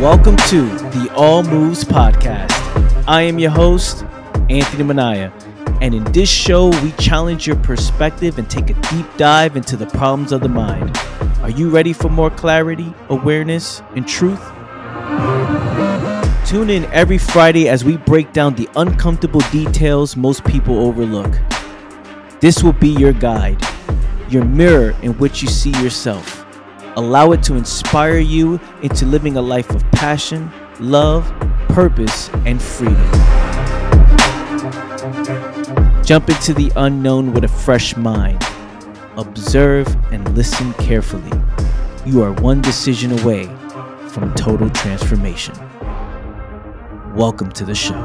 Welcome 0.00 0.36
to 0.48 0.62
the 0.62 1.12
All 1.14 1.42
Moves 1.42 1.84
Podcast. 1.84 2.50
I 3.06 3.20
am 3.20 3.38
your 3.38 3.50
host, 3.50 4.02
Anthony 4.48 4.82
Manaya, 4.82 5.30
and 5.82 5.94
in 5.94 6.04
this 6.04 6.26
show, 6.26 6.70
we 6.82 6.92
challenge 6.92 7.46
your 7.46 7.56
perspective 7.56 8.38
and 8.38 8.48
take 8.48 8.70
a 8.70 8.72
deep 8.72 9.06
dive 9.18 9.58
into 9.58 9.76
the 9.76 9.84
problems 9.84 10.32
of 10.32 10.40
the 10.40 10.48
mind. 10.48 10.96
Are 11.42 11.50
you 11.50 11.68
ready 11.68 11.92
for 11.92 12.08
more 12.08 12.30
clarity, 12.30 12.94
awareness, 13.10 13.82
and 13.94 14.08
truth? 14.08 14.40
Tune 16.46 16.70
in 16.70 16.86
every 16.94 17.18
Friday 17.18 17.68
as 17.68 17.84
we 17.84 17.98
break 17.98 18.32
down 18.32 18.54
the 18.54 18.70
uncomfortable 18.76 19.42
details 19.52 20.16
most 20.16 20.42
people 20.44 20.78
overlook. 20.78 21.38
This 22.40 22.62
will 22.62 22.72
be 22.72 22.88
your 22.88 23.12
guide, 23.12 23.62
your 24.30 24.46
mirror 24.46 24.96
in 25.02 25.12
which 25.18 25.42
you 25.42 25.48
see 25.48 25.72
yourself. 25.82 26.39
Allow 26.96 27.30
it 27.30 27.42
to 27.44 27.54
inspire 27.54 28.18
you 28.18 28.58
into 28.82 29.06
living 29.06 29.36
a 29.36 29.40
life 29.40 29.70
of 29.70 29.88
passion, 29.92 30.50
love, 30.80 31.24
purpose, 31.68 32.28
and 32.44 32.60
freedom. 32.60 32.96
Jump 36.04 36.28
into 36.28 36.52
the 36.52 36.72
unknown 36.74 37.32
with 37.32 37.44
a 37.44 37.48
fresh 37.48 37.96
mind. 37.96 38.44
Observe 39.16 39.86
and 40.12 40.36
listen 40.36 40.72
carefully. 40.74 41.30
You 42.04 42.24
are 42.24 42.32
one 42.32 42.60
decision 42.60 43.16
away 43.20 43.44
from 44.08 44.34
total 44.34 44.68
transformation. 44.70 45.54
Welcome 47.14 47.52
to 47.52 47.64
the 47.64 47.74
show. 47.76 48.00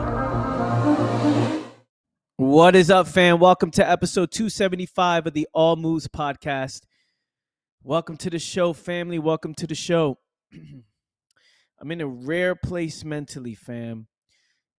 What 2.38 2.76
is 2.76 2.92
up, 2.92 3.08
fam? 3.08 3.40
Welcome 3.40 3.72
to 3.72 3.90
episode 3.90 4.30
275 4.30 5.26
of 5.26 5.34
the 5.34 5.48
All 5.54 5.76
Moves 5.76 6.08
podcast. 6.08 6.82
Welcome 7.88 8.18
to 8.18 8.32
the 8.32 8.40
show, 8.40 8.74
family. 8.74 9.20
Welcome 9.20 9.54
to 9.54 9.68
the 9.68 9.76
show. 9.76 10.18
I'm 11.80 11.92
in 11.92 12.02
a 12.02 12.08
rare 12.08 12.56
place 12.56 13.06
mentally, 13.06 13.54
fam. 13.54 14.08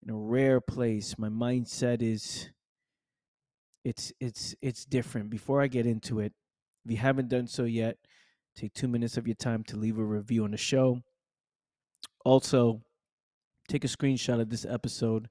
In 0.03 0.11
a 0.11 0.17
rare 0.17 0.61
place. 0.61 1.17
My 1.17 1.29
mindset 1.29 2.03
is 2.03 2.51
it's 3.85 4.13
it's 4.19 4.57
it's 4.61 4.85
different. 4.85 5.31
Before 5.31 5.63
I 5.63 5.69
get 5.69 5.87
into 5.87 6.19
it, 6.19 6.33
if 6.85 6.91
you 6.91 6.97
haven't 6.97 7.29
done 7.29 7.47
so 7.47 7.63
yet, 7.63 7.97
take 8.57 8.75
2 8.75 8.89
minutes 8.89 9.17
of 9.17 9.29
your 9.29 9.37
time 9.37 9.63
to 9.69 9.77
leave 9.77 10.01
a 10.01 10.05
review 10.05 10.43
on 10.43 10.51
the 10.51 10.57
show. 10.57 11.01
Also, 12.25 12.83
take 13.69 13.85
a 13.85 13.87
screenshot 13.87 14.41
of 14.41 14.51
this 14.51 14.67
episode, 14.69 15.29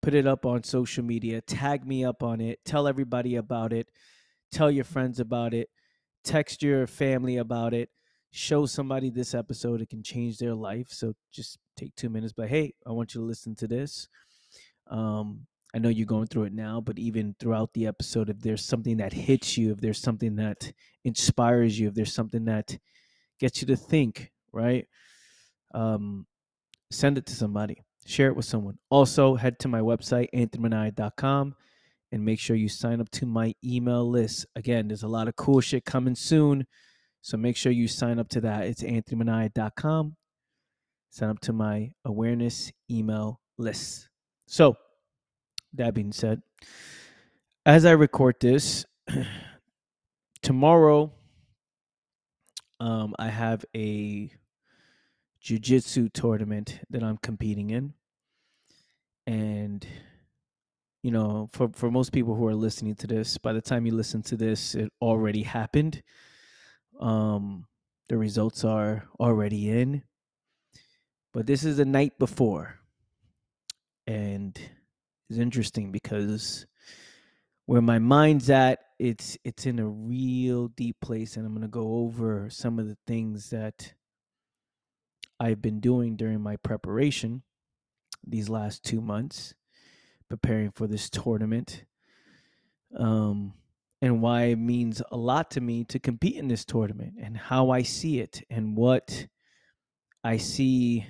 put 0.00 0.12
it 0.12 0.26
up 0.26 0.44
on 0.44 0.64
social 0.64 1.04
media, 1.04 1.40
tag 1.40 1.86
me 1.86 2.04
up 2.04 2.24
on 2.24 2.40
it, 2.40 2.58
tell 2.64 2.88
everybody 2.88 3.36
about 3.36 3.72
it, 3.72 3.86
tell 4.50 4.72
your 4.72 4.82
friends 4.82 5.20
about 5.20 5.54
it 5.54 5.68
text 6.24 6.62
your 6.62 6.86
family 6.86 7.36
about 7.38 7.74
it 7.74 7.90
show 8.30 8.64
somebody 8.64 9.10
this 9.10 9.34
episode 9.34 9.80
it 9.80 9.90
can 9.90 10.02
change 10.02 10.38
their 10.38 10.54
life 10.54 10.88
so 10.88 11.12
just 11.32 11.58
take 11.76 11.94
two 11.94 12.08
minutes 12.08 12.32
but 12.32 12.48
hey 12.48 12.72
i 12.86 12.90
want 12.90 13.14
you 13.14 13.20
to 13.20 13.26
listen 13.26 13.54
to 13.54 13.66
this. 13.66 14.08
Um 14.90 15.46
i 15.74 15.78
know 15.78 15.88
you're 15.88 16.06
going 16.06 16.26
through 16.26 16.44
it 16.44 16.52
now 16.52 16.80
but 16.80 16.98
even 16.98 17.34
throughout 17.38 17.72
the 17.74 17.86
episode 17.86 18.28
if 18.30 18.40
there's 18.40 18.64
something 18.64 18.98
that 18.98 19.12
hits 19.12 19.56
you 19.56 19.72
if 19.72 19.80
there's 19.80 20.00
something 20.00 20.36
that 20.36 20.72
inspires 21.04 21.78
you 21.78 21.88
if 21.88 21.94
there's 21.94 22.14
something 22.14 22.44
that 22.46 22.78
gets 23.38 23.60
you 23.60 23.66
to 23.66 23.76
think 23.76 24.32
right 24.52 24.86
um 25.74 26.26
send 26.90 27.18
it 27.18 27.26
to 27.26 27.34
somebody 27.34 27.84
share 28.06 28.28
it 28.28 28.36
with 28.36 28.44
someone. 28.44 28.78
Also 28.90 29.34
head 29.34 29.58
to 29.60 29.68
my 29.68 29.80
website 29.80 30.28
anthonymanaya.com 30.34 31.54
and 32.12 32.24
make 32.24 32.38
sure 32.38 32.54
you 32.54 32.68
sign 32.68 33.00
up 33.00 33.10
to 33.10 33.26
my 33.26 33.54
email 33.64 34.08
list. 34.08 34.46
Again, 34.54 34.88
there's 34.88 35.02
a 35.02 35.08
lot 35.08 35.28
of 35.28 35.36
cool 35.36 35.60
shit 35.60 35.84
coming 35.84 36.14
soon. 36.14 36.66
So 37.22 37.36
make 37.36 37.56
sure 37.56 37.72
you 37.72 37.88
sign 37.88 38.18
up 38.18 38.28
to 38.30 38.40
that. 38.42 38.66
It's 38.66 38.82
anthonymanaya.com. 38.82 40.16
Sign 41.10 41.28
up 41.30 41.40
to 41.40 41.52
my 41.52 41.92
awareness 42.04 42.70
email 42.90 43.40
list. 43.58 44.08
So, 44.46 44.76
that 45.74 45.94
being 45.94 46.12
said, 46.12 46.42
as 47.64 47.86
I 47.86 47.92
record 47.92 48.36
this, 48.40 48.84
tomorrow 50.42 51.12
um, 52.80 53.14
I 53.18 53.28
have 53.28 53.64
a 53.74 54.30
jiu-jitsu 55.40 56.08
tournament 56.10 56.80
that 56.90 57.02
I'm 57.02 57.16
competing 57.16 57.70
in. 57.70 57.94
And 59.26 59.86
you 61.02 61.10
know, 61.10 61.48
for 61.52 61.68
for 61.74 61.90
most 61.90 62.12
people 62.12 62.34
who 62.34 62.46
are 62.46 62.54
listening 62.54 62.94
to 62.96 63.06
this, 63.06 63.36
by 63.36 63.52
the 63.52 63.60
time 63.60 63.86
you 63.86 63.92
listen 63.92 64.22
to 64.22 64.36
this, 64.36 64.74
it 64.74 64.92
already 65.00 65.42
happened. 65.42 66.02
Um, 67.00 67.66
the 68.08 68.16
results 68.16 68.64
are 68.64 69.08
already 69.18 69.68
in, 69.68 70.04
but 71.32 71.46
this 71.46 71.64
is 71.64 71.78
the 71.78 71.84
night 71.84 72.18
before, 72.18 72.78
and 74.06 74.56
it's 75.28 75.38
interesting 75.40 75.90
because 75.90 76.66
where 77.66 77.82
my 77.82 77.98
mind's 77.98 78.48
at, 78.48 78.78
it's 79.00 79.36
it's 79.44 79.66
in 79.66 79.80
a 79.80 79.88
real 79.88 80.68
deep 80.68 81.00
place, 81.00 81.36
and 81.36 81.44
I'm 81.44 81.54
gonna 81.54 81.66
go 81.66 81.96
over 81.96 82.48
some 82.48 82.78
of 82.78 82.86
the 82.86 82.98
things 83.08 83.50
that 83.50 83.92
I've 85.40 85.60
been 85.60 85.80
doing 85.80 86.14
during 86.14 86.40
my 86.40 86.56
preparation 86.56 87.42
these 88.24 88.48
last 88.48 88.84
two 88.84 89.00
months 89.00 89.54
preparing 90.32 90.70
for 90.70 90.86
this 90.86 91.10
tournament 91.10 91.84
um, 92.96 93.52
and 94.00 94.22
why 94.22 94.44
it 94.44 94.56
means 94.56 95.02
a 95.10 95.16
lot 95.18 95.50
to 95.50 95.60
me 95.60 95.84
to 95.84 95.98
compete 95.98 96.36
in 96.36 96.48
this 96.48 96.64
tournament 96.64 97.12
and 97.20 97.36
how 97.36 97.68
I 97.68 97.82
see 97.82 98.18
it 98.18 98.42
and 98.48 98.74
what 98.74 99.26
I 100.24 100.38
see. 100.38 101.06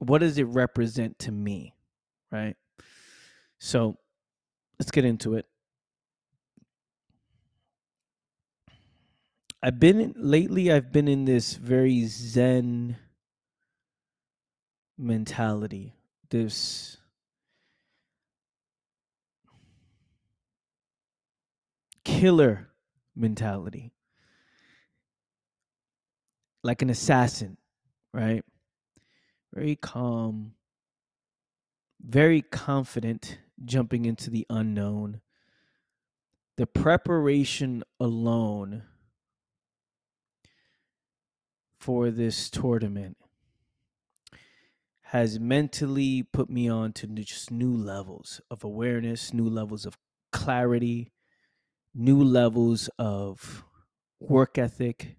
What 0.00 0.18
does 0.18 0.36
it 0.36 0.48
represent 0.48 1.16
to 1.20 1.30
me? 1.30 1.76
Right. 2.32 2.56
So 3.60 3.96
let's 4.80 4.90
get 4.90 5.04
into 5.04 5.34
it. 5.34 5.46
I've 9.62 9.78
been 9.78 10.00
in, 10.00 10.14
lately, 10.16 10.72
I've 10.72 10.90
been 10.90 11.06
in 11.06 11.24
this 11.24 11.54
very 11.54 12.04
Zen 12.06 12.96
mentality, 14.96 15.94
this 16.30 16.96
killer 22.04 22.68
mentality, 23.16 23.92
like 26.62 26.82
an 26.82 26.90
assassin, 26.90 27.56
right? 28.12 28.44
Very 29.52 29.76
calm, 29.76 30.54
very 32.00 32.42
confident, 32.42 33.38
jumping 33.64 34.04
into 34.04 34.30
the 34.30 34.46
unknown. 34.50 35.20
The 36.56 36.66
preparation 36.66 37.82
alone 37.98 38.84
for 41.78 42.10
this 42.10 42.48
tournament 42.48 43.16
has 45.14 45.38
mentally 45.38 46.24
put 46.24 46.50
me 46.50 46.68
on 46.68 46.92
to 46.92 47.06
just 47.06 47.52
new 47.52 47.72
levels 47.72 48.40
of 48.50 48.64
awareness, 48.64 49.32
new 49.32 49.48
levels 49.48 49.86
of 49.86 49.96
clarity, 50.32 51.12
new 51.94 52.20
levels 52.20 52.90
of 52.98 53.64
work 54.18 54.58
ethic, 54.58 55.16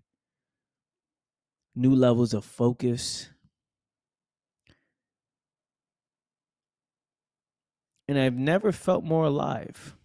new 1.73 1.95
levels 1.95 2.33
of 2.33 2.43
focus. 2.43 3.29
And 8.09 8.19
I've 8.19 8.35
never 8.35 8.73
felt 8.73 9.05
more 9.05 9.23
alive. 9.23 9.95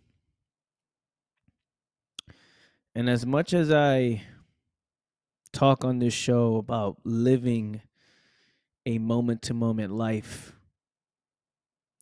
And 2.94 3.10
as 3.10 3.26
much 3.26 3.52
as 3.52 3.72
I 3.72 4.22
talk 5.52 5.84
on 5.84 5.98
this 5.98 6.14
show 6.14 6.58
about 6.58 6.98
living 7.02 7.82
a 8.90 8.98
moment 8.98 9.42
to 9.42 9.54
moment 9.54 9.92
life, 9.92 10.52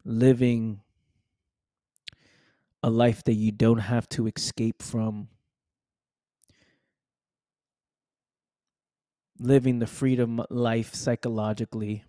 living 0.05 0.81
a 2.83 2.89
life 2.89 3.23
that 3.25 3.35
you 3.35 3.53
don't 3.53 3.81
have 3.81 4.09
to 4.09 4.27
escape 4.27 4.83
from, 4.83 5.29
living 9.39 9.81
the 9.81 9.87
freedom 9.87 10.43
life 10.49 10.95
psychologically. 10.95 12.05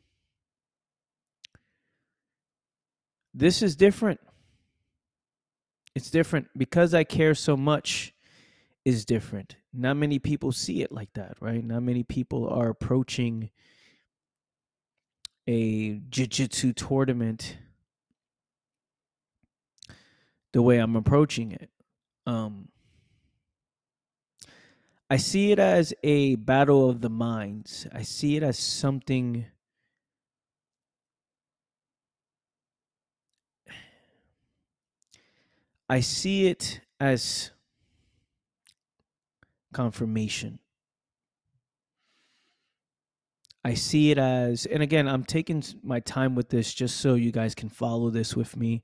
This 3.33 3.61
is 3.61 3.75
different. 3.75 4.21
It's 5.93 6.09
different 6.09 6.47
because 6.57 6.93
I 6.93 7.03
care 7.03 7.35
so 7.35 7.57
much 7.57 8.13
is 8.85 9.03
different. 9.03 9.57
Not 9.73 9.97
many 9.97 10.19
people 10.19 10.53
see 10.53 10.81
it 10.81 10.91
like 10.91 11.11
that, 11.15 11.35
right? 11.41 11.63
Not 11.63 11.83
many 11.83 12.03
people 12.03 12.47
are 12.47 12.69
approaching 12.69 13.49
a 15.49 15.99
jiu-jitsu 16.11 16.73
tournament 16.73 17.57
the 20.53 20.61
way 20.61 20.77
I'm 20.77 20.95
approaching 20.95 21.51
it. 21.51 21.71
Um 22.27 22.69
I 25.09 25.17
see 25.17 25.51
it 25.51 25.57
as 25.57 25.91
a 26.03 26.35
battle 26.35 26.87
of 26.87 27.01
the 27.01 27.09
minds. 27.09 27.87
I 27.91 28.03
see 28.03 28.37
it 28.37 28.43
as 28.43 28.59
something 28.59 29.47
I 35.89 36.01
see 36.01 36.45
it 36.45 36.81
as 36.99 37.49
confirmation. 39.73 40.59
I 43.63 43.73
see 43.73 44.11
it 44.11 44.17
as, 44.17 44.65
and 44.65 44.81
again, 44.81 45.07
I'm 45.07 45.25
taking 45.25 45.63
my 45.83 45.99
time 45.99 46.33
with 46.33 46.49
this 46.49 46.73
just 46.73 46.97
so 46.97 47.15
you 47.15 47.31
guys 47.31 47.53
can 47.53 47.69
follow 47.69 48.09
this 48.09 48.35
with 48.35 48.55
me. 48.55 48.83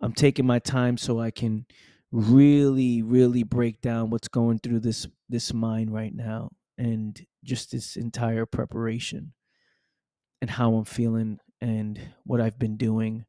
I'm 0.00 0.12
taking 0.12 0.46
my 0.46 0.60
time 0.60 0.96
so 0.96 1.18
I 1.18 1.30
can 1.30 1.66
really, 2.12 3.02
really 3.02 3.42
break 3.42 3.80
down 3.80 4.10
what's 4.10 4.28
going 4.28 4.60
through 4.60 4.80
this 4.80 5.06
this 5.28 5.52
mind 5.52 5.92
right 5.92 6.14
now, 6.14 6.50
and 6.78 7.20
just 7.42 7.72
this 7.72 7.96
entire 7.96 8.46
preparation, 8.46 9.32
and 10.40 10.50
how 10.50 10.76
I'm 10.76 10.84
feeling, 10.84 11.40
and 11.60 11.98
what 12.24 12.40
I've 12.40 12.60
been 12.60 12.76
doing, 12.76 13.24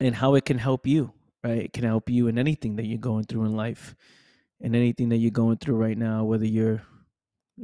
and 0.00 0.14
how 0.14 0.34
it 0.34 0.46
can 0.46 0.58
help 0.58 0.86
you. 0.86 1.12
Right, 1.44 1.58
it 1.58 1.72
can 1.72 1.84
help 1.84 2.08
you 2.08 2.26
in 2.26 2.38
anything 2.38 2.76
that 2.76 2.86
you're 2.86 2.98
going 2.98 3.24
through 3.24 3.44
in 3.44 3.54
life, 3.54 3.94
and 4.62 4.74
anything 4.74 5.10
that 5.10 5.18
you're 5.18 5.30
going 5.30 5.58
through 5.58 5.76
right 5.76 5.98
now, 5.98 6.24
whether 6.24 6.46
you're 6.46 6.82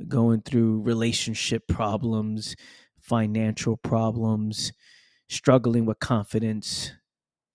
going 0.09 0.43
through 0.43 0.83
relationship 0.83 1.67
problems, 1.69 2.57
financial 3.01 3.77
problems, 3.77 4.73
struggling 5.29 5.87
with 5.87 5.99
confidence, 6.01 6.93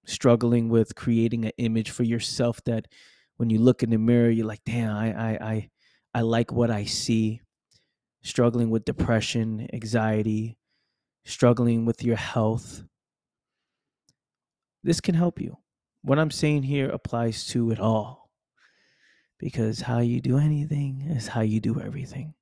struggling 0.05 0.69
with 0.69 0.95
creating 0.95 1.45
an 1.45 1.51
image 1.57 1.89
for 1.89 2.03
yourself 2.03 2.61
that 2.65 2.87
when 3.37 3.49
you 3.49 3.59
look 3.59 3.83
in 3.83 3.89
the 3.89 3.97
mirror, 3.97 4.29
you're 4.29 4.45
like, 4.45 4.63
damn, 4.65 4.95
I 4.95 5.13
I 5.13 5.31
I, 5.51 5.69
I 6.15 6.21
like 6.21 6.51
what 6.51 6.71
I 6.71 6.85
see. 6.85 7.41
Struggling 8.23 8.69
with 8.69 8.85
depression, 8.85 9.67
anxiety, 9.73 10.57
struggling 11.25 11.85
with 11.85 12.03
your 12.03 12.17
health. 12.17 12.83
This 14.83 15.01
can 15.01 15.15
help 15.15 15.41
you. 15.41 15.57
What 16.03 16.19
I'm 16.19 16.31
saying 16.31 16.63
here 16.63 16.89
applies 16.89 17.47
to 17.47 17.71
it 17.71 17.79
all 17.79 18.20
because 19.41 19.81
how 19.81 19.97
you 19.97 20.21
do 20.21 20.37
anything 20.37 21.01
is 21.09 21.27
how 21.27 21.41
you 21.41 21.59
do 21.59 21.81
everything. 21.81 22.35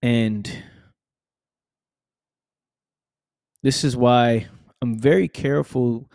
And 0.00 0.62
this 3.64 3.82
is 3.82 3.96
why 3.96 4.46
I'm 4.80 4.96
very 4.96 5.26
careful 5.26 6.08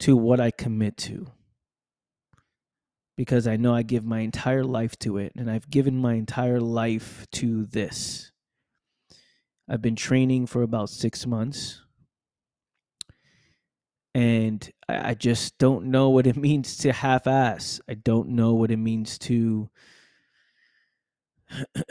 to 0.00 0.16
what 0.16 0.40
I 0.40 0.50
commit 0.50 0.96
to. 0.98 1.26
Because 3.18 3.46
I 3.46 3.56
know 3.56 3.74
I 3.74 3.82
give 3.82 4.04
my 4.04 4.20
entire 4.20 4.64
life 4.64 4.98
to 5.00 5.18
it, 5.18 5.32
and 5.36 5.50
I've 5.50 5.68
given 5.68 5.96
my 5.96 6.14
entire 6.14 6.60
life 6.60 7.26
to 7.32 7.66
this. 7.66 8.32
I've 9.68 9.82
been 9.82 9.94
training 9.94 10.46
for 10.46 10.62
about 10.62 10.88
six 10.88 11.26
months 11.26 11.82
and 14.14 14.70
I, 14.88 15.14
just 15.14 15.58
don't 15.58 15.86
know 15.86 16.10
what 16.10 16.26
it 16.26 16.36
means 16.48 16.76
to 16.78 16.92
half 16.92 17.26
ass. 17.26 17.80
I 17.88 17.94
don't 17.94 18.30
know 18.30 18.54
what 18.54 18.70
it 18.70 18.76
means 18.76 19.18
to 19.20 19.68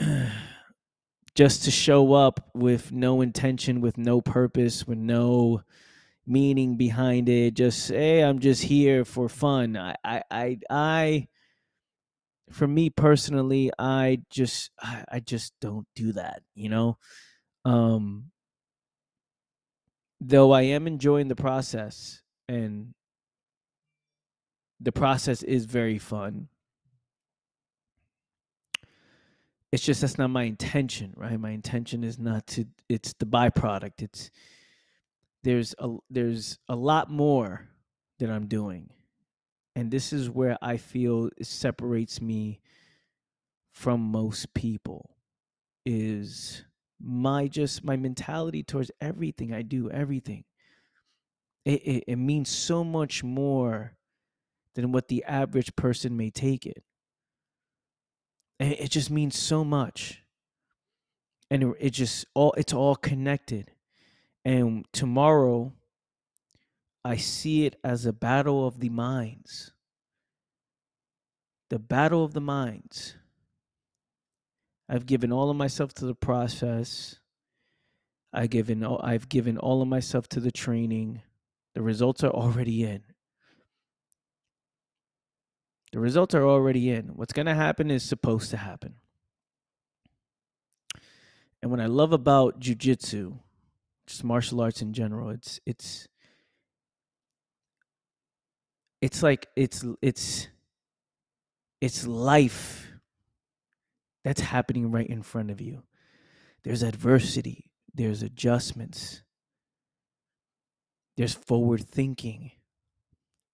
just 1.34 1.64
to 1.64 1.70
show 1.70 2.14
up 2.14 2.48
with 2.54 2.92
no 2.92 3.20
intention, 3.20 3.80
with 3.80 3.98
no 3.98 4.20
purpose, 4.20 4.86
with 4.86 4.98
no 4.98 5.62
meaning 6.26 6.76
behind 6.76 7.28
it. 7.28 7.54
Just 7.54 7.88
hey, 7.90 8.22
I'm 8.22 8.38
just 8.38 8.62
here 8.62 9.04
for 9.04 9.28
fun. 9.28 9.76
I 9.76 9.96
I 10.04 10.22
I, 10.30 10.58
I 10.70 11.28
for 12.50 12.66
me 12.66 12.90
personally, 12.90 13.70
I 13.78 14.20
just 14.30 14.70
I, 14.80 15.04
I 15.12 15.20
just 15.20 15.52
don't 15.60 15.86
do 15.94 16.12
that, 16.12 16.42
you 16.54 16.68
know? 16.68 16.98
Um 17.64 18.30
though 20.26 20.52
I 20.52 20.62
am 20.62 20.86
enjoying 20.86 21.28
the 21.28 21.36
process 21.36 22.22
and 22.48 22.94
the 24.80 24.92
process 24.92 25.42
is 25.42 25.66
very 25.66 25.98
fun. 25.98 26.48
It's 29.70 29.84
just 29.84 30.00
that's 30.00 30.18
not 30.18 30.30
my 30.30 30.44
intention, 30.44 31.12
right? 31.16 31.38
My 31.38 31.50
intention 31.50 32.04
is 32.04 32.18
not 32.18 32.46
to 32.48 32.66
it's 32.88 33.12
the 33.18 33.26
byproduct. 33.26 34.02
It's 34.02 34.30
there's 35.42 35.74
a 35.78 35.96
there's 36.08 36.58
a 36.68 36.76
lot 36.76 37.10
more 37.10 37.68
that 38.18 38.30
I'm 38.30 38.46
doing. 38.46 38.90
And 39.76 39.90
this 39.90 40.12
is 40.12 40.30
where 40.30 40.56
I 40.62 40.76
feel 40.76 41.28
it 41.36 41.46
separates 41.46 42.20
me 42.22 42.60
from 43.72 44.00
most 44.00 44.54
people 44.54 45.10
is 45.84 46.64
my 47.00 47.48
just 47.48 47.84
my 47.84 47.96
mentality 47.96 48.62
towards 48.62 48.90
everything 49.00 49.52
I 49.52 49.62
do, 49.62 49.90
everything. 49.90 50.44
It, 51.64 51.82
it, 51.82 52.04
it 52.08 52.16
means 52.16 52.50
so 52.50 52.84
much 52.84 53.24
more 53.24 53.96
than 54.74 54.92
what 54.92 55.08
the 55.08 55.24
average 55.24 55.74
person 55.76 56.16
may 56.16 56.30
take 56.30 56.66
it. 56.66 56.82
It, 58.58 58.80
it 58.80 58.90
just 58.90 59.10
means 59.10 59.38
so 59.38 59.64
much. 59.64 60.22
And 61.50 61.62
it, 61.62 61.76
it 61.78 61.90
just 61.90 62.26
all 62.34 62.52
it's 62.56 62.72
all 62.72 62.96
connected. 62.96 63.70
And 64.44 64.86
tomorrow 64.92 65.72
I 67.04 67.16
see 67.16 67.66
it 67.66 67.76
as 67.84 68.06
a 68.06 68.12
battle 68.12 68.66
of 68.66 68.80
the 68.80 68.88
minds. 68.88 69.72
The 71.70 71.78
battle 71.78 72.24
of 72.24 72.34
the 72.34 72.40
minds. 72.40 73.16
I've 74.94 75.06
given 75.06 75.32
all 75.32 75.50
of 75.50 75.56
myself 75.56 75.92
to 75.94 76.04
the 76.04 76.14
process. 76.14 77.18
I 78.32 78.46
given 78.46 78.84
I've 78.84 79.28
given 79.28 79.58
all 79.58 79.82
of 79.82 79.88
myself 79.88 80.28
to 80.28 80.40
the 80.40 80.52
training. 80.52 81.20
The 81.74 81.82
results 81.82 82.22
are 82.22 82.30
already 82.30 82.84
in. 82.84 83.02
The 85.90 85.98
results 85.98 86.32
are 86.36 86.46
already 86.46 86.90
in. 86.90 87.06
What's 87.16 87.32
going 87.32 87.46
to 87.46 87.56
happen 87.56 87.90
is 87.90 88.04
supposed 88.04 88.52
to 88.52 88.56
happen. 88.56 88.94
And 91.60 91.72
what 91.72 91.80
I 91.80 91.86
love 91.86 92.12
about 92.12 92.60
jujitsu, 92.60 93.38
just 94.06 94.22
martial 94.22 94.60
arts 94.60 94.80
in 94.80 94.92
general, 94.92 95.30
it's 95.30 95.58
it's 95.66 96.06
it's 99.02 99.24
like 99.24 99.48
it's 99.56 99.84
it's 100.00 100.46
it's 101.80 102.06
life 102.06 102.93
that's 104.24 104.40
happening 104.40 104.90
right 104.90 105.06
in 105.06 105.22
front 105.22 105.50
of 105.50 105.60
you. 105.60 105.82
There's 106.64 106.82
adversity, 106.82 107.70
there's 107.94 108.22
adjustments, 108.22 109.22
there's 111.16 111.34
forward 111.34 111.86
thinking, 111.86 112.52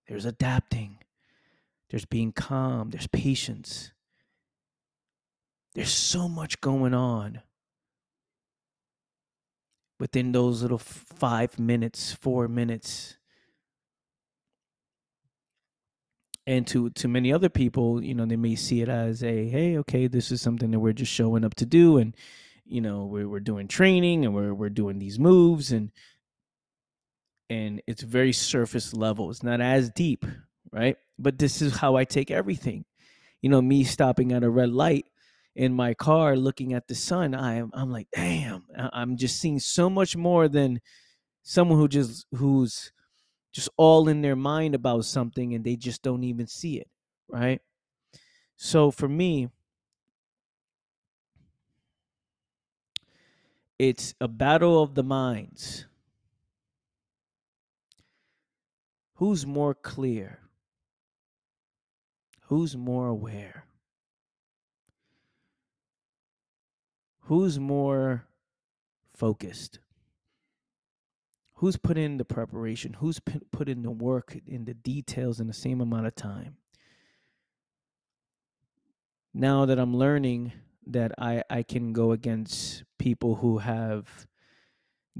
there's 0.08 0.24
adapting, 0.24 0.98
there's 1.90 2.04
being 2.04 2.32
calm, 2.32 2.90
there's 2.90 3.08
patience. 3.08 3.92
There's 5.74 5.92
so 5.92 6.28
much 6.28 6.60
going 6.60 6.94
on 6.94 7.42
within 10.00 10.32
those 10.32 10.62
little 10.62 10.78
five 10.78 11.58
minutes, 11.58 12.12
four 12.12 12.48
minutes. 12.48 13.18
And 16.50 16.66
to 16.66 16.90
to 16.90 17.06
many 17.06 17.32
other 17.32 17.48
people, 17.48 18.02
you 18.02 18.12
know, 18.12 18.26
they 18.26 18.34
may 18.34 18.56
see 18.56 18.82
it 18.82 18.88
as 18.88 19.22
a 19.22 19.48
hey, 19.48 19.78
okay, 19.78 20.08
this 20.08 20.32
is 20.32 20.42
something 20.42 20.72
that 20.72 20.80
we're 20.80 20.92
just 20.92 21.12
showing 21.12 21.44
up 21.44 21.54
to 21.54 21.64
do, 21.64 21.98
and 21.98 22.12
you 22.66 22.80
know, 22.80 23.04
we're 23.04 23.28
we're 23.28 23.38
doing 23.38 23.68
training 23.68 24.24
and 24.24 24.34
we're 24.34 24.52
we're 24.52 24.68
doing 24.68 24.98
these 24.98 25.16
moves, 25.16 25.70
and 25.70 25.92
and 27.48 27.80
it's 27.86 28.02
very 28.02 28.32
surface 28.32 28.92
level. 28.92 29.30
It's 29.30 29.44
not 29.44 29.60
as 29.60 29.90
deep, 29.90 30.26
right? 30.72 30.96
But 31.20 31.38
this 31.38 31.62
is 31.62 31.76
how 31.76 31.94
I 31.94 32.02
take 32.02 32.32
everything. 32.32 32.84
You 33.42 33.50
know, 33.50 33.62
me 33.62 33.84
stopping 33.84 34.32
at 34.32 34.42
a 34.42 34.50
red 34.50 34.70
light 34.70 35.06
in 35.54 35.72
my 35.72 35.94
car 35.94 36.34
looking 36.36 36.72
at 36.74 36.88
the 36.88 36.96
sun, 36.96 37.32
I 37.32 37.58
am 37.58 37.70
I'm 37.74 37.92
like, 37.92 38.08
damn, 38.12 38.64
I'm 38.76 39.16
just 39.16 39.38
seeing 39.38 39.60
so 39.60 39.88
much 39.88 40.16
more 40.16 40.48
than 40.48 40.80
someone 41.44 41.78
who 41.78 41.86
just 41.86 42.26
who's 42.34 42.90
just 43.52 43.68
all 43.76 44.08
in 44.08 44.22
their 44.22 44.36
mind 44.36 44.74
about 44.74 45.04
something 45.04 45.54
and 45.54 45.64
they 45.64 45.76
just 45.76 46.02
don't 46.02 46.24
even 46.24 46.46
see 46.46 46.78
it, 46.78 46.88
right? 47.28 47.60
So 48.56 48.90
for 48.90 49.08
me, 49.08 49.48
it's 53.78 54.14
a 54.20 54.28
battle 54.28 54.82
of 54.82 54.94
the 54.94 55.02
minds 55.02 55.86
Who's 59.20 59.44
more 59.44 59.74
clear? 59.74 60.40
Who's 62.44 62.74
more 62.74 63.06
aware? 63.08 63.66
Who's 67.24 67.58
more 67.58 68.24
focused? 69.12 69.78
Who's 71.60 71.76
put 71.76 71.98
in 71.98 72.16
the 72.16 72.24
preparation? 72.24 72.94
Who's 72.94 73.20
put 73.20 73.68
in 73.68 73.82
the 73.82 73.90
work 73.90 74.36
in 74.46 74.64
the 74.64 74.74
details 74.74 75.40
in 75.40 75.46
the 75.46 75.52
same 75.52 75.80
amount 75.80 76.06
of 76.06 76.14
time? 76.14 76.56
now 79.34 79.64
that 79.66 79.78
I'm 79.78 79.96
learning 79.96 80.52
that 80.86 81.12
I 81.18 81.44
I 81.48 81.62
can 81.62 81.92
go 81.92 82.12
against 82.12 82.84
people 82.98 83.36
who 83.36 83.58
have 83.58 84.26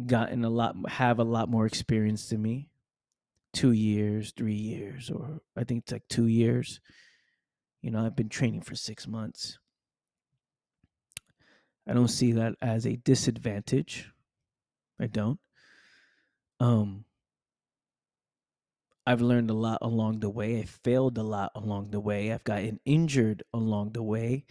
gotten 0.06 0.44
a 0.44 0.50
lot 0.50 0.76
have 0.88 1.18
a 1.18 1.24
lot 1.24 1.48
more 1.48 1.66
experience 1.66 2.28
than 2.28 2.42
me. 2.42 2.68
2 3.52 3.72
years, 3.72 4.32
3 4.36 4.54
years 4.54 5.10
or 5.10 5.40
I 5.56 5.64
think 5.64 5.82
it's 5.82 5.92
like 5.92 6.06
2 6.08 6.26
years. 6.26 6.80
You 7.82 7.90
know, 7.90 8.04
I've 8.04 8.16
been 8.16 8.28
training 8.28 8.62
for 8.62 8.74
6 8.74 9.06
months. 9.08 9.58
I 11.86 11.94
don't 11.94 12.08
see 12.08 12.32
that 12.32 12.54
as 12.62 12.86
a 12.86 12.96
disadvantage. 12.96 14.10
I 15.00 15.06
don't. 15.06 15.40
Um 16.60 17.04
I've 19.06 19.20
learned 19.20 19.50
a 19.50 19.54
lot 19.54 19.78
along 19.82 20.20
the 20.20 20.30
way. 20.30 20.60
I 20.60 20.64
failed 20.64 21.18
a 21.18 21.22
lot 21.22 21.52
along 21.54 21.90
the 21.90 22.00
way. 22.00 22.32
I've 22.32 22.44
gotten 22.44 22.80
injured 22.84 23.42
along 23.52 23.92
the 23.92 24.02
way. 24.02 24.44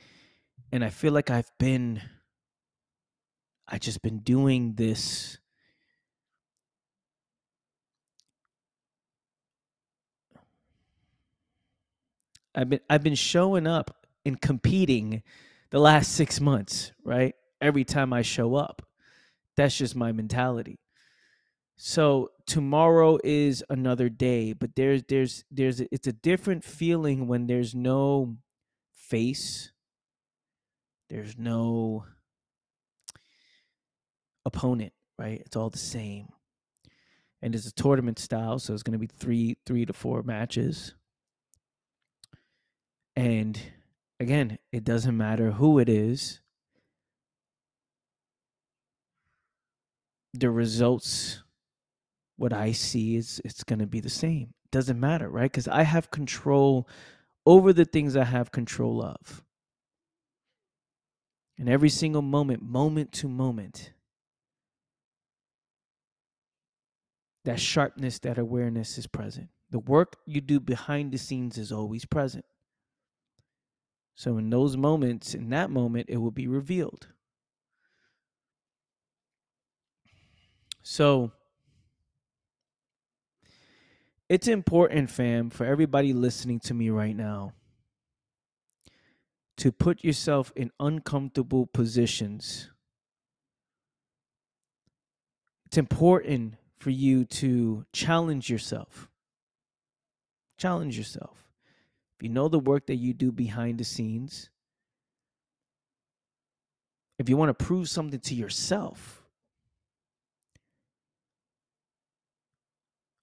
And 0.72 0.84
I 0.84 0.90
feel 0.90 1.14
like 1.14 1.30
I've 1.30 1.52
been 1.60 2.02
I 3.68 3.78
just 3.78 4.02
been 4.02 4.20
doing 4.20 4.74
this 4.76 5.38
I've 12.56 12.70
been 12.70 12.80
I've 12.90 13.04
been 13.04 13.16
showing 13.16 13.68
up 13.68 14.06
and 14.26 14.40
competing 14.42 15.24
the 15.70 15.80
last 15.80 16.14
6 16.14 16.42
months, 16.42 16.92
right? 17.04 17.36
Every 17.62 17.84
time 17.84 18.14
I 18.14 18.22
show 18.22 18.56
up. 18.56 18.82
That's 19.58 19.78
just 19.78 19.96
my 19.96 20.12
mentality. 20.14 20.80
So 21.82 22.32
tomorrow 22.46 23.20
is 23.24 23.64
another 23.70 24.10
day, 24.10 24.52
but 24.52 24.76
there's 24.76 25.02
there's 25.08 25.46
there's 25.50 25.80
it's 25.80 26.08
a 26.08 26.12
different 26.12 26.66
feeling 26.66 27.26
when 27.26 27.48
there's 27.48 27.74
no 27.74 28.36
face. 28.92 29.72
There's 31.10 31.38
no 31.38 32.04
opponent, 34.44 34.92
right? 35.18 35.42
It's 35.46 35.56
all 35.56 35.70
the 35.70 35.78
same. 35.78 36.28
And 37.42 37.56
it's 37.56 37.68
a 37.68 37.72
tournament 37.72 38.20
style, 38.20 38.60
so 38.60 38.74
it's 38.74 38.84
going 38.84 38.92
to 38.92 39.00
be 39.00 39.08
3 39.08 39.56
3 39.66 39.86
to 39.86 39.94
4 39.94 40.24
matches. 40.24 40.96
And 43.16 43.58
again, 44.20 44.58
it 44.74 44.84
doesn't 44.84 45.16
matter 45.16 45.52
who 45.52 45.80
it 45.80 45.88
is. 45.88 46.42
The 50.34 50.52
results 50.52 51.42
what 52.40 52.54
I 52.54 52.72
see 52.72 53.18
is 53.18 53.42
it's 53.44 53.66
going 53.66 53.80
to 53.80 53.86
be 53.86 54.00
the 54.00 54.10
same. 54.10 54.54
Doesn't 54.72 55.00
matter, 55.00 55.28
right? 55.28 55.52
Because 55.52 55.68
I 55.68 55.84
have 55.84 56.10
control 56.10 56.88
over 57.46 57.74
the 57.74 57.84
things 57.84 58.16
I 58.16 58.24
have 58.24 58.52
control 58.52 59.04
of. 59.04 59.44
And 61.58 61.68
every 61.68 61.90
single 61.90 62.22
moment, 62.22 62.64
moment 62.64 63.12
to 63.14 63.28
moment, 63.28 63.92
that 67.44 67.60
sharpness, 67.60 68.20
that 68.20 68.38
awareness 68.38 68.98
is 68.98 69.06
present. 69.06 69.50
The 69.72 69.80
work 69.80 70.16
you 70.26 70.40
do 70.40 70.62
behind 70.62 71.12
the 71.12 71.18
scenes 71.18 71.58
is 71.58 71.74
always 71.74 72.06
present. 72.06 72.46
So, 74.16 74.38
in 74.38 74.50
those 74.50 74.78
moments, 74.78 75.34
in 75.34 75.50
that 75.50 75.70
moment, 75.70 76.06
it 76.10 76.18
will 76.18 76.32
be 76.32 76.48
revealed. 76.48 77.08
So, 80.84 81.32
it's 84.30 84.48
important, 84.48 85.10
fam, 85.10 85.50
for 85.50 85.66
everybody 85.66 86.14
listening 86.14 86.60
to 86.62 86.74
me 86.74 86.90
right 86.90 87.16
now 87.16 87.54
to 89.58 89.72
put 89.74 90.06
yourself 90.06 90.54
in 90.56 90.72
uncomfortable 90.80 91.66
positions. 91.66 92.70
It's 95.66 95.78
important 95.78 96.56
for 96.80 96.92
you 96.92 97.26
to 97.26 97.86
challenge 97.92 98.50
yourself. 98.50 99.10
Challenge 100.58 100.98
yourself. 100.98 101.50
If 102.18 102.24
you 102.24 102.30
know 102.30 102.48
the 102.48 102.60
work 102.60 102.86
that 102.88 102.96
you 102.96 103.14
do 103.14 103.32
behind 103.32 103.80
the 103.80 103.84
scenes, 103.84 104.50
if 107.18 107.28
you 107.28 107.36
want 107.36 107.50
to 107.50 107.66
prove 107.66 107.90
something 107.90 108.20
to 108.20 108.36
yourself, 108.36 109.19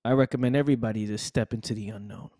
I 0.06 0.12
recommend 0.12 0.54
everybody 0.54 1.04
to 1.08 1.18
step 1.18 1.52
into 1.52 1.74
the 1.74 1.88
unknown. 1.88 2.30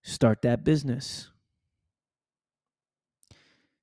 Start 0.00 0.40
that 0.40 0.64
business. 0.64 1.28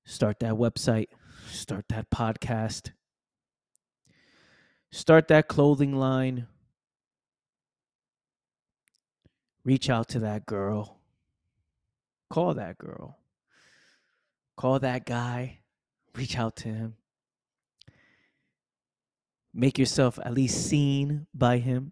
Start 0.03 0.39
that 0.39 0.53
website. 0.53 1.09
Start 1.51 1.85
that 1.89 2.09
podcast. 2.09 2.89
Start 4.91 5.27
that 5.27 5.47
clothing 5.47 5.95
line. 5.95 6.47
Reach 9.63 9.87
out 9.87 10.07
to 10.09 10.19
that 10.21 10.47
girl. 10.47 10.97
Call 12.31 12.55
that 12.55 12.79
girl. 12.79 13.19
Call 14.55 14.79
that 14.79 15.05
guy. 15.05 15.59
Reach 16.15 16.35
out 16.35 16.55
to 16.55 16.69
him. 16.69 16.95
Make 19.53 19.77
yourself 19.77 20.17
at 20.25 20.33
least 20.33 20.67
seen 20.67 21.27
by 21.31 21.59
him 21.59 21.91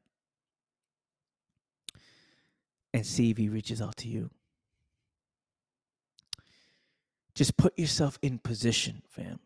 and 2.95 3.05
see 3.05 3.29
if 3.29 3.37
he 3.37 3.49
reaches 3.49 3.81
out 3.81 3.97
to 3.97 4.07
you. 4.07 4.29
Just 7.35 7.57
put 7.57 7.77
yourself 7.77 8.17
in 8.21 8.39
position, 8.39 9.01
fam. 9.09 9.39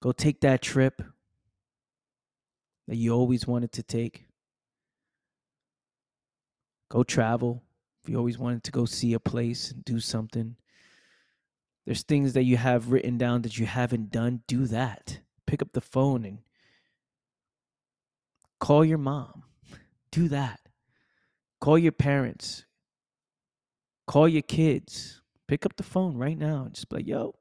Go 0.00 0.12
take 0.12 0.40
that 0.42 0.62
trip 0.62 1.02
that 2.86 2.94
you 2.94 3.12
always 3.12 3.48
wanted 3.48 3.72
to 3.72 3.82
take. 3.82 4.26
Go 6.88 7.02
travel. 7.02 7.64
If 8.04 8.08
you 8.08 8.16
always 8.16 8.38
wanted 8.38 8.62
to 8.62 8.70
go 8.70 8.84
see 8.84 9.12
a 9.12 9.18
place 9.18 9.72
and 9.72 9.84
do 9.84 9.98
something, 9.98 10.54
there's 11.84 12.02
things 12.02 12.32
that 12.34 12.44
you 12.44 12.58
have 12.58 12.92
written 12.92 13.18
down 13.18 13.42
that 13.42 13.58
you 13.58 13.66
haven't 13.66 14.12
done. 14.12 14.42
Do 14.46 14.68
that. 14.68 15.18
Pick 15.46 15.62
up 15.62 15.72
the 15.72 15.80
phone 15.80 16.24
and 16.24 16.38
call 18.60 18.84
your 18.84 18.98
mom. 18.98 19.42
Do 20.12 20.28
that. 20.28 20.67
Call 21.60 21.78
your 21.78 21.92
parents. 21.92 22.64
Call 24.06 24.28
your 24.28 24.42
kids. 24.42 25.20
Pick 25.46 25.66
up 25.66 25.76
the 25.76 25.82
phone 25.82 26.16
right 26.16 26.38
now 26.38 26.64
and 26.64 26.74
just 26.74 26.88
be 26.88 26.96
like, 26.96 27.06
yo, 27.06 27.34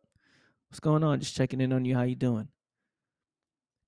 what's 0.70 0.80
going 0.80 1.04
on? 1.04 1.20
Just 1.20 1.36
checking 1.36 1.62
in 1.62 1.74
on 1.74 1.86
you. 1.86 1.96
How 1.96 2.04
you 2.04 2.16
doing? 2.16 2.50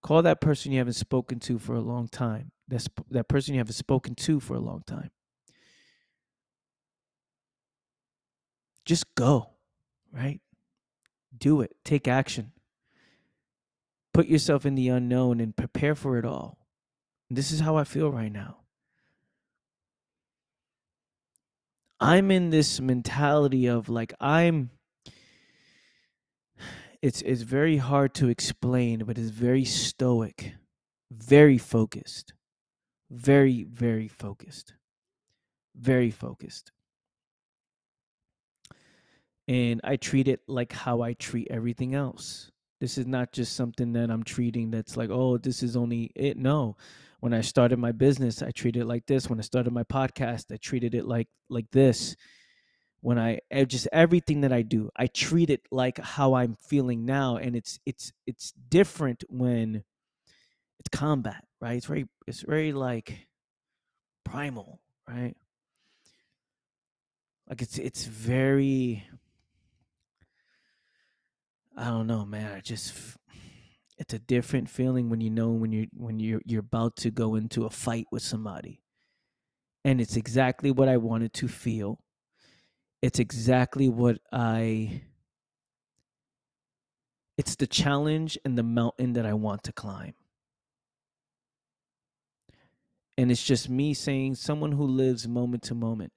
Call 0.01 0.21
that 0.21 0.39
person 0.41 0.71
you 0.71 0.77
haven't 0.77 0.93
spoken 0.93 1.39
to 1.41 1.59
for 1.59 1.75
a 1.75 1.81
long 1.81 2.07
time. 2.07 2.51
That's 2.67 2.87
that 3.11 3.27
person 3.27 3.53
you 3.53 3.59
haven't 3.59 3.73
spoken 3.73 4.15
to 4.15 4.39
for 4.39 4.53
a 4.53 4.59
long 4.59 4.83
time. 4.85 5.11
Just 8.85 9.13
go, 9.15 9.49
right? 10.11 10.39
Do 11.37 11.61
it. 11.61 11.75
Take 11.83 12.07
action. 12.07 12.51
Put 14.13 14.27
yourself 14.27 14.65
in 14.65 14.75
the 14.75 14.89
unknown 14.89 15.39
and 15.39 15.55
prepare 15.55 15.95
for 15.95 16.17
it 16.17 16.25
all. 16.25 16.57
this 17.29 17.51
is 17.51 17.59
how 17.59 17.75
I 17.75 17.83
feel 17.83 18.11
right 18.11 18.31
now. 18.31 18.58
I'm 21.99 22.31
in 22.31 22.49
this 22.49 22.79
mentality 22.79 23.67
of 23.67 23.89
like 23.89 24.13
I'm 24.19 24.69
it's 27.01 27.21
it's 27.21 27.41
very 27.41 27.77
hard 27.77 28.13
to 28.15 28.29
explain, 28.29 29.03
but 29.05 29.17
it's 29.17 29.29
very 29.29 29.65
stoic, 29.65 30.53
very 31.11 31.57
focused. 31.57 32.33
Very, 33.11 33.63
very 33.63 34.07
focused. 34.07 34.73
Very 35.75 36.11
focused. 36.11 36.71
And 39.47 39.81
I 39.83 39.95
treat 39.95 40.27
it 40.27 40.41
like 40.47 40.71
how 40.71 41.01
I 41.01 41.13
treat 41.13 41.47
everything 41.49 41.95
else. 41.95 42.51
This 42.79 42.99
is 42.99 43.07
not 43.07 43.31
just 43.31 43.55
something 43.55 43.93
that 43.93 44.11
I'm 44.11 44.23
treating 44.23 44.69
that's 44.69 44.95
like, 44.95 45.09
oh, 45.09 45.37
this 45.37 45.63
is 45.63 45.75
only 45.75 46.11
it. 46.15 46.37
No 46.37 46.75
when 47.19 47.33
I 47.33 47.41
started 47.41 47.79
my 47.79 47.91
business, 47.91 48.41
I 48.41 48.51
treated 48.51 48.81
it 48.81 48.85
like 48.85 49.05
this. 49.05 49.29
When 49.29 49.39
I 49.39 49.43
started 49.43 49.73
my 49.73 49.83
podcast, 49.83 50.51
I 50.51 50.57
treated 50.57 50.95
it 50.95 51.05
like 51.05 51.27
like 51.49 51.69
this. 51.71 52.15
When 53.01 53.17
I 53.19 53.39
just 53.65 53.87
everything 53.91 54.41
that 54.41 54.53
I 54.53 54.61
do, 54.61 54.89
I 54.95 55.07
treat 55.07 55.49
it 55.49 55.61
like 55.71 55.97
how 55.99 56.33
I'm 56.35 56.55
feeling 56.55 57.05
now, 57.05 57.37
and 57.37 57.55
it's 57.55 57.79
it's 57.85 58.11
it's 58.25 58.51
different 58.69 59.23
when 59.29 59.83
it's 60.79 60.89
combat, 60.89 61.43
right? 61.61 61.77
It's 61.77 61.85
very 61.85 62.07
it's 62.27 62.41
very 62.41 62.71
like 62.73 63.27
primal, 64.23 64.79
right? 65.07 65.35
Like 67.49 67.61
it's 67.61 67.77
it's 67.77 68.05
very 68.05 69.07
I 71.75 71.85
don't 71.85 72.07
know, 72.07 72.25
man. 72.25 72.51
I 72.53 72.59
just 72.59 72.93
it's 73.99 74.13
a 74.13 74.19
different 74.19 74.69
feeling 74.69 75.09
when 75.09 75.21
you 75.21 75.29
know 75.29 75.51
when 75.51 75.71
you 75.71 75.87
when 75.93 76.19
you're 76.19 76.41
you're 76.45 76.61
about 76.61 76.95
to 76.95 77.11
go 77.11 77.35
into 77.35 77.65
a 77.65 77.69
fight 77.69 78.07
with 78.11 78.23
somebody 78.23 78.81
and 79.85 80.01
it's 80.01 80.15
exactly 80.15 80.71
what 80.71 80.89
i 80.89 80.97
wanted 80.97 81.33
to 81.33 81.47
feel 81.47 81.99
it's 83.01 83.19
exactly 83.19 83.87
what 83.87 84.19
I 84.31 85.03
it's 87.37 87.55
the 87.55 87.67
challenge 87.67 88.37
and 88.43 88.57
the 88.57 88.63
mountain 88.63 89.13
that 89.13 89.25
I 89.25 89.33
want 89.33 89.63
to 89.63 89.71
climb. 89.71 90.13
And 93.17 93.31
it's 93.31 93.43
just 93.43 93.69
me 93.69 93.93
saying 93.93 94.35
someone 94.35 94.73
who 94.73 94.85
lives 94.85 95.27
moment 95.27 95.63
to 95.63 95.75
moment, 95.75 96.11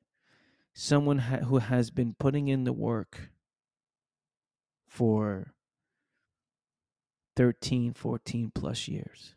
someone 0.75 1.19
ha- 1.19 1.39
who 1.39 1.59
has 1.59 1.91
been 1.91 2.15
putting 2.19 2.49
in 2.49 2.65
the 2.65 2.73
work 2.73 3.31
for 4.89 5.55
13, 7.37 7.95
14 7.95 8.53
plus 8.55 8.89
years 8.89 9.35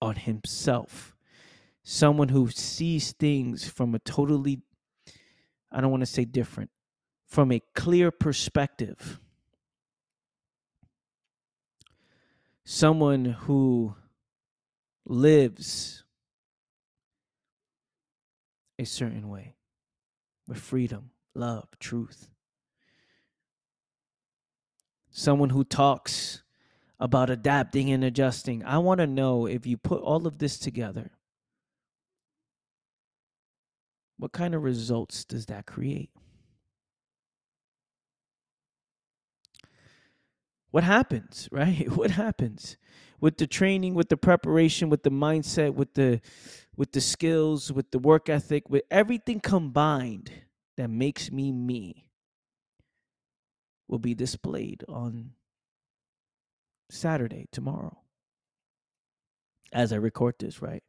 on 0.00 0.16
himself. 0.16 1.14
Someone 1.82 2.28
who 2.28 2.48
sees 2.50 3.12
things 3.12 3.68
from 3.68 3.94
a 3.94 3.98
totally, 3.98 4.60
I 5.72 5.80
don't 5.80 5.90
want 5.90 6.02
to 6.02 6.06
say 6.06 6.24
different, 6.24 6.70
from 7.26 7.52
a 7.52 7.60
clear 7.74 8.10
perspective. 8.10 9.20
Someone 12.64 13.24
who 13.24 13.94
lives 15.06 16.04
a 18.78 18.84
certain 18.84 19.28
way 19.28 19.56
with 20.46 20.58
freedom, 20.58 21.10
love, 21.34 21.68
truth. 21.78 22.30
Someone 25.10 25.50
who 25.50 25.64
talks 25.64 26.42
about 27.00 27.30
adapting 27.30 27.90
and 27.90 28.04
adjusting. 28.04 28.62
I 28.64 28.78
want 28.78 29.00
to 29.00 29.06
know 29.06 29.46
if 29.46 29.66
you 29.66 29.78
put 29.78 30.02
all 30.02 30.26
of 30.26 30.38
this 30.38 30.58
together, 30.58 31.10
what 34.18 34.32
kind 34.32 34.54
of 34.54 34.62
results 34.62 35.24
does 35.24 35.46
that 35.46 35.66
create? 35.66 36.10
What 40.70 40.84
happens, 40.84 41.48
right? 41.52 41.90
What 41.90 42.10
happens 42.10 42.76
with 43.18 43.38
the 43.38 43.46
training, 43.46 43.94
with 43.94 44.10
the 44.10 44.16
preparation, 44.18 44.90
with 44.90 45.02
the 45.02 45.10
mindset, 45.10 45.74
with 45.74 45.94
the 45.94 46.20
with 46.76 46.92
the 46.92 47.00
skills, 47.00 47.72
with 47.72 47.90
the 47.90 47.98
work 47.98 48.28
ethic, 48.28 48.70
with 48.70 48.82
everything 48.90 49.40
combined 49.40 50.30
that 50.76 50.88
makes 50.88 51.30
me 51.30 51.50
me 51.50 52.06
will 53.88 53.98
be 53.98 54.14
displayed 54.14 54.84
on 54.88 55.32
Saturday, 56.90 57.48
tomorrow. 57.52 57.98
As 59.72 59.92
I 59.92 59.96
record 59.96 60.34
this, 60.38 60.60
right? 60.60 60.82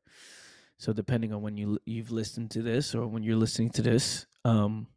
So 0.82 0.94
depending 0.94 1.32
on 1.32 1.44
when 1.44 1.58
you 1.58 1.78
you've 1.86 2.10
listened 2.12 2.50
to 2.52 2.64
this 2.64 2.96
or 2.96 3.06
when 3.06 3.22
you're 3.22 3.36
listening 3.36 3.70
to 3.72 3.84
this, 3.84 4.26
um 4.44 4.88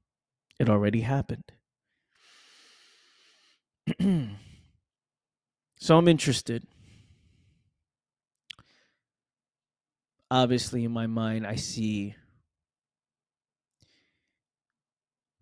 it 0.58 0.70
already 0.70 1.02
happened. 1.02 1.44
so 5.76 5.98
I'm 5.98 6.08
interested. 6.08 6.66
Obviously 10.30 10.84
in 10.84 10.90
my 10.90 11.06
mind 11.06 11.46
I 11.46 11.56
see 11.56 12.14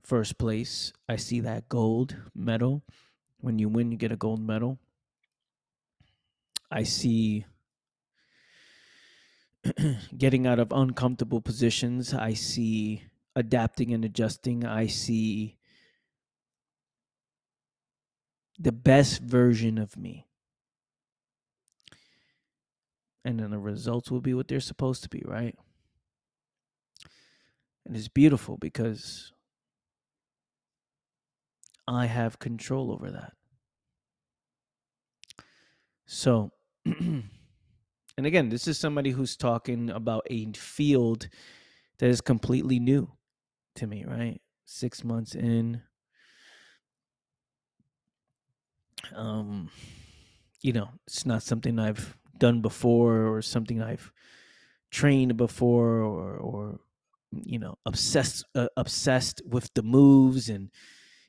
first 0.03 0.39
place. 0.39 0.93
I 1.09 1.17
see 1.17 1.39
that 1.41 1.69
gold 1.69 2.17
medal. 2.35 2.83
When 3.39 3.61
you 3.61 3.69
win, 3.69 3.93
you 3.93 3.97
get 3.97 4.11
a 4.11 4.17
gold 4.17 4.41
medal. 4.41 4.79
I 6.73 6.85
see 6.85 7.45
getting 10.17 10.47
out 10.47 10.59
of 10.59 10.73
uncomfortable 10.73 11.43
positions. 11.43 12.15
I 12.15 12.33
see 12.33 13.05
adapting 13.37 13.93
and 13.93 14.05
adjusting. 14.07 14.65
I 14.65 14.87
see 14.87 15.59
the 18.59 18.73
best 18.73 19.21
version 19.21 19.77
of 19.77 19.99
me. 19.99 20.27
And 23.25 23.39
then 23.39 23.51
the 23.51 23.59
results 23.59 24.11
will 24.11 24.23
be 24.23 24.35
what 24.35 24.49
they're 24.49 24.59
supposed 24.59 25.03
to 25.03 25.11
be, 25.11 25.23
right? 25.27 25.57
And 27.85 27.95
it's 27.95 28.09
beautiful 28.09 28.57
because 28.57 29.33
I 31.87 32.07
have 32.07 32.39
control 32.39 32.91
over 32.91 33.11
that. 33.11 33.35
So, 36.07 36.53
and 36.85 37.31
again, 38.17 38.49
this 38.49 38.67
is 38.67 38.79
somebody 38.79 39.11
who's 39.11 39.37
talking 39.37 39.91
about 39.91 40.27
a 40.31 40.53
field 40.53 41.29
that 41.99 42.09
is 42.09 42.21
completely 42.21 42.79
new 42.79 43.11
to 43.77 43.87
me, 43.87 44.05
right? 44.07 44.41
Six 44.65 45.05
months 45.05 45.35
in. 45.35 45.83
Um, 49.15 49.71
you 50.61 50.73
know, 50.73 50.91
it's 51.07 51.27
not 51.27 51.43
something 51.43 51.79
I've 51.79 52.17
done 52.39 52.61
before 52.61 53.27
or 53.27 53.43
something 53.43 53.83
I've 53.83 54.13
trained 54.91 55.37
before 55.37 56.01
or 56.01 56.37
or 56.37 56.81
you 57.45 57.59
know 57.59 57.77
obsessed 57.87 58.45
uh, 58.55 58.69
obsessed 58.77 59.41
with 59.47 59.73
the 59.75 59.83
moves 59.83 60.49
and 60.51 60.71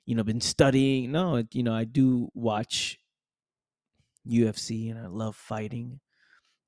you 0.05 0.15
know 0.15 0.23
been 0.23 0.41
studying 0.41 1.13
no 1.13 1.41
you 1.51 1.63
know 1.63 1.73
i 1.73 1.85
do 1.85 2.29
watch 2.33 2.99
UFC 4.27 4.89
and 4.89 4.99
I 4.99 5.07
love 5.07 5.35
fighting. 5.35 5.99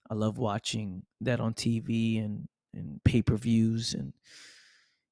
I 0.10 0.14
love 0.14 0.38
watching 0.38 1.04
that 1.22 1.40
on 1.40 1.54
TV 1.54 2.24
and 2.24 2.48
and 2.74 3.02
pay-per-views 3.06 3.94
and 3.94 4.14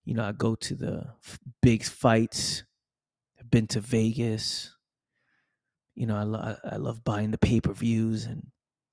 you 0.06 0.14
know, 0.14 0.24
I 0.24 0.34
go 0.34 0.56
to 0.56 0.76
the 0.76 1.06
big 1.62 1.84
fights. 1.84 2.64
I've 3.40 3.50
been 3.50 3.68
to 3.68 3.80
Vegas. 3.80 4.76
You 5.96 6.08
know, 6.08 6.18
I 6.18 6.24
lo- 6.24 6.58
I 6.64 6.76
love 6.78 7.04
buying 7.04 7.32
the 7.32 7.38
pay-per-views 7.38 8.26
and 8.26 8.48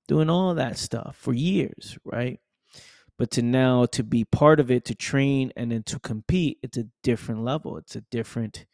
doing 0.07 0.29
all 0.29 0.53
that 0.55 0.77
stuff 0.77 1.15
for 1.17 1.33
years, 1.33 1.97
right? 2.05 2.39
But 3.17 3.31
to 3.31 3.41
now 3.41 3.85
to 3.87 4.03
be 4.03 4.23
part 4.25 4.59
of 4.59 4.71
it, 4.71 4.85
to 4.85 4.95
train 4.95 5.51
and 5.55 5.71
then 5.71 5.83
to 5.83 5.99
compete, 5.99 6.59
it's 6.63 6.77
a 6.77 6.87
different 7.03 7.43
level. 7.43 7.77
It's 7.77 7.95
a 7.95 8.01
different 8.11 8.65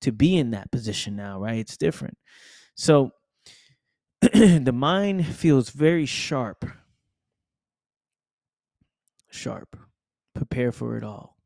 to 0.00 0.12
be 0.12 0.36
in 0.36 0.50
that 0.52 0.72
position 0.72 1.16
now, 1.16 1.40
right? 1.40 1.58
It's 1.58 1.76
different. 1.76 2.16
So 2.74 3.12
the 4.64 4.72
mind 4.72 5.26
feels 5.26 5.68
very 5.68 6.06
sharp. 6.06 6.64
Sharp. 9.30 9.76
Prepare 10.34 10.72
for 10.72 10.96
it 10.96 11.04
all. 11.04 11.36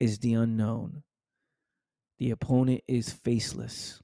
Is 0.00 0.18
the 0.18 0.34
unknown. 0.34 1.04
The 2.18 2.32
opponent 2.32 2.82
is 2.88 3.12
faceless. 3.12 4.02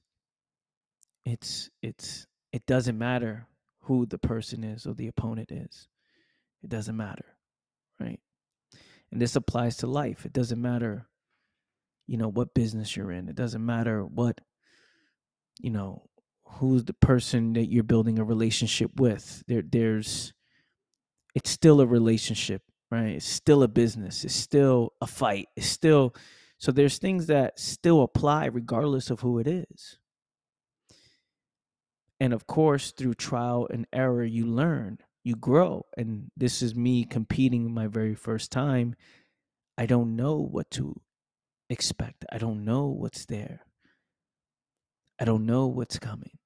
It's 1.25 1.69
it's 1.81 2.25
it 2.53 2.65
doesn't 2.65 2.97
matter 2.97 3.47
who 3.81 4.05
the 4.05 4.17
person 4.17 4.63
is 4.63 4.87
or 4.87 4.93
the 4.93 5.07
opponent 5.07 5.51
is. 5.51 5.89
It 6.63 6.69
doesn't 6.69 6.95
matter, 6.95 7.35
right? 7.99 8.21
And 9.11 9.21
this 9.21 9.35
applies 9.35 9.77
to 9.77 9.87
life. 9.87 10.25
It 10.25 10.31
doesn't 10.31 10.61
matter, 10.61 11.07
you 12.07 12.15
know, 12.15 12.29
what 12.29 12.53
business 12.53 12.95
you're 12.95 13.11
in. 13.11 13.27
It 13.27 13.35
doesn't 13.35 13.65
matter 13.65 14.05
what, 14.05 14.39
you 15.59 15.69
know, 15.69 16.03
who's 16.55 16.85
the 16.85 16.93
person 16.93 17.53
that 17.53 17.71
you're 17.71 17.83
building 17.83 18.19
a 18.19 18.23
relationship 18.23 18.99
with. 18.99 19.43
There 19.47 19.61
there's 19.61 20.33
it's 21.33 21.49
still 21.49 21.81
a 21.81 21.87
relationship 21.87 22.61
right? 22.91 23.15
It's 23.15 23.25
still 23.25 23.63
a 23.63 23.67
business. 23.67 24.23
It's 24.23 24.35
still 24.35 24.93
a 25.01 25.07
fight. 25.07 25.47
It's 25.55 25.67
still 25.67 26.15
so 26.57 26.71
there's 26.71 26.97
things 26.97 27.27
that 27.27 27.59
still 27.59 28.01
apply 28.01 28.45
regardless 28.45 29.09
of 29.09 29.21
who 29.21 29.39
it 29.39 29.47
is. 29.47 29.99
And 32.19 32.33
of 32.33 32.47
course 32.47 32.91
through 32.91 33.15
trial 33.15 33.67
and 33.71 33.85
error 33.91 34.23
you 34.23 34.45
learn 34.45 34.99
you 35.23 35.35
grow. 35.35 35.85
And 35.97 36.29
this 36.37 36.61
is 36.61 36.75
me 36.75 37.03
competing 37.03 37.73
my 37.73 37.87
very 37.87 38.13
first 38.13 38.51
time. 38.51 38.95
I 39.77 39.87
don't 39.87 40.15
know 40.15 40.35
what 40.35 40.69
to 40.71 41.01
expect. 41.69 42.23
I 42.31 42.37
don't 42.37 42.63
know 42.63 42.85
what's 42.85 43.25
there. 43.25 43.61
I 45.19 45.25
don't 45.25 45.45
know 45.45 45.65
what's 45.65 45.97
coming 45.97 46.37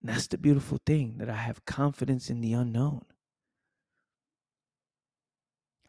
and 0.00 0.10
that's 0.10 0.28
the 0.28 0.38
beautiful 0.38 0.78
thing 0.86 1.16
that 1.18 1.28
I 1.28 1.36
have 1.36 1.64
confidence 1.64 2.30
in 2.30 2.40
the 2.40 2.52
unknown. 2.52 3.04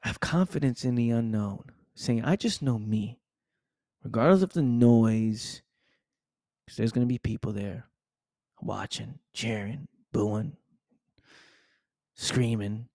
I 0.04 0.08
have 0.08 0.20
confidence 0.20 0.84
in 0.84 0.96
the 0.96 1.12
unknown, 1.12 1.66
saying, 1.94 2.24
I 2.24 2.36
just 2.36 2.62
know 2.62 2.80
me, 2.80 3.20
regardless 4.04 4.42
of 4.42 4.54
the 4.54 4.62
noise, 4.62 5.62
because 6.66 6.78
there's 6.78 6.92
going 6.92 7.06
to 7.06 7.12
be 7.12 7.20
people 7.20 7.52
there 7.52 7.86
watching, 8.62 9.20
cheering, 9.34 9.88
booing, 10.12 10.56
screaming. 12.16 12.88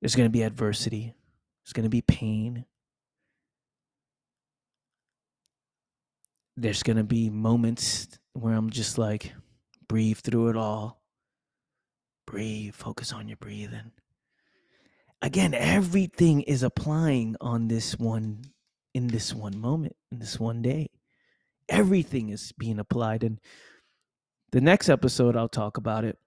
There's 0.00 0.16
going 0.16 0.26
to 0.26 0.32
be 0.32 0.42
adversity, 0.42 1.14
there's 1.64 1.72
going 1.72 1.84
to 1.84 1.90
be 1.90 2.02
pain, 2.02 2.66
there's 6.56 6.82
going 6.82 6.96
to 6.96 7.04
be 7.04 7.30
moments 7.30 8.08
where 8.34 8.54
I'm 8.54 8.70
just 8.70 8.98
like, 8.98 9.32
breathe 9.88 10.18
through 10.18 10.48
it 10.50 10.56
all. 10.56 11.00
Breathe, 12.26 12.74
focus 12.74 13.12
on 13.12 13.28
your 13.28 13.36
breathing. 13.38 13.92
again, 15.22 15.54
everything 15.54 16.42
is 16.42 16.62
applying 16.62 17.36
on 17.40 17.68
this 17.68 17.98
one, 17.98 18.44
in 18.94 19.08
this 19.08 19.34
one 19.34 19.58
moment, 19.58 19.96
in 20.12 20.18
this 20.18 20.38
one 20.38 20.62
day. 20.62 20.90
Everything 21.68 22.28
is 22.28 22.52
being 22.52 22.78
applied. 22.78 23.24
And 23.24 23.40
the 24.52 24.60
next 24.60 24.88
episode, 24.88 25.36
I'll 25.36 25.48
talk 25.48 25.78
about 25.78 26.04
it. 26.04 26.18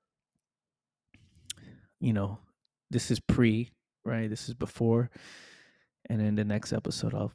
You 1.99 2.13
know, 2.13 2.39
this 2.89 3.11
is 3.11 3.19
pre, 3.19 3.71
right? 4.03 4.29
This 4.29 4.49
is 4.49 4.55
before. 4.55 5.11
And 6.09 6.21
in 6.21 6.35
the 6.35 6.45
next 6.45 6.73
episode, 6.73 7.13
I'll 7.13 7.31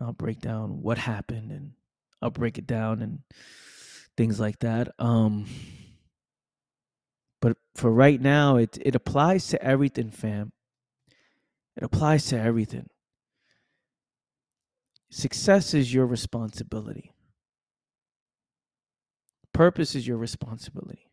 I'll 0.00 0.12
break 0.12 0.40
down 0.40 0.82
what 0.82 0.98
happened 0.98 1.52
and 1.52 1.72
I'll 2.24 2.30
break 2.30 2.56
it 2.56 2.66
down 2.66 3.02
and 3.02 3.18
things 4.16 4.40
like 4.40 4.58
that. 4.60 4.88
Um, 4.98 5.44
but 7.42 7.58
for 7.74 7.90
right 7.92 8.18
now, 8.18 8.56
it 8.56 8.78
it 8.80 8.94
applies 8.94 9.48
to 9.48 9.62
everything, 9.62 10.10
fam. 10.10 10.52
It 11.76 11.84
applies 11.84 12.26
to 12.28 12.40
everything. 12.40 12.88
Success 15.10 15.74
is 15.74 15.92
your 15.92 16.06
responsibility. 16.06 17.12
Purpose 19.52 19.94
is 19.94 20.08
your 20.08 20.16
responsibility. 20.16 21.10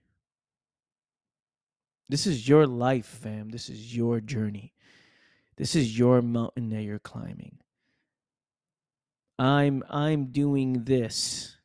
This 2.07 2.25
is 2.25 2.47
your 2.47 2.65
life, 2.65 3.05
fam. 3.05 3.49
This 3.49 3.69
is 3.69 3.95
your 3.95 4.21
journey. 4.21 4.73
This 5.57 5.75
is 5.75 5.99
your 5.99 6.21
mountain 6.21 6.69
that 6.69 6.83
you're 6.83 6.99
climbing. 6.99 7.57
I'm 9.41 9.81
I'm 9.89 10.25
doing 10.25 10.83
this. 10.83 11.57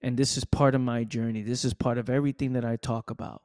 And 0.00 0.16
this 0.16 0.36
is 0.36 0.44
part 0.44 0.76
of 0.76 0.80
my 0.80 1.02
journey. 1.02 1.42
This 1.42 1.64
is 1.64 1.74
part 1.74 1.98
of 1.98 2.08
everything 2.08 2.52
that 2.52 2.64
I 2.64 2.76
talk 2.76 3.10
about. 3.10 3.42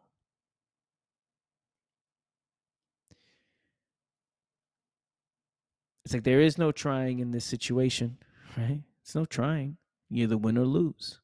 It's 6.06 6.14
like 6.14 6.24
there 6.24 6.42
is 6.42 6.60
no 6.60 6.72
trying 6.72 7.18
in 7.18 7.32
this 7.32 7.46
situation, 7.46 8.20
right? 8.58 8.84
It's 9.02 9.16
no 9.16 9.26
trying. 9.26 9.78
You 10.12 10.26
either 10.26 10.38
win 10.38 10.58
or 10.60 10.66
lose. 10.66 11.22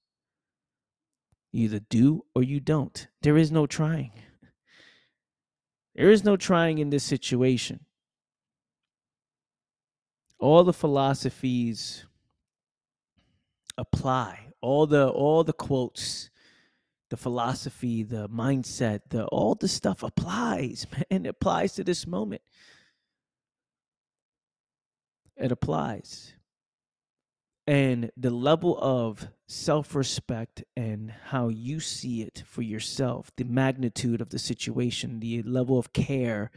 You 1.51 1.65
either 1.65 1.81
do 1.87 2.25
or 2.33 2.41
you 2.41 2.59
don't. 2.59 3.07
There 3.21 3.37
is 3.37 3.51
no 3.51 3.67
trying. 3.67 4.11
There 5.95 6.11
is 6.11 6.25
no 6.25 6.35
trying 6.35 6.79
in 6.79 6.89
this 6.89 7.05
situation. 7.05 7.85
All 10.39 10.63
the 10.63 10.73
philosophies 10.73 12.05
apply. 13.77 14.53
All 14.61 14.87
the 14.87 15.07
all 15.09 15.43
the 15.43 15.53
quotes, 15.53 16.29
the 17.09 17.17
philosophy, 17.17 18.03
the 18.03 18.27
mindset, 18.29 19.01
the 19.09 19.25
all 19.25 19.55
the 19.55 19.67
stuff 19.67 20.03
applies, 20.03 20.87
man. 21.11 21.25
It 21.25 21.29
applies 21.29 21.73
to 21.73 21.83
this 21.83 22.07
moment 22.07 22.41
it 25.37 25.51
applies. 25.51 26.33
And 27.67 28.11
the 28.15 28.29
level 28.29 28.77
of 28.79 29.27
self 29.47 29.95
respect 29.95 30.63
and 30.77 31.11
how 31.29 31.49
you 31.49 31.79
see 31.79 32.21
it 32.21 32.43
for 32.45 32.61
yourself, 32.61 33.31
the 33.37 33.43
magnitude 33.43 34.21
of 34.21 34.29
the 34.29 34.39
situation, 34.39 35.19
the 35.19 35.41
level 35.43 35.79
of 35.79 35.91
care, 35.91 36.51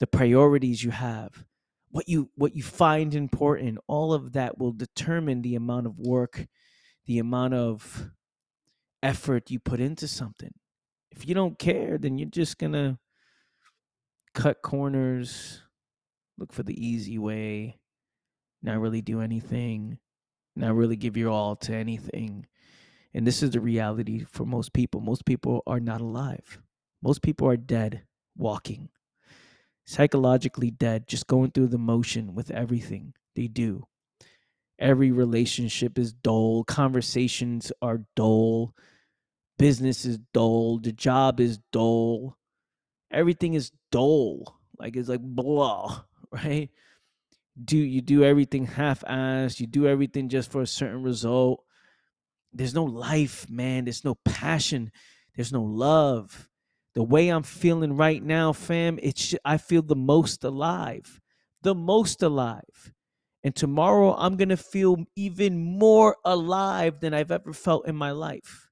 the 0.00 0.06
priorities 0.06 0.82
you 0.82 0.90
have, 0.90 1.44
what 1.92 2.08
you 2.08 2.30
what 2.34 2.56
you 2.56 2.62
find 2.62 3.14
important, 3.14 3.78
all 3.86 4.12
of 4.12 4.32
that 4.32 4.58
will 4.58 4.72
determine 4.72 5.42
the 5.42 5.54
amount 5.54 5.86
of 5.86 5.98
work, 5.98 6.46
the 7.06 7.18
amount 7.18 7.54
of 7.54 8.10
effort 9.02 9.50
you 9.50 9.60
put 9.60 9.78
into 9.78 10.08
something. 10.08 10.52
If 11.10 11.28
you 11.28 11.34
don't 11.34 11.58
care, 11.58 11.98
then 11.98 12.18
you're 12.18 12.28
just 12.28 12.58
gonna 12.58 12.98
cut 14.34 14.62
corners, 14.62 15.62
look 16.38 16.52
for 16.52 16.62
the 16.62 16.86
easy 16.86 17.18
way, 17.18 17.78
not 18.62 18.80
really 18.80 19.02
do 19.02 19.20
anything, 19.20 19.98
not 20.56 20.74
really 20.74 20.96
give 20.96 21.16
your 21.16 21.30
all 21.30 21.56
to 21.56 21.74
anything. 21.74 22.46
And 23.12 23.26
this 23.26 23.42
is 23.42 23.50
the 23.50 23.60
reality 23.60 24.24
for 24.30 24.46
most 24.46 24.72
people. 24.72 25.02
Most 25.02 25.26
people 25.26 25.62
are 25.66 25.80
not 25.80 26.00
alive. 26.00 26.58
Most 27.02 27.20
people 27.20 27.46
are 27.48 27.58
dead 27.58 28.04
walking, 28.34 28.88
psychologically 29.84 30.70
dead, 30.70 31.08
just 31.08 31.26
going 31.26 31.50
through 31.50 31.68
the 31.68 31.78
motion 31.78 32.34
with 32.34 32.50
everything 32.50 33.14
they 33.34 33.46
do. 33.46 33.86
Every 34.78 35.12
relationship 35.12 35.98
is 35.98 36.12
dull, 36.12 36.64
conversations 36.64 37.72
are 37.80 38.02
dull, 38.16 38.74
business 39.58 40.04
is 40.04 40.18
dull, 40.32 40.78
the 40.78 40.92
job 40.92 41.40
is 41.40 41.58
dull, 41.70 42.36
everything 43.10 43.54
is 43.54 43.72
dull. 43.90 44.58
Like 44.78 44.96
it's 44.96 45.08
like 45.08 45.20
blah, 45.20 46.02
right? 46.30 46.70
do 47.62 47.76
you 47.76 48.00
do 48.00 48.24
everything 48.24 48.66
half-assed 48.66 49.60
you 49.60 49.66
do 49.66 49.86
everything 49.86 50.28
just 50.28 50.50
for 50.50 50.62
a 50.62 50.66
certain 50.66 51.02
result 51.02 51.62
there's 52.52 52.74
no 52.74 52.84
life 52.84 53.48
man 53.50 53.84
there's 53.84 54.04
no 54.04 54.14
passion 54.24 54.90
there's 55.36 55.52
no 55.52 55.62
love 55.62 56.48
the 56.94 57.02
way 57.02 57.28
i'm 57.28 57.42
feeling 57.42 57.96
right 57.96 58.22
now 58.22 58.52
fam 58.52 58.98
it's 59.02 59.34
i 59.44 59.56
feel 59.56 59.82
the 59.82 59.96
most 59.96 60.44
alive 60.44 61.20
the 61.62 61.74
most 61.74 62.22
alive. 62.22 62.92
And 63.44 63.54
tomorrow 63.56 64.14
i'm 64.16 64.36
gonna 64.36 64.56
feel 64.56 65.04
even 65.16 65.58
more 65.58 66.16
alive 66.24 67.00
than 67.00 67.14
i've 67.14 67.30
ever 67.32 67.52
felt 67.52 67.88
in 67.88 67.96
my 67.96 68.12
life. 68.12 68.68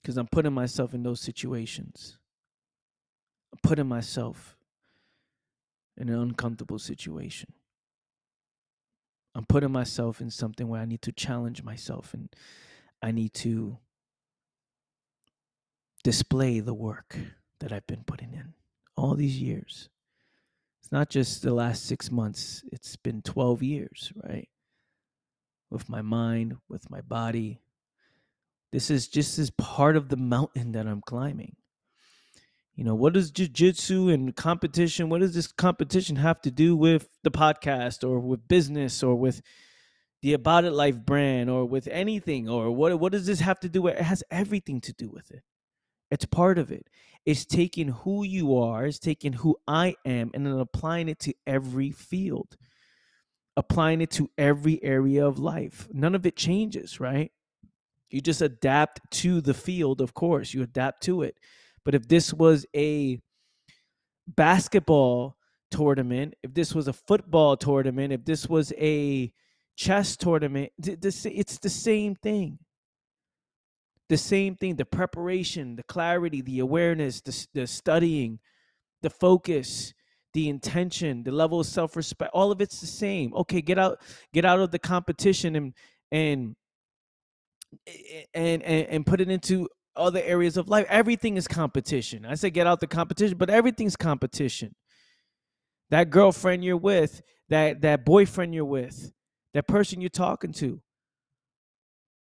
Because 0.00 0.16
i'm 0.16 0.28
putting 0.28 0.52
myself 0.52 0.94
in 0.94 1.02
those 1.02 1.20
situations. 1.20 2.18
Putting 3.62 3.86
myself 3.88 4.56
in 5.96 6.08
an 6.08 6.18
uncomfortable 6.18 6.78
situation. 6.78 7.52
I'm 9.34 9.46
putting 9.46 9.72
myself 9.72 10.20
in 10.20 10.30
something 10.30 10.68
where 10.68 10.80
I 10.80 10.84
need 10.84 11.02
to 11.02 11.12
challenge 11.12 11.62
myself 11.62 12.12
and 12.12 12.28
I 13.02 13.12
need 13.12 13.32
to 13.34 13.78
display 16.04 16.60
the 16.60 16.74
work 16.74 17.18
that 17.60 17.72
I've 17.72 17.86
been 17.86 18.04
putting 18.04 18.34
in 18.34 18.54
all 18.96 19.14
these 19.14 19.38
years. 19.38 19.88
It's 20.82 20.92
not 20.92 21.08
just 21.08 21.42
the 21.42 21.54
last 21.54 21.86
six 21.86 22.10
months, 22.10 22.64
it's 22.72 22.96
been 22.96 23.22
12 23.22 23.62
years, 23.62 24.12
right? 24.22 24.48
With 25.70 25.88
my 25.88 26.02
mind, 26.02 26.56
with 26.68 26.90
my 26.90 27.00
body. 27.00 27.60
This 28.72 28.90
is 28.90 29.08
just 29.08 29.38
as 29.38 29.50
part 29.50 29.96
of 29.96 30.08
the 30.08 30.16
mountain 30.16 30.72
that 30.72 30.86
I'm 30.86 31.00
climbing. 31.00 31.56
You 32.74 32.84
know, 32.84 32.94
what 32.94 33.12
does 33.12 33.30
jujitsu 33.30 34.12
and 34.12 34.34
competition, 34.34 35.10
what 35.10 35.20
does 35.20 35.34
this 35.34 35.46
competition 35.46 36.16
have 36.16 36.40
to 36.42 36.50
do 36.50 36.74
with 36.74 37.08
the 37.22 37.30
podcast 37.30 38.08
or 38.08 38.18
with 38.18 38.48
business 38.48 39.02
or 39.02 39.14
with 39.14 39.42
the 40.22 40.32
About 40.32 40.64
It 40.64 40.72
Life 40.72 40.98
brand 40.98 41.50
or 41.50 41.66
with 41.66 41.86
anything? 41.88 42.48
Or 42.48 42.70
what, 42.70 42.98
what 42.98 43.12
does 43.12 43.26
this 43.26 43.40
have 43.40 43.60
to 43.60 43.68
do 43.68 43.82
with? 43.82 43.96
It 43.96 44.02
has 44.02 44.24
everything 44.30 44.80
to 44.82 44.92
do 44.94 45.10
with 45.10 45.30
it. 45.30 45.42
It's 46.10 46.24
part 46.24 46.58
of 46.58 46.72
it. 46.72 46.86
It's 47.26 47.44
taking 47.44 47.88
who 47.88 48.24
you 48.24 48.56
are, 48.56 48.86
it's 48.86 48.98
taking 48.98 49.34
who 49.34 49.56
I 49.68 49.94
am, 50.04 50.30
and 50.34 50.44
then 50.44 50.58
applying 50.58 51.08
it 51.08 51.20
to 51.20 51.34
every 51.46 51.90
field, 51.90 52.56
applying 53.56 54.00
it 54.00 54.10
to 54.12 54.30
every 54.36 54.82
area 54.82 55.26
of 55.26 55.38
life. 55.38 55.88
None 55.92 56.14
of 56.14 56.26
it 56.26 56.36
changes, 56.36 56.98
right? 56.98 57.30
You 58.10 58.20
just 58.20 58.42
adapt 58.42 59.10
to 59.20 59.40
the 59.40 59.54
field, 59.54 60.00
of 60.00 60.14
course, 60.14 60.52
you 60.52 60.62
adapt 60.62 61.02
to 61.04 61.22
it 61.22 61.36
but 61.84 61.94
if 61.94 62.08
this 62.08 62.32
was 62.32 62.66
a 62.74 63.18
basketball 64.26 65.36
tournament, 65.70 66.34
if 66.42 66.54
this 66.54 66.74
was 66.74 66.88
a 66.88 66.92
football 66.92 67.56
tournament, 67.56 68.12
if 68.12 68.24
this 68.24 68.48
was 68.48 68.72
a 68.78 69.32
chess 69.76 70.16
tournament, 70.16 70.70
it's 70.78 71.58
the 71.58 71.70
same 71.70 72.14
thing. 72.14 72.58
The 74.08 74.18
same 74.18 74.56
thing 74.56 74.76
the 74.76 74.84
preparation, 74.84 75.76
the 75.76 75.82
clarity, 75.84 76.42
the 76.42 76.58
awareness, 76.58 77.22
the, 77.22 77.46
the 77.54 77.66
studying, 77.66 78.40
the 79.00 79.08
focus, 79.08 79.94
the 80.34 80.48
intention, 80.48 81.22
the 81.22 81.32
level 81.32 81.60
of 81.60 81.66
self-respect, 81.66 82.30
all 82.34 82.52
of 82.52 82.60
it's 82.60 82.80
the 82.80 82.86
same. 82.86 83.32
Okay, 83.34 83.62
get 83.62 83.78
out 83.78 84.00
get 84.34 84.44
out 84.44 84.60
of 84.60 84.70
the 84.70 84.78
competition 84.78 85.56
and 85.56 85.74
and 86.10 86.56
and 88.34 88.62
and, 88.62 88.86
and 88.88 89.06
put 89.06 89.20
it 89.20 89.30
into 89.30 89.68
other 89.96 90.20
areas 90.22 90.56
of 90.56 90.68
life. 90.68 90.86
Everything 90.88 91.36
is 91.36 91.48
competition. 91.48 92.24
I 92.24 92.34
say 92.34 92.50
get 92.50 92.66
out 92.66 92.80
the 92.80 92.86
competition, 92.86 93.36
but 93.38 93.50
everything's 93.50 93.96
competition. 93.96 94.74
That 95.90 96.10
girlfriend 96.10 96.64
you're 96.64 96.76
with, 96.76 97.22
that 97.48 97.82
that 97.82 98.04
boyfriend 98.04 98.54
you're 98.54 98.64
with, 98.64 99.12
that 99.54 99.66
person 99.66 100.00
you're 100.00 100.10
talking 100.10 100.52
to. 100.54 100.80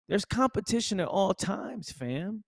There's 0.10 0.26
competition 0.26 1.00
at 1.00 1.08
all 1.08 1.34
times, 1.34 1.92
fam. 1.92 2.44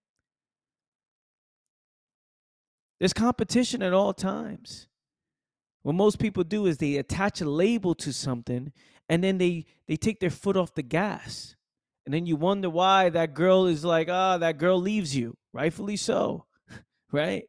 There's 3.00 3.14
competition 3.14 3.82
at 3.82 3.94
all 3.94 4.14
times. 4.14 4.88
What 5.84 5.96
most 5.96 6.18
people 6.20 6.44
do 6.44 6.66
is 6.66 6.78
they 6.78 6.96
attach 6.96 7.42
a 7.42 7.50
label 7.50 7.94
to 7.96 8.12
something 8.12 8.72
and 9.08 9.24
then 9.24 9.38
they 9.38 9.66
they 9.88 9.96
take 9.96 10.20
their 10.20 10.30
foot 10.30 10.58
off 10.58 10.74
the 10.74 10.82
gas 10.82 11.55
And 12.06 12.14
then 12.14 12.26
you 12.26 12.36
wonder 12.36 12.70
why 12.70 13.10
that 13.10 13.34
girl 13.34 13.66
is 13.66 13.84
like, 13.84 14.10
ah, 14.10 14.38
that 14.38 14.58
girl 14.58 14.80
leaves 14.80 15.16
you. 15.16 15.36
Rightfully 15.54 15.98
so, 15.98 16.46
right? 17.12 17.46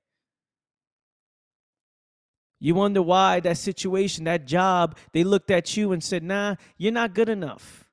You 2.58 2.74
wonder 2.74 3.02
why 3.02 3.40
that 3.40 3.58
situation, 3.58 4.24
that 4.24 4.46
job, 4.46 4.96
they 5.12 5.24
looked 5.24 5.50
at 5.50 5.76
you 5.76 5.92
and 5.92 6.02
said, 6.02 6.22
nah, 6.22 6.56
you're 6.78 6.92
not 6.92 7.14
good 7.14 7.28
enough. 7.28 7.86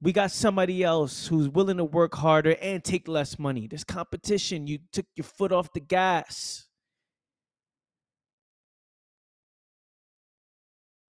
We 0.00 0.12
got 0.12 0.30
somebody 0.30 0.84
else 0.84 1.26
who's 1.26 1.48
willing 1.48 1.78
to 1.78 1.84
work 1.84 2.14
harder 2.14 2.54
and 2.60 2.84
take 2.84 3.08
less 3.08 3.38
money. 3.38 3.66
There's 3.66 3.84
competition. 3.84 4.66
You 4.66 4.78
took 4.92 5.06
your 5.16 5.24
foot 5.24 5.52
off 5.52 5.72
the 5.72 5.80
gas. 5.80 6.66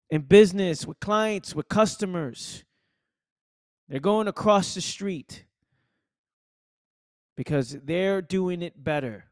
In 0.08 0.22
business, 0.22 0.86
with 0.86 0.98
clients, 0.98 1.54
with 1.54 1.68
customers, 1.68 2.64
they're 3.90 3.98
going 3.98 4.28
across 4.28 4.74
the 4.74 4.80
street 4.80 5.44
because 7.36 7.76
they're 7.82 8.22
doing 8.22 8.62
it 8.62 8.82
better. 8.82 9.24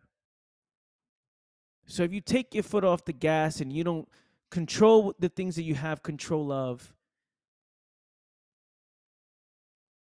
So 1.87 2.03
if 2.03 2.13
you 2.13 2.21
take 2.21 2.55
your 2.55 2.65
foot 2.65 2.85
off 2.85 3.05
the 3.05 3.13
gas 3.13 3.61
and 3.61 3.73
you 3.73 3.85
don't 3.85 4.09
control 4.51 5.15
the 5.19 5.29
things 5.29 5.55
that 5.57 5.63
you 5.63 5.77
have 5.77 6.03
control 6.03 6.51
of, 6.51 6.93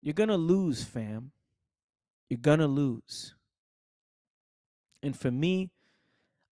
you're 0.00 0.14
going 0.14 0.30
to 0.30 0.36
lose, 0.36 0.82
fam. 0.82 1.32
You're 2.30 2.38
going 2.38 2.60
to 2.60 2.66
lose. 2.66 3.34
And 5.02 5.16
for 5.16 5.30
me, 5.30 5.70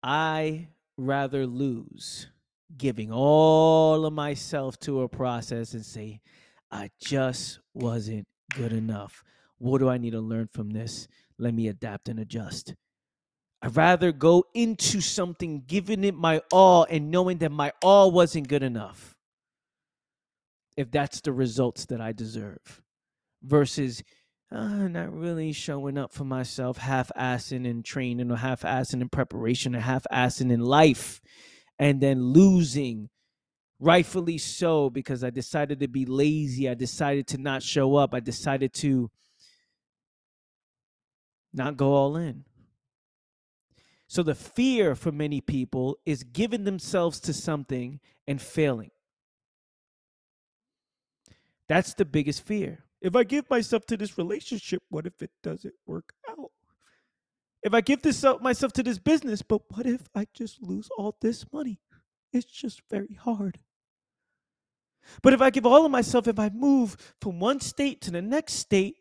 I 0.02 0.70
rather 0.98 1.46
lose 1.46 2.28
giving 2.78 3.12
all 3.12 4.06
of 4.06 4.14
myself 4.14 4.80
to 4.80 5.02
a 5.02 5.10
process 5.10 5.74
and 5.74 5.86
say, 5.86 6.22
I 6.72 6.90
just 7.00 7.60
wasn't 7.74 8.28
good 8.56 8.72
enough. 8.72 9.24
What 9.58 9.80
do 9.80 9.90
I 9.90 9.98
need 9.98 10.12
to 10.12 10.22
learn 10.22 10.48
from 10.52 10.72
this? 10.72 11.08
Let 11.38 11.54
me 11.54 11.68
adapt 11.68 12.10
and 12.10 12.20
adjust. 12.20 12.76
I'd 13.62 13.76
rather 13.76 14.12
go 14.12 14.46
into 14.54 15.02
something 15.02 15.64
giving 15.68 16.04
it 16.04 16.16
my 16.16 16.42
all 16.52 16.88
and 16.90 17.12
knowing 17.12 17.38
that 17.40 17.52
my 17.52 17.72
all 17.84 18.12
wasn't 18.12 18.48
good 18.48 18.64
enough. 18.64 19.16
If 20.78 20.90
that's 20.90 21.22
the 21.22 21.34
results 21.34 21.86
that 21.88 22.02
I 22.02 22.12
deserve 22.12 22.82
versus 23.44 24.04
uh, 24.52 24.88
not 24.88 25.14
really 25.14 25.54
showing 25.54 25.98
up 25.98 26.12
for 26.12 26.26
myself, 26.26 26.78
half 26.78 27.12
assing 27.18 27.66
in 27.66 27.84
training 27.84 28.32
or 28.32 28.38
half 28.38 28.62
assing 28.62 29.02
in 29.02 29.10
preparation 29.10 29.76
or 29.76 29.80
half 29.80 30.06
assing 30.12 30.52
in 30.52 30.62
life, 30.62 31.22
and 31.80 32.02
then 32.02 32.34
losing, 32.34 33.10
rightfully 33.82 34.38
so, 34.38 34.90
because 34.90 35.24
I 35.24 35.32
decided 35.32 35.80
to 35.82 35.88
be 35.88 36.06
lazy. 36.06 36.70
I 36.70 36.76
decided 36.76 37.28
to 37.28 37.38
not 37.38 37.64
show 37.64 37.96
up. 37.96 38.14
I 38.14 38.22
decided 38.22 38.72
to 38.76 39.10
not 41.52 41.76
go 41.76 41.94
all 41.94 42.16
in. 42.16 42.46
So 44.08 44.24
the 44.24 44.36
fear 44.36 44.94
for 44.96 45.12
many 45.12 45.42
people 45.42 45.98
is 46.06 46.24
giving 46.24 46.64
themselves 46.64 47.20
to 47.22 47.34
something 47.34 48.00
and 48.28 48.42
failing. 48.42 48.92
That's 51.68 51.94
the 51.94 52.06
biggest 52.06 52.46
fear. 52.46 52.86
If 53.02 53.16
I 53.16 53.24
give 53.24 53.50
myself 53.50 53.86
to 53.88 53.98
this 53.98 54.18
relationship, 54.18 54.84
what 54.90 55.08
if 55.08 55.22
it 55.22 55.32
doesn't 55.42 55.74
work 55.88 56.14
out? 56.30 56.52
If 57.64 57.74
I 57.74 57.82
give 57.82 58.02
this 58.02 58.24
up 58.24 58.42
myself 58.42 58.74
to 58.74 58.84
this 58.84 59.00
business, 59.00 59.42
but 59.42 59.62
what 59.70 59.86
if 59.86 60.02
I 60.14 60.28
just 60.34 60.62
lose 60.62 60.90
all 60.98 61.16
this 61.22 61.46
money? 61.52 61.80
It's 62.34 62.52
just 62.52 62.82
very 62.90 63.18
hard. 63.20 63.60
But 65.22 65.34
if 65.34 65.42
I 65.42 65.50
give 65.50 65.66
all 65.66 65.86
of 65.86 65.92
myself, 65.92 66.28
if 66.28 66.40
I 66.40 66.50
move 66.50 66.96
from 67.20 67.40
one 67.40 67.60
state 67.60 68.02
to 68.02 68.12
the 68.12 68.22
next 68.22 68.54
state 68.54 68.96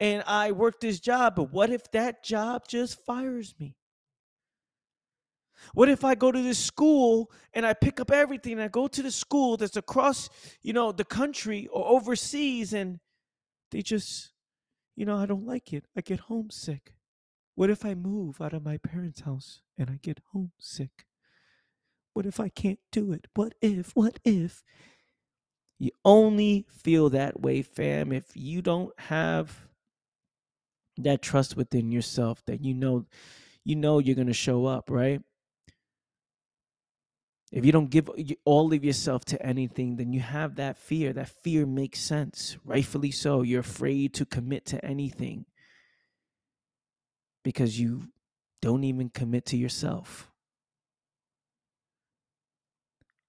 and 0.00 0.22
I 0.26 0.52
work 0.52 0.80
this 0.80 1.00
job, 1.00 1.36
but 1.36 1.52
what 1.52 1.70
if 1.70 1.90
that 1.92 2.22
job 2.24 2.68
just 2.68 3.04
fires 3.04 3.54
me? 3.58 3.76
What 5.74 5.88
if 5.88 6.04
I 6.04 6.14
go 6.14 6.30
to 6.30 6.42
this 6.42 6.58
school 6.58 7.30
and 7.52 7.66
I 7.66 7.72
pick 7.72 7.98
up 7.98 8.10
everything 8.10 8.52
and 8.54 8.62
I 8.62 8.68
go 8.68 8.86
to 8.88 9.02
the 9.02 9.10
school 9.10 9.56
that's 9.56 9.76
across, 9.76 10.28
you 10.62 10.72
know, 10.72 10.92
the 10.92 11.04
country 11.04 11.66
or 11.68 11.86
overseas 11.86 12.72
and 12.72 13.00
they 13.70 13.82
just, 13.82 14.32
you 14.94 15.04
know, 15.04 15.16
I 15.16 15.26
don't 15.26 15.46
like 15.46 15.72
it. 15.72 15.84
I 15.96 16.02
get 16.02 16.20
homesick. 16.20 16.94
What 17.54 17.70
if 17.70 17.84
I 17.84 17.94
move 17.94 18.40
out 18.40 18.52
of 18.52 18.64
my 18.64 18.76
parents' 18.76 19.20
house 19.20 19.62
and 19.78 19.88
I 19.90 19.98
get 20.02 20.20
homesick? 20.32 21.06
What 22.12 22.26
if 22.26 22.38
I 22.38 22.48
can't 22.48 22.80
do 22.92 23.12
it? 23.12 23.26
What 23.34 23.54
if? 23.60 23.92
What 23.94 24.18
if? 24.24 24.62
You 25.78 25.90
only 26.04 26.66
feel 26.70 27.10
that 27.10 27.40
way, 27.40 27.62
fam, 27.62 28.12
if 28.12 28.34
you 28.34 28.62
don't 28.62 28.98
have 28.98 29.66
that 30.98 31.20
trust 31.20 31.56
within 31.56 31.92
yourself 31.92 32.42
that 32.46 32.64
you 32.64 32.72
know 32.72 33.04
you 33.64 33.76
know 33.76 33.98
you're 33.98 34.14
going 34.14 34.28
to 34.28 34.32
show 34.32 34.64
up, 34.64 34.88
right? 34.90 35.20
If 37.52 37.64
you 37.64 37.72
don't 37.72 37.90
give 37.90 38.10
all 38.44 38.72
of 38.72 38.84
yourself 38.84 39.24
to 39.26 39.42
anything, 39.44 39.96
then 39.96 40.12
you 40.12 40.20
have 40.20 40.56
that 40.56 40.76
fear. 40.76 41.12
That 41.12 41.28
fear 41.28 41.64
makes 41.64 42.00
sense, 42.00 42.56
rightfully 42.64 43.10
so. 43.10 43.42
You're 43.42 43.60
afraid 43.60 44.14
to 44.14 44.26
commit 44.26 44.66
to 44.66 44.84
anything 44.84 45.46
because 47.44 47.78
you 47.78 48.08
don't 48.60 48.84
even 48.84 49.10
commit 49.10 49.46
to 49.46 49.56
yourself. 49.56 50.30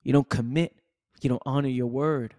You 0.02 0.14
don't 0.14 0.30
commit, 0.30 0.76
you 1.24 1.30
don't 1.30 1.44
honor 1.46 1.70
your 1.70 1.88
word, 1.88 2.36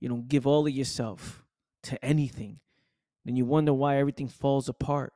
you 0.00 0.08
don't 0.08 0.28
give 0.28 0.46
all 0.46 0.66
of 0.66 0.72
yourself 0.72 1.44
to 1.84 2.02
anything. 2.04 2.60
Then 3.24 3.36
you 3.36 3.44
wonder 3.44 3.72
why 3.72 3.98
everything 3.98 4.28
falls 4.28 4.68
apart 4.68 5.12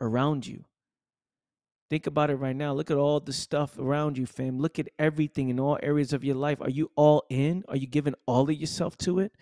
around 0.00 0.46
you. 0.46 0.64
Think 1.90 2.06
about 2.06 2.28
it 2.28 2.36
right 2.36 2.56
now. 2.56 2.74
Look 2.74 2.90
at 2.90 2.98
all 2.98 3.18
the 3.18 3.32
stuff 3.32 3.78
around 3.78 4.18
you, 4.18 4.26
fam. 4.26 4.58
Look 4.58 4.78
at 4.78 4.88
everything 4.98 5.48
in 5.48 5.58
all 5.58 5.78
areas 5.82 6.12
of 6.12 6.22
your 6.22 6.34
life. 6.34 6.60
Are 6.60 6.68
you 6.68 6.90
all 6.96 7.24
in? 7.30 7.64
Are 7.68 7.76
you 7.76 7.86
giving 7.86 8.14
all 8.26 8.42
of 8.42 8.54
yourself 8.54 8.98
to 8.98 9.20
it? 9.20 9.32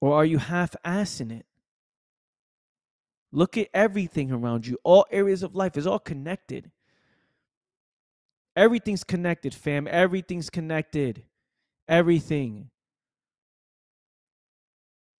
Or 0.00 0.14
are 0.14 0.24
you 0.24 0.38
half 0.38 0.76
assing 0.84 1.32
it? 1.32 1.46
Look 3.32 3.58
at 3.58 3.68
everything 3.74 4.30
around 4.30 4.66
you. 4.66 4.78
All 4.84 5.06
areas 5.10 5.42
of 5.42 5.56
life 5.56 5.76
is 5.76 5.86
all 5.86 5.98
connected. 5.98 6.70
Everything's 8.56 9.04
connected, 9.04 9.54
fam. 9.54 9.88
Everything's 9.90 10.48
connected. 10.48 11.24
Everything. 11.88 12.70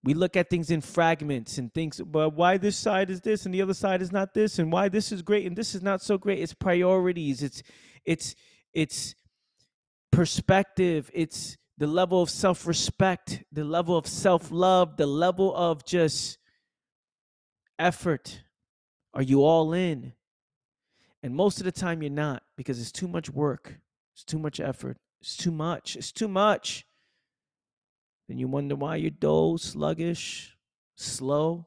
We 0.05 0.15
look 0.15 0.37
at 0.37 0.51
things 0.51 0.71
in 0.71 0.83
fragments 0.83 1.57
and 1.57 1.73
things 1.73 2.01
but 2.05 2.35
why 2.35 2.59
this 2.59 2.77
side 2.77 3.09
is 3.09 3.23
this 3.23 3.47
and 3.47 3.55
the 3.55 3.63
other 3.63 3.73
side 3.73 4.03
is 4.03 4.13
not 4.13 4.35
this 4.35 4.59
and 4.59 4.71
why 4.71 4.91
this 4.91 5.11
is 5.11 5.23
great 5.23 5.47
and 5.47 5.57
this 5.57 5.75
is 5.75 5.83
not 5.83 6.03
so 6.03 6.19
great. 6.19 6.41
It's 6.41 6.53
priorities. 6.53 7.43
It's 7.43 7.63
it's 8.05 8.35
it's 8.75 9.15
perspective. 10.13 11.11
It's 11.15 11.57
the 11.79 11.87
level 11.87 12.23
of 12.23 12.31
self-respect 12.31 13.45
the 13.51 13.65
level 13.65 13.97
of 13.97 14.07
self-love 14.07 14.97
the 14.99 15.07
level 15.07 15.57
of 15.57 15.85
just 15.87 16.39
effort. 17.79 18.43
Are 19.15 19.23
you 19.23 19.43
all 19.43 19.73
in 19.73 20.13
and 21.25 21.35
most 21.35 21.59
of 21.59 21.65
the 21.65 21.73
time 21.73 22.03
you're 22.03 22.11
not 22.11 22.45
because 22.57 22.81
it's 22.81 22.93
too 22.93 23.09
much 23.09 23.29
work 23.31 23.81
it's 24.15 24.23
too 24.23 24.39
much 24.39 24.61
effort 24.61 24.97
it's 25.21 25.37
too 25.37 25.51
much 25.51 25.97
it's 25.97 26.13
too 26.13 26.29
much 26.29 26.87
then 28.29 28.39
you 28.39 28.49
wonder 28.49 28.75
why 28.75 28.97
you're 28.97 29.11
dull, 29.11 29.59
sluggish, 29.59 30.57
slow. 30.97 31.67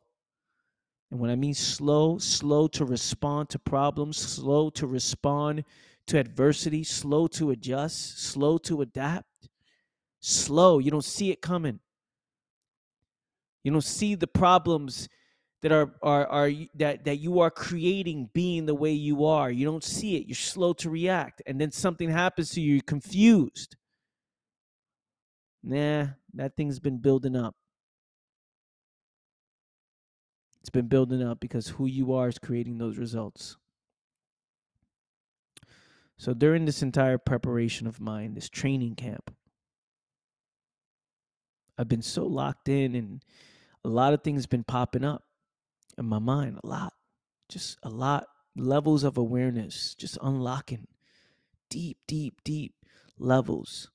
And 1.11 1.19
when 1.19 1.29
I 1.29 1.35
mean 1.35 1.53
slow, 1.53 2.17
slow 2.17 2.67
to 2.69 2.85
respond 2.85 3.49
to 3.49 3.59
problems, 3.59 4.17
slow 4.17 4.69
to 4.71 4.87
respond 4.87 5.63
to 6.07 6.19
adversity, 6.19 6.83
slow 6.83 7.27
to 7.27 7.51
adjust, 7.51 8.19
slow 8.19 8.57
to 8.59 8.81
adapt, 8.81 9.49
slow. 10.19 10.79
You 10.79 10.91
don't 10.91 11.03
see 11.03 11.31
it 11.31 11.41
coming. 11.41 11.79
You 13.63 13.71
don't 13.71 13.81
see 13.81 14.15
the 14.15 14.27
problems 14.27 15.07
that 15.67 15.75
are 15.75 15.91
are 16.01 16.27
are 16.27 16.51
that 16.75 17.03
that 17.03 17.17
you 17.17 17.39
are 17.41 17.51
creating 17.51 18.29
being 18.33 18.65
the 18.65 18.75
way 18.75 18.91
you 18.91 19.25
are. 19.25 19.51
You 19.51 19.65
don't 19.65 19.83
see 19.83 20.15
it. 20.15 20.25
You're 20.25 20.35
slow 20.35 20.71
to 20.73 20.89
react, 20.89 21.41
and 21.45 21.59
then 21.59 21.71
something 21.71 22.09
happens 22.09 22.51
to 22.51 22.61
you. 22.61 22.75
You're 22.75 22.81
confused. 22.83 23.75
Nah, 25.63 26.07
that 26.35 26.55
thing's 26.55 26.79
been 26.79 26.99
building 26.99 27.35
up. 27.35 27.55
It's 30.61 30.69
been 30.69 30.87
building 30.87 31.21
up 31.21 31.41
because 31.41 31.67
who 31.67 31.85
you 31.85 32.13
are 32.13 32.29
is 32.29 32.39
creating 32.39 32.77
those 32.77 32.97
results. 32.97 33.57
So 36.17 36.33
during 36.33 36.65
this 36.65 36.81
entire 36.81 37.17
preparation 37.17 37.87
of 37.87 37.99
mine, 37.99 38.33
this 38.33 38.49
training 38.49 38.95
camp, 38.95 39.33
I've 41.77 41.89
been 41.89 42.01
so 42.01 42.25
locked 42.25 42.69
in 42.69 42.95
and 42.95 43.23
a 43.83 43.89
lot 43.89 44.13
of 44.13 44.23
things 44.23 44.47
been 44.47 44.63
popping 44.63 45.03
up 45.03 45.26
in 45.97 46.05
my 46.05 46.19
mind, 46.19 46.59
a 46.63 46.67
lot. 46.67 46.93
Just 47.49 47.77
a 47.83 47.89
lot 47.89 48.27
levels 48.55 49.03
of 49.03 49.17
awareness, 49.17 49.95
just 49.95 50.17
unlocking 50.21 50.87
deep, 51.69 51.97
deep, 52.07 52.41
deep 52.43 52.73
levels 53.17 53.89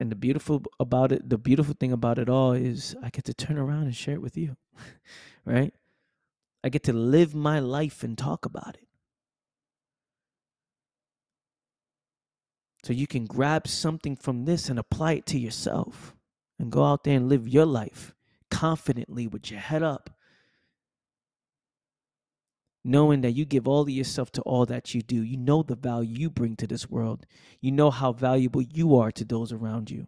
And 0.00 0.10
the 0.10 0.16
beautiful 0.16 0.62
about 0.80 1.12
it, 1.12 1.28
the 1.28 1.36
beautiful 1.36 1.74
thing 1.78 1.92
about 1.92 2.18
it 2.18 2.30
all 2.30 2.52
is 2.52 2.96
I 3.02 3.10
get 3.10 3.26
to 3.26 3.34
turn 3.34 3.58
around 3.58 3.82
and 3.82 3.94
share 3.94 4.14
it 4.14 4.22
with 4.22 4.36
you. 4.36 4.56
right? 5.44 5.74
I 6.64 6.70
get 6.70 6.84
to 6.84 6.94
live 6.94 7.34
my 7.34 7.58
life 7.58 8.02
and 8.02 8.16
talk 8.16 8.46
about 8.46 8.76
it. 8.76 8.88
So 12.82 12.94
you 12.94 13.06
can 13.06 13.26
grab 13.26 13.68
something 13.68 14.16
from 14.16 14.46
this 14.46 14.70
and 14.70 14.78
apply 14.78 15.12
it 15.12 15.26
to 15.26 15.38
yourself 15.38 16.14
and 16.60 16.70
go 16.70 16.84
out 16.84 17.04
there 17.04 17.16
and 17.16 17.28
live 17.28 17.48
your 17.48 17.64
life 17.64 18.14
confidently 18.50 19.26
with 19.26 19.50
your 19.50 19.60
head 19.60 19.82
up, 19.82 20.10
knowing 22.84 23.22
that 23.22 23.30
you 23.30 23.46
give 23.46 23.66
all 23.66 23.80
of 23.80 23.88
yourself 23.88 24.30
to 24.32 24.42
all 24.42 24.66
that 24.66 24.94
you 24.94 25.00
do. 25.00 25.22
You 25.22 25.38
know 25.38 25.62
the 25.62 25.74
value 25.74 26.18
you 26.18 26.30
bring 26.30 26.56
to 26.56 26.66
this 26.66 26.90
world, 26.90 27.24
you 27.62 27.72
know 27.72 27.90
how 27.90 28.12
valuable 28.12 28.60
you 28.60 28.96
are 28.96 29.10
to 29.10 29.24
those 29.24 29.52
around 29.52 29.90
you. 29.90 30.06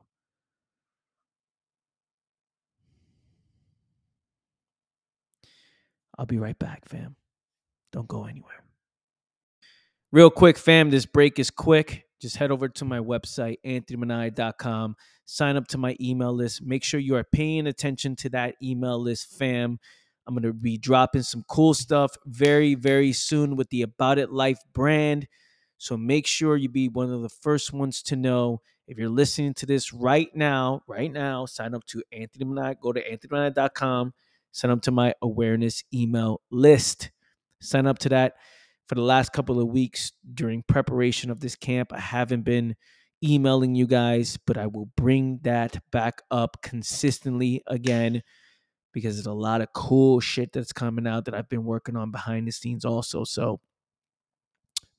I'll 6.19 6.27
be 6.27 6.39
right 6.39 6.59
back, 6.59 6.87
fam. 6.87 7.17
Don't 7.93 8.07
go 8.07 8.27
anywhere. 8.27 8.63
Real 10.13 10.29
quick, 10.29 10.59
fam, 10.59 10.91
this 10.91 11.07
break 11.07 11.39
is 11.39 11.51
quick. 11.51 12.05
Just 12.23 12.37
head 12.37 12.51
over 12.51 12.69
to 12.69 12.85
my 12.85 12.99
website, 12.99 13.57
anthonymanaya.com. 13.67 14.97
Sign 15.27 15.57
up 15.57 15.69
to 15.69 15.79
my 15.79 15.97
email 16.01 16.33
list. 16.33 16.63
Make 16.63 16.85
sure 16.85 16.99
you 16.99 17.17
are 17.17 17.25
paying 17.25 17.67
attention 17.67 18.17
to 18.17 18.31
that 18.31 18.55
email 18.63 18.99
list, 18.99 19.37
fam. 19.39 19.79
I'm 20.27 20.35
going 20.35 20.45
to 20.45 20.55
be 20.55 20.79
dropping 20.79 21.23
some 21.23 21.45
cool 21.49 21.75
stuff 21.75 22.17
very, 22.25 22.75
very 22.75 23.13
soon 23.13 23.57
with 23.57 23.69
the 23.69 23.83
About 23.83 24.19
It 24.19 24.33
Life 24.33 24.61
brand. 24.73 25.27
So 25.77 25.97
make 25.97 26.27
sure 26.27 26.57
you 26.57 26.69
be 26.69 26.89
one 26.89 27.13
of 27.13 27.23
the 27.23 27.29
first 27.29 27.73
ones 27.73 28.03
to 28.05 28.17
know. 28.17 28.63
If 28.87 28.97
you're 28.97 29.09
listening 29.11 29.53
to 29.55 29.67
this 29.67 29.93
right 29.93 30.35
now, 30.35 30.83
right 30.87 31.13
now, 31.13 31.45
sign 31.45 31.75
up 31.75 31.85
to 31.87 32.03
Anthony 32.13 32.47
Manaya. 32.47 32.79
Go 32.81 32.93
to 32.93 33.03
anthonymanaya.com 33.03 34.15
sign 34.53 34.71
up 34.71 34.83
to 34.83 34.91
my 34.91 35.15
awareness 35.21 35.83
email 35.93 36.41
list. 36.51 37.11
Sign 37.61 37.87
up 37.87 37.99
to 38.01 38.09
that 38.11 38.35
for 38.93 38.97
the 38.97 39.01
last 39.01 39.33
couple 39.33 39.59
of 39.59 39.69
weeks 39.69 40.13
during 40.35 40.63
preparation 40.69 41.31
of 41.31 41.41
this 41.41 41.57
camp. 41.57 41.95
I 41.95 41.99
haven't 41.99 42.43
been 42.43 42.77
emailing 43.25 43.75
you 43.75 43.87
guys, 43.87 44.39
but 44.47 44.59
I 44.59 44.67
will 44.67 44.91
bring 44.99 45.39
that 45.45 45.83
back 45.91 46.21
up 46.31 46.59
consistently 46.61 47.63
again 47.67 48.23
because 48.93 49.17
there's 49.17 49.25
a 49.25 49.33
lot 49.33 49.63
of 49.63 49.73
cool 49.73 50.21
shit 50.21 50.53
that's 50.53 50.75
coming 50.75 51.07
out 51.07 51.25
that 51.25 51.35
I've 51.35 51.49
been 51.49 51.65
working 51.65 51.97
on 51.97 52.11
behind 52.11 52.47
the 52.47 52.53
scenes 52.53 52.85
also. 52.85 53.25
So 53.25 53.61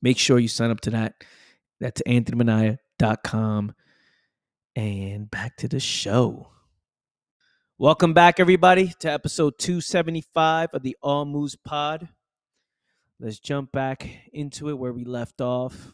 make 0.01 0.17
sure 0.17 0.39
you 0.39 0.47
sign 0.47 0.71
up 0.71 0.81
to 0.81 0.89
that. 0.89 1.13
That's 1.79 2.01
anthonymanaya.com. 2.07 3.75
And 4.75 5.29
back 5.29 5.55
to 5.57 5.67
the 5.67 5.79
show. 5.79 6.47
Welcome 7.77 8.15
back, 8.15 8.39
everybody, 8.39 8.91
to 9.01 9.11
episode 9.11 9.59
275 9.59 10.69
of 10.73 10.81
the 10.81 10.97
All 11.03 11.25
Moves 11.25 11.55
Pod. 11.55 12.09
Let's 13.23 13.39
jump 13.39 13.71
back 13.71 14.09
into 14.33 14.67
it 14.67 14.77
where 14.77 14.91
we 14.91 15.05
left 15.05 15.39
off. 15.39 15.93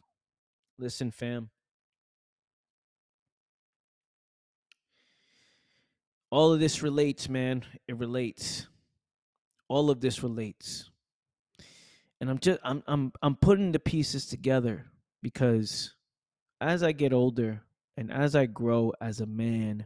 Listen, 0.80 1.12
fam. 1.12 1.52
All 6.32 6.52
of 6.52 6.60
this 6.60 6.82
relates, 6.82 7.30
man. 7.30 7.66
It 7.88 7.98
relates. 7.98 8.66
All 9.68 9.92
of 9.92 10.02
this 10.02 10.24
relates. 10.24 10.90
And 12.20 12.32
I'm 12.32 12.40
just 12.40 12.62
I'm 12.64 12.82
I'm 12.88 13.14
I'm 13.22 13.36
putting 13.36 13.74
the 13.74 13.80
pieces 13.80 14.26
together 14.26 14.88
because 15.22 15.94
as 16.60 16.82
I 16.82 16.94
get 16.94 17.14
older 17.14 17.62
and 17.96 18.12
as 18.12 18.36
I 18.36 18.48
grow 18.48 18.92
as 19.00 19.22
a 19.22 19.28
man, 19.28 19.86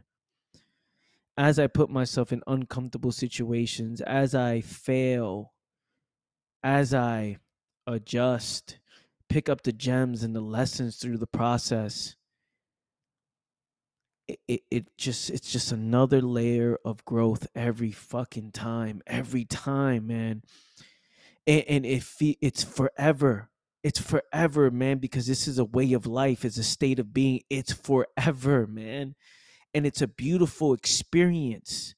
as 1.36 1.58
I 1.58 1.66
put 1.66 1.90
myself 1.90 2.32
in 2.32 2.42
uncomfortable 2.46 3.12
situations, 3.12 4.00
as 4.00 4.34
I 4.34 4.62
fail, 4.62 5.53
as 6.64 6.94
I 6.94 7.38
adjust, 7.86 8.80
pick 9.28 9.48
up 9.48 9.62
the 9.62 9.72
gems 9.72 10.24
and 10.24 10.34
the 10.34 10.40
lessons 10.40 10.96
through 10.96 11.18
the 11.18 11.28
process, 11.28 12.16
it, 14.26 14.40
it, 14.48 14.62
it 14.70 14.86
just 14.98 15.30
it's 15.30 15.52
just 15.52 15.72
another 15.72 16.22
layer 16.22 16.78
of 16.84 17.04
growth 17.04 17.46
every 17.54 17.92
fucking 17.92 18.52
time, 18.52 19.02
every 19.06 19.44
time, 19.44 20.08
man. 20.08 20.42
And, 21.46 21.64
and 21.68 21.86
it 21.86 22.04
it's 22.40 22.64
forever. 22.64 23.50
It's 23.84 24.00
forever, 24.00 24.70
man, 24.70 24.98
because 24.98 25.26
this 25.28 25.46
is 25.46 25.58
a 25.58 25.64
way 25.64 25.92
of 25.92 26.06
life, 26.06 26.44
it's 26.44 26.58
a 26.58 26.64
state 26.64 26.98
of 26.98 27.14
being. 27.14 27.42
It's 27.50 27.72
forever, 27.72 28.66
man 28.66 29.14
and 29.74 29.84
it's 29.86 30.00
a 30.02 30.06
beautiful 30.08 30.72
experience. 30.72 31.96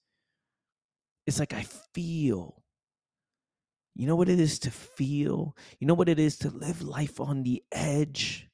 It's 1.26 1.38
like 1.38 1.52
I 1.52 1.64
feel. 1.94 2.55
You 3.96 4.06
know 4.06 4.16
what 4.16 4.28
it 4.28 4.38
is 4.38 4.58
to 4.60 4.70
feel? 4.70 5.56
You 5.80 5.86
know 5.86 5.94
what 5.94 6.08
it 6.08 6.18
is 6.18 6.36
to 6.38 6.50
live 6.50 6.82
life 6.82 7.18
on 7.18 7.42
the 7.42 7.62
edge? 7.72 8.48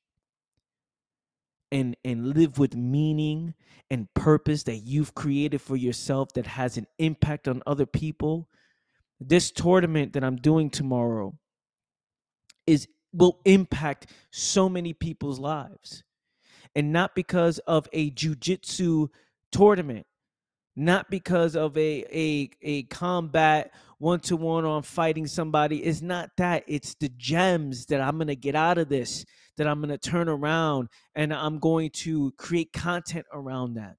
And, 1.72 1.96
and 2.04 2.34
live 2.36 2.58
with 2.58 2.76
meaning 2.76 3.54
and 3.90 4.12
purpose 4.14 4.64
that 4.64 4.76
you've 4.76 5.14
created 5.14 5.60
for 5.62 5.74
yourself 5.74 6.32
that 6.34 6.46
has 6.46 6.76
an 6.76 6.86
impact 6.98 7.48
on 7.48 7.62
other 7.66 7.86
people. 7.86 8.48
This 9.18 9.50
tournament 9.50 10.12
that 10.12 10.22
I'm 10.22 10.36
doing 10.36 10.68
tomorrow 10.68 11.34
is 12.66 12.86
will 13.12 13.40
impact 13.44 14.06
so 14.30 14.68
many 14.68 14.92
people's 14.92 15.38
lives 15.38 16.02
and 16.74 16.92
not 16.92 17.14
because 17.14 17.58
of 17.60 17.88
a 17.92 18.10
jujitsu 18.10 19.08
tournament, 19.50 20.06
not 20.76 21.10
because 21.10 21.56
of 21.56 21.76
a 21.76 22.04
a 22.12 22.50
a 22.62 22.82
combat 22.84 23.72
one 23.98 24.20
to 24.20 24.36
one 24.36 24.64
on 24.64 24.82
fighting 24.82 25.26
somebody. 25.26 25.84
It's 25.84 26.02
not 26.02 26.30
that. 26.38 26.64
It's 26.66 26.94
the 26.94 27.08
gems 27.10 27.86
that 27.86 28.00
I'm 28.00 28.18
gonna 28.18 28.34
get 28.34 28.54
out 28.56 28.78
of 28.78 28.88
this, 28.88 29.24
that 29.56 29.66
I'm 29.66 29.80
gonna 29.80 29.98
turn 29.98 30.28
around, 30.28 30.88
and 31.14 31.32
I'm 31.32 31.58
going 31.58 31.90
to 31.90 32.32
create 32.32 32.72
content 32.72 33.26
around 33.32 33.74
that. 33.74 33.96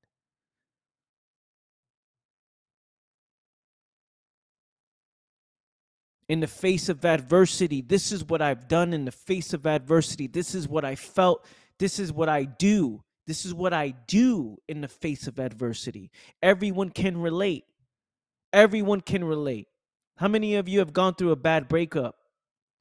in 6.29 6.39
the 6.39 6.47
face 6.47 6.89
of 6.89 7.03
adversity. 7.05 7.81
This 7.81 8.11
is 8.11 8.23
what 8.23 8.41
I've 8.41 8.67
done 8.67 8.93
in 8.93 9.05
the 9.05 9.11
face 9.11 9.53
of 9.53 9.67
adversity. 9.67 10.25
This 10.25 10.55
is 10.55 10.67
what 10.67 10.85
I 10.85 10.95
felt 10.95 11.45
this 11.79 11.99
is 11.99 12.13
what 12.13 12.29
I 12.29 12.45
do. 12.45 13.03
This 13.25 13.45
is 13.45 13.53
what 13.53 13.73
I 13.73 13.93
do 14.07 14.57
in 14.67 14.81
the 14.81 14.87
face 14.87 15.27
of 15.27 15.39
adversity. 15.39 16.11
Everyone 16.41 16.89
can 16.89 17.17
relate. 17.17 17.63
Everyone 18.51 19.01
can 19.01 19.23
relate. 19.23 19.67
How 20.17 20.27
many 20.27 20.55
of 20.55 20.67
you 20.67 20.79
have 20.79 20.93
gone 20.93 21.15
through 21.15 21.31
a 21.31 21.37
bad 21.37 21.67
breakup, 21.67 22.15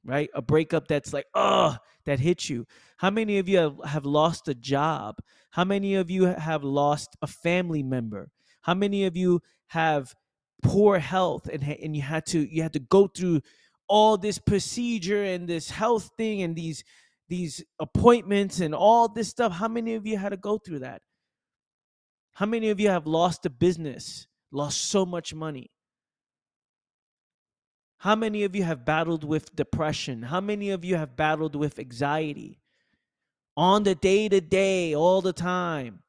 right? 0.03 0.29
A 0.35 0.41
breakup 0.41 0.87
that's 0.87 1.13
like, 1.13 1.25
oh, 1.33 1.77
that 2.05 2.19
hits 2.19 2.49
you. 2.49 2.65
How 2.97 3.09
many 3.09 3.39
of 3.39 3.47
you 3.47 3.57
have, 3.57 3.75
have 3.85 4.05
lost 4.05 4.47
a 4.47 4.53
job? 4.53 5.15
How 5.51 5.63
many 5.63 5.95
of 5.95 6.11
you 6.11 6.25
have 6.25 6.63
lost 6.63 7.15
a 7.21 7.27
family 7.27 7.81
member? 7.81 8.29
How 8.61 8.73
many 8.73 9.05
of 9.05 9.15
you 9.15 9.41
have 9.67 10.13
poor 10.61 10.99
health 10.99 11.49
and, 11.51 11.63
and 11.63 11.95
you 11.95 12.01
had 12.01 12.25
to 12.25 12.39
you 12.39 12.63
had 12.63 12.73
to 12.73 12.79
go 12.79 13.07
through 13.07 13.41
all 13.87 14.17
this 14.17 14.39
procedure 14.39 15.23
and 15.23 15.47
this 15.47 15.69
health 15.69 16.11
thing 16.17 16.41
and 16.41 16.55
these 16.55 16.83
these 17.29 17.63
appointments 17.79 18.59
and 18.59 18.75
all 18.75 19.07
this 19.07 19.29
stuff. 19.29 19.53
How 19.53 19.67
many 19.67 19.95
of 19.95 20.05
you 20.05 20.17
had 20.17 20.29
to 20.29 20.37
go 20.37 20.57
through 20.57 20.79
that? 20.79 21.01
How 22.33 22.45
many 22.45 22.69
of 22.69 22.79
you 22.79 22.89
have 22.89 23.05
lost 23.05 23.45
a 23.45 23.49
business, 23.49 24.27
lost 24.51 24.85
so 24.85 25.05
much 25.05 25.33
money? 25.33 25.69
How 27.99 28.15
many 28.15 28.43
of 28.43 28.55
you 28.55 28.63
have 28.63 28.83
battled 28.83 29.23
with 29.23 29.55
depression? 29.55 30.23
How 30.23 30.41
many 30.41 30.71
of 30.71 30.83
you 30.83 30.97
have 30.97 31.15
battled 31.15 31.55
with 31.55 31.79
anxiety 31.79 32.59
on 33.55 33.83
the 33.83 33.95
day 33.95 34.27
to 34.27 34.41
day, 34.41 34.93
all 34.93 35.21
the 35.21 35.31
time? 35.31 35.99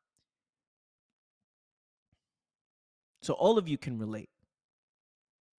So, 3.23 3.35
all 3.35 3.59
of 3.59 3.69
you 3.69 3.79
can 3.79 3.99
relate. 3.99 4.29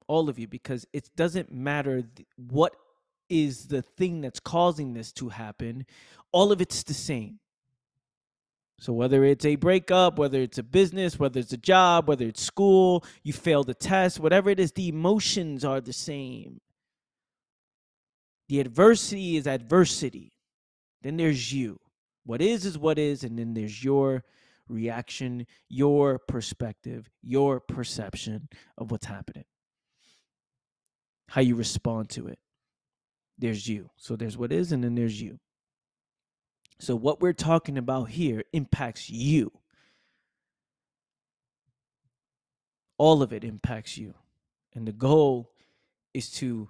All 0.07 0.29
of 0.29 0.37
you, 0.37 0.47
because 0.47 0.85
it 0.93 1.09
doesn't 1.15 1.51
matter 1.51 2.03
what 2.35 2.75
is 3.29 3.67
the 3.67 3.81
thing 3.81 4.21
that's 4.21 4.39
causing 4.39 4.93
this 4.93 5.11
to 5.13 5.29
happen, 5.29 5.85
all 6.31 6.51
of 6.51 6.61
it's 6.61 6.83
the 6.83 6.93
same. 6.93 7.39
So 8.79 8.91
whether 8.91 9.23
it's 9.23 9.45
a 9.45 9.55
breakup, 9.55 10.19
whether 10.19 10.41
it's 10.41 10.57
a 10.57 10.63
business, 10.63 11.17
whether 11.17 11.39
it's 11.39 11.53
a 11.53 11.57
job, 11.57 12.07
whether 12.07 12.25
it's 12.25 12.41
school, 12.41 13.05
you 13.23 13.31
failed 13.31 13.69
a 13.69 13.73
test, 13.73 14.19
whatever 14.19 14.49
it 14.49 14.59
is, 14.59 14.73
the 14.73 14.89
emotions 14.89 15.63
are 15.63 15.79
the 15.79 15.93
same. 15.93 16.59
The 18.49 18.59
adversity 18.59 19.37
is 19.37 19.47
adversity. 19.47 20.33
Then 21.01 21.17
there's 21.17 21.53
you. 21.53 21.79
What 22.25 22.41
is 22.41 22.65
is 22.65 22.77
what 22.77 22.99
is, 22.99 23.23
and 23.23 23.39
then 23.39 23.53
there's 23.53 23.83
your 23.83 24.23
reaction, 24.67 25.45
your 25.69 26.19
perspective, 26.19 27.09
your 27.21 27.59
perception 27.59 28.49
of 28.77 28.91
what's 28.91 29.05
happening. 29.05 29.45
How 31.29 31.41
you 31.41 31.55
respond 31.55 32.09
to 32.09 32.27
it 32.27 32.39
there's 33.37 33.67
you. 33.67 33.89
So 33.97 34.15
there's 34.15 34.37
what 34.37 34.51
is, 34.51 34.71
and 34.71 34.83
then 34.83 34.95
there's 34.95 35.21
you. 35.21 35.39
So 36.79 36.95
what 36.95 37.21
we're 37.21 37.33
talking 37.33 37.77
about 37.77 38.09
here 38.09 38.43
impacts 38.53 39.09
you. 39.09 39.51
All 42.97 43.21
of 43.21 43.33
it 43.33 43.43
impacts 43.43 43.97
you. 43.97 44.13
And 44.73 44.87
the 44.87 44.93
goal 44.93 45.51
is 46.13 46.29
to 46.31 46.69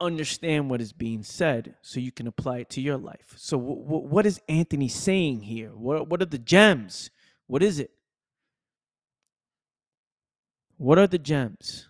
understand 0.00 0.68
what 0.68 0.80
is 0.80 0.92
being 0.92 1.22
said 1.22 1.76
so 1.82 2.00
you 2.00 2.12
can 2.12 2.26
apply 2.26 2.58
it 2.58 2.70
to 2.70 2.80
your 2.80 2.98
life. 2.98 3.34
So, 3.36 3.58
w- 3.58 3.82
w- 3.82 4.06
what 4.06 4.26
is 4.26 4.40
Anthony 4.48 4.88
saying 4.88 5.42
here? 5.42 5.70
What, 5.70 6.08
what 6.08 6.20
are 6.20 6.26
the 6.26 6.38
gems? 6.38 7.10
What 7.46 7.62
is 7.62 7.78
it? 7.78 7.90
What 10.76 10.98
are 10.98 11.06
the 11.06 11.18
gems? 11.18 11.88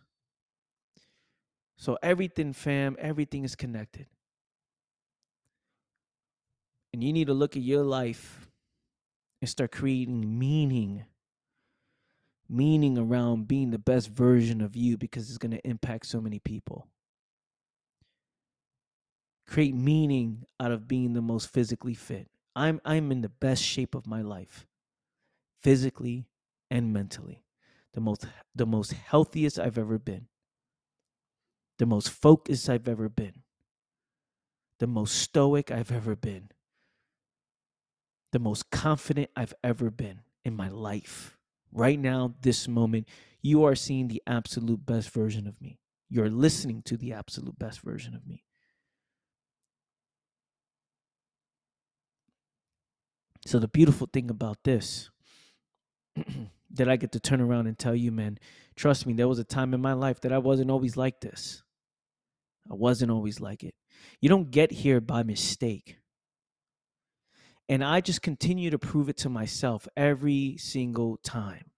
So, 1.83 1.99
everything, 2.01 2.53
fam, 2.53 2.97
everything 3.01 3.45
is 3.45 3.57
connected. 3.57 4.07
And 6.93 7.03
you 7.03 7.13
need 7.13 7.27
to 7.27 7.35
look 7.35 7.57
at 7.57 7.63
your 7.63 7.83
life 7.83 8.49
and 9.41 9.51
start 9.51 9.73
creating 9.73 10.39
meaning. 10.39 11.05
Meaning 12.49 12.99
around 12.99 13.49
being 13.49 13.71
the 13.71 13.79
best 13.79 14.09
version 14.11 14.61
of 14.61 14.77
you 14.77 14.97
because 14.97 15.29
it's 15.29 15.39
going 15.39 15.53
to 15.53 15.67
impact 15.67 16.07
so 16.07 16.21
many 16.21 16.39
people 16.39 16.87
create 19.53 19.75
meaning 19.75 20.47
out 20.61 20.73
of 20.73 20.89
being 20.89 21.13
the 21.13 21.21
most 21.21 21.49
physically 21.49 21.95
fit. 21.95 22.29
I'm 22.57 22.81
I'm 22.85 23.13
in 23.13 23.21
the 23.21 23.29
best 23.29 23.63
shape 23.63 23.95
of 23.95 24.07
my 24.07 24.23
life. 24.23 24.67
Physically 25.63 26.27
and 26.71 26.93
mentally. 26.93 27.45
The 27.93 28.01
most 28.01 28.25
the 28.55 28.67
most 28.67 28.93
healthiest 28.93 29.59
I've 29.59 29.79
ever 29.79 29.99
been. 29.99 30.29
The 31.83 31.87
most 31.87 32.11
focused 32.11 32.71
I've 32.71 32.87
ever 32.87 33.09
been. 33.09 33.43
The 34.79 34.87
most 34.87 35.17
stoic 35.17 35.73
I've 35.73 35.91
ever 35.91 36.15
been. 36.15 36.51
The 38.31 38.39
most 38.39 38.71
confident 38.71 39.31
I've 39.35 39.53
ever 39.65 39.91
been 39.91 40.21
in 40.45 40.55
my 40.55 40.69
life. 40.69 41.37
Right 41.73 41.99
now, 41.99 42.35
this 42.41 42.69
moment, 42.69 43.09
you 43.41 43.65
are 43.65 43.75
seeing 43.75 44.07
the 44.07 44.23
absolute 44.29 44.87
best 44.87 45.11
version 45.11 45.49
of 45.49 45.61
me. 45.61 45.81
You're 46.09 46.31
listening 46.31 46.83
to 46.83 46.97
the 46.97 47.15
absolute 47.15 47.59
best 47.59 47.81
version 47.81 48.15
of 48.15 48.29
me. 48.29 48.45
So 53.45 53.59
the 53.59 53.67
beautiful 53.67 54.07
thing 54.07 54.31
about 54.31 54.63
this 54.63 55.11
that 56.71 56.89
I 56.89 56.95
get 56.95 57.11
to 57.11 57.19
turn 57.19 57.41
around 57.41 57.67
and 57.67 57.77
tell 57.77 57.97
you, 57.97 58.13
man, 58.13 58.39
trust 58.77 59.05
me, 59.05 59.15
there 59.15 59.27
was 59.27 59.41
a 59.41 59.45
time 59.45 59.75
in 59.75 59.81
my 59.83 59.95
life 59.95 60.21
that 60.21 60.33
I 60.33 60.39
wasn't 60.39 60.71
always 60.71 60.97
like 60.97 61.21
this. 61.21 61.65
I 62.71 62.75
wasn't 62.75 63.11
always 63.11 63.41
like 63.41 63.63
it. 63.63 63.75
You 64.21 64.29
don't 64.29 64.51
get 64.51 64.73
here 64.73 65.01
by 65.01 65.23
mistake. 65.23 65.99
And 67.69 67.85
I 67.85 68.01
just 68.01 68.23
continue 68.23 68.71
to 68.71 68.79
prove 68.79 69.09
it 69.09 69.17
to 69.19 69.29
myself 69.29 69.89
every 69.97 70.57
single 70.59 71.17
time 71.19 71.71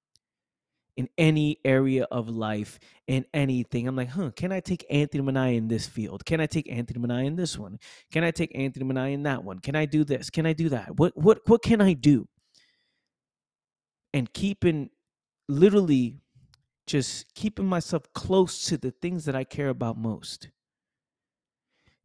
in 0.96 1.08
any 1.18 1.58
area 1.64 2.04
of 2.10 2.28
life, 2.28 2.78
in 3.06 3.24
anything. 3.34 3.88
I'm 3.88 3.96
like, 3.96 4.10
huh, 4.10 4.30
can 4.36 4.52
I 4.52 4.60
take 4.60 4.86
Anthony 4.90 5.22
Minaya 5.22 5.54
in 5.54 5.68
this 5.68 5.86
field? 5.86 6.24
Can 6.24 6.40
I 6.40 6.46
take 6.46 6.70
Anthony 6.70 7.00
Minaya 7.00 7.26
in 7.26 7.36
this 7.36 7.58
one? 7.58 7.78
Can 8.12 8.24
I 8.24 8.30
take 8.30 8.56
Anthony 8.56 8.84
Minaya 8.84 9.12
in 9.12 9.24
that 9.24 9.44
one? 9.44 9.58
Can 9.58 9.76
I 9.76 9.86
do 9.86 10.04
this? 10.04 10.30
Can 10.30 10.46
I 10.46 10.52
do 10.52 10.68
that? 10.70 10.98
What 10.98 11.16
what 11.16 11.40
what 11.46 11.62
can 11.62 11.80
I 11.80 11.94
do? 11.94 12.28
And 14.12 14.32
keeping 14.32 14.90
literally 15.48 16.20
just 16.86 17.34
keeping 17.34 17.66
myself 17.66 18.04
close 18.14 18.66
to 18.66 18.76
the 18.76 18.90
things 18.90 19.24
that 19.24 19.34
I 19.34 19.44
care 19.44 19.70
about 19.70 19.96
most. 19.96 20.48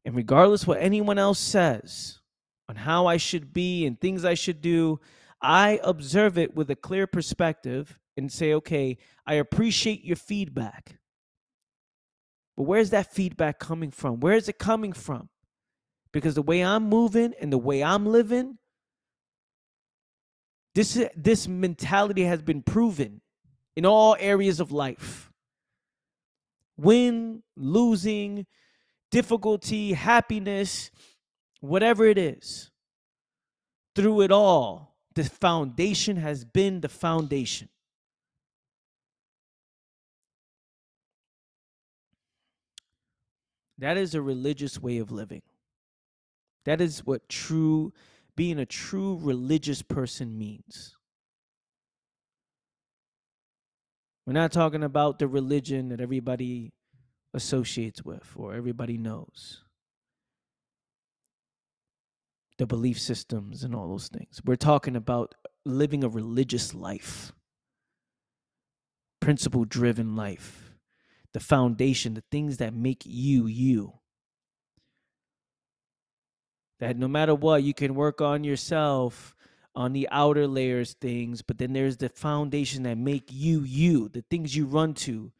And 0.06 0.16
regardless 0.16 0.66
what 0.66 0.80
anyone 0.80 1.18
else 1.18 1.40
says 1.40 2.20
on 2.68 2.76
how 2.76 3.06
I 3.06 3.18
should 3.18 3.54
be 3.54 3.86
and 3.86 4.00
things 4.00 4.26
I 4.26 4.34
should 4.34 4.62
do, 4.62 5.00
I 5.42 5.80
observe 5.84 6.38
it 6.38 6.56
with 6.56 6.70
a 6.70 6.76
clear 6.76 7.08
perspective 7.08 8.00
and 8.18 8.32
say, 8.32 8.54
okay, 8.54 8.98
I 9.26 9.36
appreciate 9.36 10.04
your 10.04 10.16
feedback. 10.16 10.98
But 12.58 12.64
where's 12.64 12.90
that 12.90 13.14
feedback 13.14 13.60
coming 13.60 13.92
from? 13.92 14.20
Where 14.20 14.36
is 14.36 14.50
it 14.50 14.60
coming 14.60 14.92
from? 14.92 15.30
Because 16.12 16.36
the 16.36 16.42
way 16.42 16.64
I'm 16.64 16.90
moving 16.90 17.34
and 17.40 17.54
the 17.54 17.58
way 17.58 17.84
I'm 17.84 18.06
living, 18.06 18.58
this, 20.76 21.02
this 21.16 21.48
mentality 21.48 22.24
has 22.24 22.42
been 22.42 22.62
proven 22.62 23.22
in 23.76 23.86
all 23.86 24.18
areas 24.20 24.60
of 24.60 24.72
life. 24.72 25.32
Win, 26.78 27.44
losing, 27.56 28.46
difficulty, 29.12 29.94
happiness, 29.94 30.92
whatever 31.62 32.06
it 32.06 32.18
is. 32.18 32.72
Through 33.96 34.22
it 34.22 34.32
all, 34.32 34.96
the 35.16 35.24
foundation 35.24 36.18
has 36.18 36.46
been 36.46 36.82
the 36.82 36.90
foundation. 36.90 37.70
That 43.78 43.98
is 43.98 44.14
a 44.14 44.22
religious 44.22 44.80
way 44.82 44.98
of 44.98 45.12
living. 45.12 45.42
That 46.66 46.82
is 46.82 47.06
what 47.06 47.30
true, 47.30 47.94
being 48.36 48.60
a 48.60 48.66
true 48.66 49.18
religious 49.22 49.82
person 49.82 50.38
means. 50.38 50.96
We're 54.28 54.34
not 54.34 54.52
talking 54.52 54.84
about 54.84 55.18
the 55.18 55.28
religion 55.28 55.90
that 55.90 56.02
everybody 56.02 56.72
associates 57.34 58.04
with 58.04 58.34
or 58.36 58.54
everybody 58.54 58.98
knows. 58.98 59.64
The 62.58 62.66
belief 62.66 63.00
systems 63.00 63.64
and 63.64 63.74
all 63.74 63.88
those 63.88 64.10
things. 64.10 64.42
We're 64.44 64.56
talking 64.56 64.96
about 64.96 65.36
living 65.66 66.04
a 66.04 66.10
religious 66.10 66.74
life, 66.74 67.32
principle 69.22 69.66
driven 69.66 70.16
life 70.16 70.70
the 71.34 71.40
foundation, 71.40 72.16
the 72.16 72.24
things 72.32 72.58
that 72.58 72.74
make 72.74 73.04
you 73.06 73.46
you. 73.46 73.94
That 76.80 76.98
no 76.98 77.08
matter 77.08 77.36
what, 77.36 77.64
you 77.64 77.74
can 77.74 77.96
work 77.96 78.22
on 78.22 78.44
yourself 78.44 79.36
on 79.76 79.94
the 79.94 80.08
outer 80.12 80.48
layers 80.48 80.94
things, 80.94 81.42
but 81.42 81.58
then 81.58 81.74
there's 81.74 81.98
the 81.98 82.10
foundation 82.10 82.84
that 82.84 82.98
make 82.98 83.26
you 83.32 83.62
you, 83.62 84.10
the 84.10 84.24
things 84.30 84.56
you 84.56 84.66
run 84.66 84.94
to, 84.94 85.32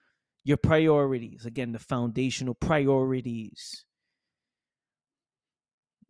your 0.44 0.58
priorities. 0.58 1.46
Again, 1.46 1.72
the 1.72 1.80
foundational 1.80 2.54
priorities. 2.54 3.86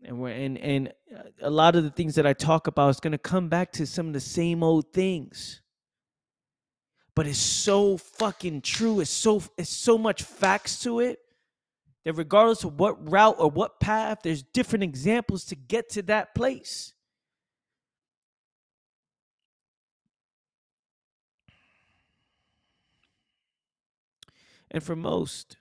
And 0.04 0.20
we're 0.20 0.30
and 0.30 0.58
and 0.58 0.94
uh, 1.14 1.24
a 1.42 1.50
lot 1.50 1.76
of 1.76 1.84
the 1.84 1.90
things 1.90 2.16
that 2.16 2.26
I 2.26 2.34
talk 2.34 2.68
about 2.68 2.90
is 2.90 3.00
going 3.00 3.12
to 3.12 3.18
come 3.18 3.50
back 3.50 3.72
to 3.74 3.86
some 3.86 4.08
of 4.08 4.14
the 4.14 4.22
same 4.22 4.64
old 4.64 4.94
things 4.94 5.62
but 7.20 7.28
it's 7.28 7.38
so 7.38 7.98
fucking 7.98 8.62
true. 8.62 9.02
It's 9.02 9.10
so 9.10 9.44
it's 9.58 9.70
so 9.70 9.98
much 9.98 10.24
facts 10.24 10.80
to 10.84 11.02
it 11.02 11.20
that 12.06 12.14
regardless 12.14 12.64
of 12.64 12.80
what 12.80 13.12
route 13.12 13.36
or 13.38 13.50
what 13.50 13.82
path, 13.82 14.20
there's 14.24 14.42
different 14.42 14.84
examples 14.84 15.44
to 15.48 15.56
get 15.58 15.90
to 15.90 16.02
that 16.04 16.34
place. 16.34 16.94
And 24.72 24.84
for 24.84 24.96
most, 24.96 25.58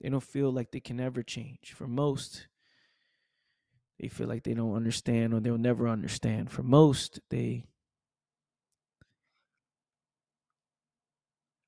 they 0.00 0.08
don't 0.08 0.22
feel 0.22 0.50
like 0.50 0.70
they 0.70 0.80
can 0.80 1.00
ever 1.00 1.22
change. 1.22 1.72
For 1.74 1.86
most, 1.86 2.48
they 3.98 4.08
feel 4.08 4.26
like 4.26 4.42
they 4.42 4.54
don't 4.54 4.74
understand 4.74 5.32
or 5.32 5.40
they'll 5.40 5.58
never 5.58 5.88
understand. 5.88 6.50
For 6.50 6.62
most, 6.62 7.20
they 7.30 7.64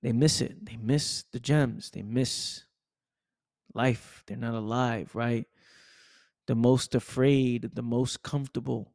they 0.03 0.13
miss 0.13 0.41
it. 0.41 0.67
They 0.67 0.77
miss 0.77 1.25
the 1.33 1.41
gems. 1.41 1.91
They 1.91 2.03
miss 2.03 2.65
life. 3.73 4.23
They're 4.27 4.37
not 4.37 4.55
alive, 4.55 5.15
right? 5.15 5.47
The 6.47 6.55
most 6.55 6.95
afraid, 6.95 7.71
the 7.75 7.83
most 7.83 8.23
comfortable. 8.23 8.93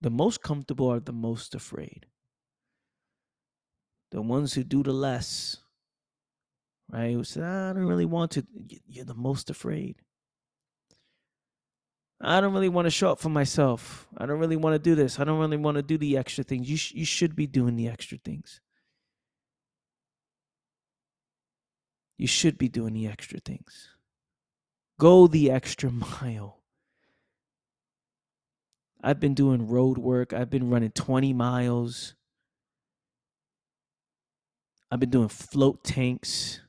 The 0.00 0.10
most 0.10 0.42
comfortable 0.42 0.90
are 0.90 1.00
the 1.00 1.12
most 1.12 1.54
afraid. 1.54 2.06
The 4.10 4.22
ones 4.22 4.54
who 4.54 4.64
do 4.64 4.82
the 4.82 4.92
less, 4.92 5.58
right? 6.92 7.12
Who 7.12 7.24
say, 7.24 7.42
I 7.42 7.72
don't 7.72 7.86
really 7.86 8.04
want 8.04 8.32
to. 8.32 8.46
You're 8.88 9.04
the 9.04 9.14
most 9.14 9.50
afraid. 9.50 9.96
I 12.20 12.40
don't 12.40 12.52
really 12.52 12.68
want 12.68 12.86
to 12.86 12.90
show 12.90 13.10
up 13.10 13.18
for 13.18 13.30
myself. 13.30 14.06
I 14.16 14.26
don't 14.26 14.38
really 14.38 14.56
want 14.56 14.74
to 14.74 14.78
do 14.78 14.94
this. 14.94 15.18
I 15.18 15.24
don't 15.24 15.38
really 15.38 15.56
want 15.56 15.76
to 15.76 15.82
do 15.82 15.96
the 15.96 16.18
extra 16.18 16.44
things. 16.44 16.68
You, 16.68 16.76
sh- 16.76 16.92
you 16.92 17.04
should 17.06 17.34
be 17.34 17.46
doing 17.46 17.76
the 17.76 17.88
extra 17.88 18.18
things. 18.18 18.60
you 22.20 22.26
should 22.26 22.58
be 22.58 22.68
doing 22.68 22.92
the 22.92 23.06
extra 23.06 23.40
things. 23.40 23.88
Go 24.98 25.26
the 25.26 25.50
extra 25.50 25.90
mile. 25.90 26.58
I've 29.02 29.18
been 29.18 29.32
doing 29.32 29.66
road 29.66 29.96
work. 29.96 30.34
I've 30.34 30.50
been 30.50 30.68
running 30.68 30.90
20 30.90 31.32
miles. 31.32 32.14
I've 34.90 35.00
been 35.00 35.08
doing 35.08 35.28
float 35.28 35.82
tanks. 35.82 36.60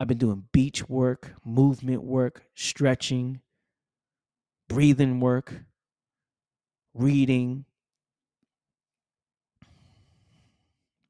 I've 0.00 0.08
been 0.08 0.18
doing 0.18 0.48
beach 0.50 0.88
work, 0.88 1.34
movement 1.44 2.02
work, 2.02 2.46
stretching, 2.54 3.42
breathing 4.66 5.20
work, 5.20 5.64
reading, 6.94 7.66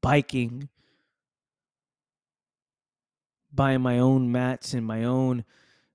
biking, 0.03 0.69
buying 3.53 3.81
my 3.81 3.99
own 3.99 4.33
mats 4.33 4.75
and 4.75 4.85
my 4.85 5.05
own 5.05 5.45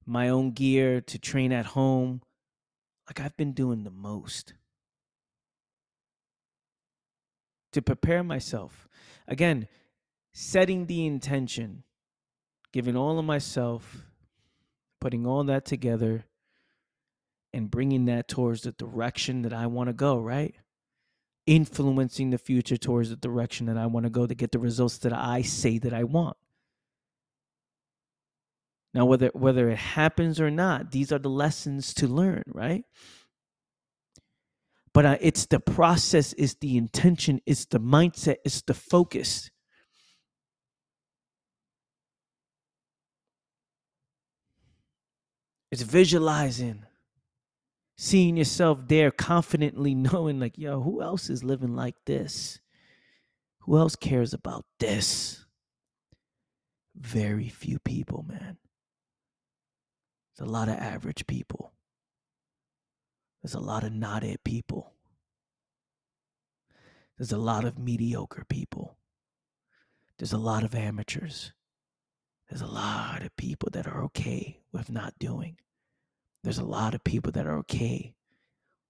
my 0.06 0.30
own 0.30 0.52
gear 0.52 1.02
to 1.02 1.20
train 1.20 1.52
at 1.52 1.66
home. 1.66 2.22
Like 3.08 3.20
I've 3.20 3.36
been 3.36 3.54
doing 3.54 3.84
the 3.84 3.92
most 3.92 4.54
to 7.74 7.82
prepare 7.82 8.24
myself. 8.24 8.88
Again, 9.28 9.68
setting 10.32 10.86
the 10.86 11.06
intention, 11.06 11.85
giving 12.76 12.98
all 12.98 13.18
of 13.18 13.24
myself, 13.24 14.06
putting 15.00 15.26
all 15.26 15.46
that 15.46 15.64
together, 15.64 16.26
and 17.54 17.72
bringing 17.72 18.04
that 18.04 18.28
towards 18.28 18.64
the 18.64 18.74
direction 18.74 19.44
that 19.44 19.54
I 19.54 19.66
want 19.68 19.88
to 19.88 19.94
go, 19.94 20.20
right? 20.20 20.54
Influencing 21.48 22.32
the 22.32 22.38
future 22.38 22.76
towards 22.76 23.12
the 23.12 23.16
direction 23.16 23.68
that 23.68 23.78
I 23.78 23.86
want 23.86 24.08
to 24.08 24.10
go 24.10 24.28
to 24.28 24.36
get 24.36 24.52
the 24.52 24.60
results 24.60 24.98
that 25.00 25.14
I 25.14 25.42
say 25.42 25.78
that 25.78 25.94
I 25.94 26.04
want. 26.04 26.36
Now, 28.94 29.06
whether 29.06 29.30
whether 29.34 29.70
it 29.70 29.78
happens 29.78 30.42
or 30.42 30.52
not, 30.52 30.92
these 30.92 31.14
are 31.14 31.20
the 31.20 31.30
lessons 31.30 31.94
to 31.94 32.10
learn, 32.10 32.44
right? 32.48 32.84
But 34.94 35.06
uh, 35.06 35.18
it's 35.22 35.46
the 35.46 35.62
process, 35.62 36.34
it's 36.38 36.56
the 36.56 36.76
intention, 36.76 37.40
it's 37.46 37.68
the 37.68 37.80
mindset, 37.80 38.36
it's 38.44 38.64
the 38.64 38.74
focus. 38.74 39.50
It's 45.76 45.84
visualizing, 45.84 46.86
seeing 47.98 48.38
yourself 48.38 48.88
there, 48.88 49.12
confidently 49.12 49.94
knowing, 50.10 50.40
like, 50.40 50.58
yo, 50.58 50.82
who 50.82 51.02
else 51.02 51.30
is 51.30 51.44
living 51.44 51.76
like 51.76 51.98
this? 52.06 52.62
Who 53.64 53.78
else 53.78 53.98
cares 53.98 54.34
about 54.34 54.64
this? 54.80 55.44
Very 56.96 57.50
few 57.50 57.78
people, 57.80 58.24
man. 58.26 58.56
There's 60.38 60.48
a 60.48 60.50
lot 60.50 60.70
of 60.70 60.76
average 60.76 61.28
people. 61.28 61.74
There's 63.44 63.56
a 63.56 63.60
lot 63.60 63.84
of 63.84 63.92
not 63.92 64.24
it 64.24 64.46
people. 64.46 64.94
There's 67.18 67.34
a 67.34 67.38
lot 67.38 67.66
of 67.66 67.78
mediocre 67.78 68.46
people. 68.48 68.98
There's 70.20 70.32
a 70.32 70.38
lot 70.38 70.64
of 70.64 70.74
amateurs. 70.74 71.52
There's 72.50 72.62
a 72.62 72.68
lot 72.68 73.24
of 73.24 73.36
people 73.36 73.70
that 73.72 73.88
are 73.88 74.04
okay 74.04 74.60
with 74.72 74.92
not 74.92 75.14
doing. 75.20 75.58
There's 76.44 76.60
a 76.60 76.64
lot 76.64 76.94
of 76.94 77.04
people 77.04 77.32
that 77.32 77.48
are 77.48 77.58
okay 77.60 78.14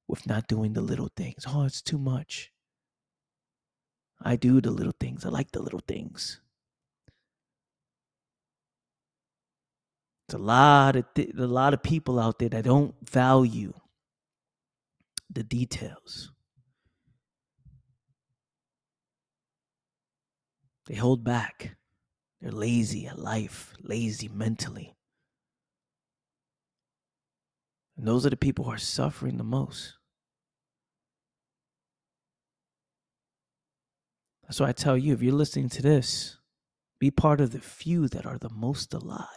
with 0.07 0.27
not 0.27 0.47
doing 0.47 0.73
the 0.73 0.81
little 0.81 1.09
things. 1.15 1.45
Oh, 1.47 1.63
it's 1.63 1.81
too 1.81 1.97
much. 1.97 2.51
I 4.21 4.35
do 4.35 4.61
the 4.61 4.71
little 4.71 4.95
things. 4.99 5.25
I 5.25 5.29
like 5.29 5.51
the 5.51 5.61
little 5.61 5.81
things. 5.87 6.41
There's 10.27 10.41
a 10.41 10.43
lot 10.43 10.95
of 10.95 11.05
th- 11.13 11.33
a 11.37 11.47
lot 11.47 11.73
of 11.73 11.83
people 11.83 12.19
out 12.19 12.39
there 12.39 12.49
that 12.49 12.65
don't 12.65 12.95
value 13.07 13.73
the 15.29 15.43
details. 15.43 16.31
They 20.87 20.95
hold 20.95 21.23
back. 21.23 21.75
They're 22.45 22.51
lazy 22.51 23.07
at 23.07 23.17
life, 23.17 23.73
lazy 23.81 24.27
mentally. 24.27 24.93
And 27.97 28.07
those 28.07 28.23
are 28.23 28.29
the 28.29 28.37
people 28.37 28.65
who 28.65 28.71
are 28.71 28.77
suffering 28.77 29.37
the 29.37 29.43
most. 29.43 29.95
That's 34.43 34.59
why 34.59 34.69
I 34.69 34.73
tell 34.73 34.95
you 34.95 35.11
if 35.11 35.23
you're 35.23 35.33
listening 35.33 35.69
to 35.69 35.81
this, 35.81 36.37
be 36.99 37.09
part 37.09 37.41
of 37.41 37.49
the 37.49 37.59
few 37.59 38.07
that 38.09 38.27
are 38.27 38.37
the 38.37 38.51
most 38.51 38.93
alive. 38.93 39.27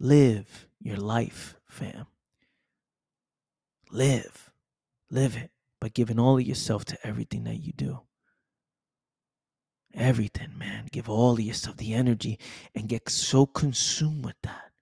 Live 0.00 0.68
your 0.80 0.96
life, 0.96 1.54
fam. 1.68 2.06
Live. 3.90 4.50
Live 5.10 5.36
it 5.36 5.50
by 5.82 5.90
giving 5.90 6.18
all 6.18 6.38
of 6.38 6.46
yourself 6.46 6.86
to 6.86 7.06
everything 7.06 7.44
that 7.44 7.62
you 7.62 7.74
do. 7.74 8.00
Everything, 9.94 10.58
man. 10.58 10.88
Give 10.90 11.08
all 11.08 11.38
yourself 11.38 11.76
the 11.76 11.94
energy 11.94 12.38
and 12.74 12.88
get 12.88 13.08
so 13.08 13.46
consumed 13.46 14.24
with 14.24 14.34
that. 14.42 14.72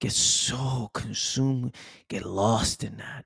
Get 0.00 0.12
so 0.12 0.90
consumed, 0.92 1.74
get 2.08 2.24
lost 2.24 2.82
in 2.82 2.96
that. 2.96 3.24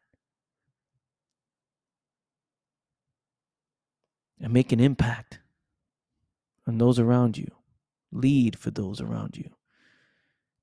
And 4.41 4.53
make 4.53 4.73
an 4.73 4.81
impact 4.81 5.41
on 6.67 6.79
those 6.79 6.99
around 6.99 7.37
you. 7.37 7.51
Lead 8.13 8.59
for 8.59 8.71
those 8.71 9.01
around 9.01 9.37
you. 9.37 9.51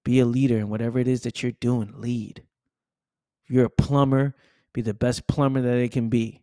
Be 0.04 0.20
a 0.20 0.26
leader 0.26 0.58
in 0.58 0.70
whatever 0.70 1.00
it 1.00 1.08
is 1.08 1.22
that 1.22 1.44
you're 1.44 1.52
doing. 1.54 1.94
Lead. 1.98 2.44
If 3.46 3.52
you're 3.52 3.66
a 3.66 3.70
plumber, 3.70 4.36
be 4.74 4.82
the 4.82 4.94
best 4.94 5.28
plumber 5.28 5.62
that 5.62 5.78
it 5.78 5.92
can 5.92 6.10
be. 6.10 6.42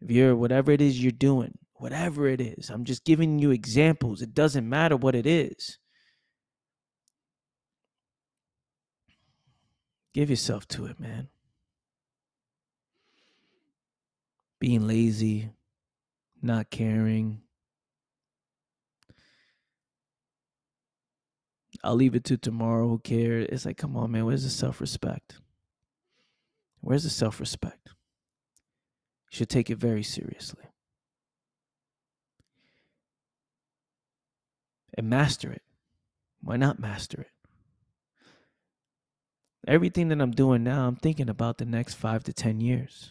If 0.00 0.10
you're 0.10 0.36
whatever 0.36 0.72
it 0.72 0.80
is 0.80 1.02
you're 1.02 1.12
doing, 1.12 1.58
whatever 1.74 2.28
it 2.28 2.40
is, 2.40 2.70
I'm 2.70 2.84
just 2.84 3.04
giving 3.04 3.38
you 3.38 3.50
examples. 3.50 4.22
It 4.22 4.34
doesn't 4.34 4.68
matter 4.68 4.96
what 4.96 5.14
it 5.14 5.26
is. 5.26 5.78
Give 10.14 10.30
yourself 10.30 10.66
to 10.68 10.86
it, 10.86 10.98
man. 10.98 11.28
Being 14.58 14.86
lazy, 14.86 15.50
not 16.42 16.70
caring, 16.70 17.42
I'll 21.84 21.94
leave 21.94 22.14
it 22.14 22.24
to 22.24 22.36
tomorrow. 22.36 22.88
Who 22.88 22.98
cares? 22.98 23.46
It's 23.50 23.66
like, 23.66 23.76
come 23.76 23.96
on, 23.96 24.10
man. 24.10 24.26
Where's 24.26 24.44
the 24.44 24.50
self 24.50 24.80
respect? 24.80 25.38
Where's 26.80 27.04
the 27.04 27.10
self 27.10 27.40
respect? 27.40 27.90
Should 29.36 29.50
take 29.50 29.68
it 29.68 29.76
very 29.76 30.02
seriously. 30.02 30.64
And 34.96 35.10
master 35.10 35.52
it. 35.52 35.60
Why 36.40 36.56
not 36.56 36.78
master 36.78 37.20
it? 37.20 37.30
Everything 39.68 40.08
that 40.08 40.22
I'm 40.22 40.30
doing 40.30 40.64
now, 40.64 40.88
I'm 40.88 40.96
thinking 40.96 41.28
about 41.28 41.58
the 41.58 41.66
next 41.66 41.96
five 41.96 42.24
to 42.24 42.32
10 42.32 42.62
years. 42.62 43.10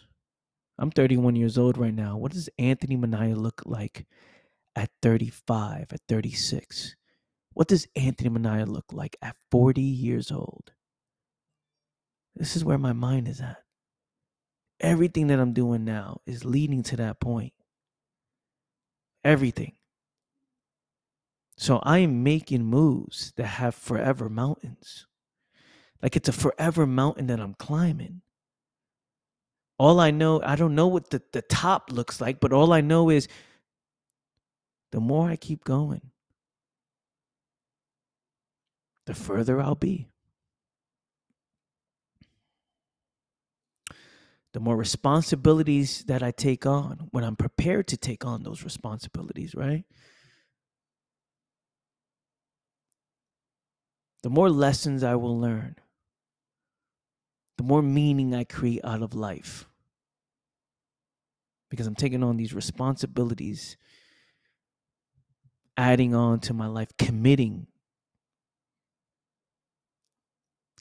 I'm 0.79 0.89
31 0.89 1.35
years 1.35 1.59
old 1.59 1.77
right 1.77 1.93
now. 1.93 2.17
What 2.17 2.31
does 2.31 2.49
Anthony 2.57 2.95
Minaya 2.95 3.35
look 3.35 3.61
like 3.63 4.07
at 4.75 4.89
35, 5.03 5.93
at 5.93 5.99
36? 6.09 6.95
What 7.53 7.67
does 7.67 7.87
Anthony 7.95 8.31
Minaya 8.31 8.65
look 8.65 8.91
like 8.91 9.15
at 9.21 9.35
40 9.51 9.79
years 9.79 10.31
old? 10.31 10.71
This 12.35 12.55
is 12.55 12.65
where 12.65 12.79
my 12.79 12.93
mind 12.93 13.27
is 13.27 13.41
at. 13.41 13.64
Everything 14.79 15.27
that 15.27 15.39
I'm 15.39 15.53
doing 15.53 15.85
now 15.85 16.21
is 16.25 16.45
leading 16.45 16.83
to 16.83 16.97
that 16.97 17.19
point. 17.19 17.53
Everything. 19.23 19.73
So 21.57 21.79
I 21.83 21.99
am 21.99 22.23
making 22.23 22.65
moves 22.65 23.31
that 23.37 23.45
have 23.45 23.75
forever 23.75 24.29
mountains. 24.29 25.07
Like 26.01 26.15
it's 26.15 26.29
a 26.29 26.33
forever 26.33 26.85
mountain 26.85 27.27
that 27.27 27.39
I'm 27.39 27.53
climbing. 27.53 28.21
All 29.77 29.99
I 29.99 30.11
know, 30.11 30.41
I 30.43 30.55
don't 30.55 30.75
know 30.75 30.87
what 30.87 31.09
the, 31.09 31.21
the 31.31 31.41
top 31.41 31.91
looks 31.91 32.21
like, 32.21 32.39
but 32.39 32.53
all 32.53 32.71
I 32.71 32.81
know 32.81 33.09
is 33.09 33.27
the 34.91 34.99
more 34.99 35.29
I 35.29 35.35
keep 35.35 35.63
going, 35.63 36.11
the 39.05 39.13
further 39.13 39.61
I'll 39.61 39.75
be. 39.75 40.07
The 44.55 44.61
more 44.61 44.77
responsibilities 44.77 46.05
that 46.07 46.23
I 46.23 46.31
take 46.31 46.65
on 46.65 47.09
when 47.11 47.25
I'm 47.25 47.35
prepared 47.35 47.89
to 47.89 47.97
take 47.97 48.23
on 48.23 48.43
those 48.43 48.63
responsibilities, 48.63 49.53
right? 49.53 49.83
The 54.23 54.29
more 54.29 54.49
lessons 54.49 55.03
I 55.03 55.15
will 55.15 55.37
learn, 55.37 55.75
the 57.57 57.65
more 57.65 57.81
meaning 57.81 58.33
I 58.33 58.45
create 58.45 58.79
out 58.85 59.01
of 59.01 59.13
life. 59.13 59.67
Because 61.69 61.85
I'm 61.85 61.93
taking 61.93 62.23
on 62.23 62.37
these 62.37 62.53
responsibilities, 62.53 63.75
adding 65.75 66.15
on 66.15 66.39
to 66.39 66.53
my 66.53 66.67
life, 66.67 66.95
committing 66.97 67.67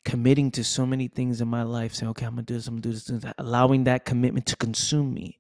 committing 0.05 0.51
to 0.53 0.63
so 0.63 0.85
many 0.85 1.09
things 1.09 1.41
in 1.41 1.49
my 1.49 1.63
life, 1.63 1.95
saying, 1.95 2.11
okay, 2.11 2.27
I'm 2.27 2.33
gonna 2.33 2.43
do 2.43 2.55
this, 2.55 2.67
I'm 2.67 2.75
gonna 2.81 2.83
do 2.83 2.93
this, 2.93 3.33
allowing 3.39 3.85
that 3.85 4.05
commitment 4.05 4.47
to 4.47 4.57
consume 4.57 5.13
me. 5.15 5.39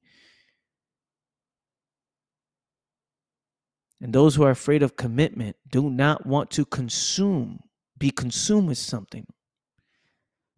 And 4.01 4.13
those 4.13 4.35
who 4.35 4.43
are 4.43 4.51
afraid 4.51 4.83
of 4.83 4.97
commitment 4.97 5.57
do 5.71 5.91
not 5.91 6.27
want 6.27 6.51
to 6.53 6.65
consume, 6.65 7.61
be 7.99 8.11
consumed 8.11 8.69
with 8.69 8.79
something. 8.79 9.27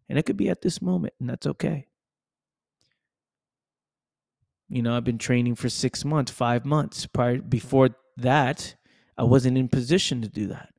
And 0.09 0.17
it 0.17 0.25
could 0.25 0.37
be 0.37 0.49
at 0.49 0.61
this 0.61 0.81
moment, 0.81 1.13
and 1.19 1.29
that's 1.29 1.47
okay. 1.47 1.87
You 4.69 4.81
know, 4.81 4.95
I've 4.95 5.03
been 5.03 5.17
training 5.17 5.55
for 5.55 5.69
six 5.69 6.03
months, 6.03 6.31
five 6.31 6.65
months. 6.65 7.05
Prior 7.05 7.39
before 7.39 7.89
that, 8.17 8.75
I 9.17 9.23
wasn't 9.23 9.57
in 9.57 9.69
position 9.69 10.21
to 10.21 10.27
do 10.27 10.47
that 10.47 10.73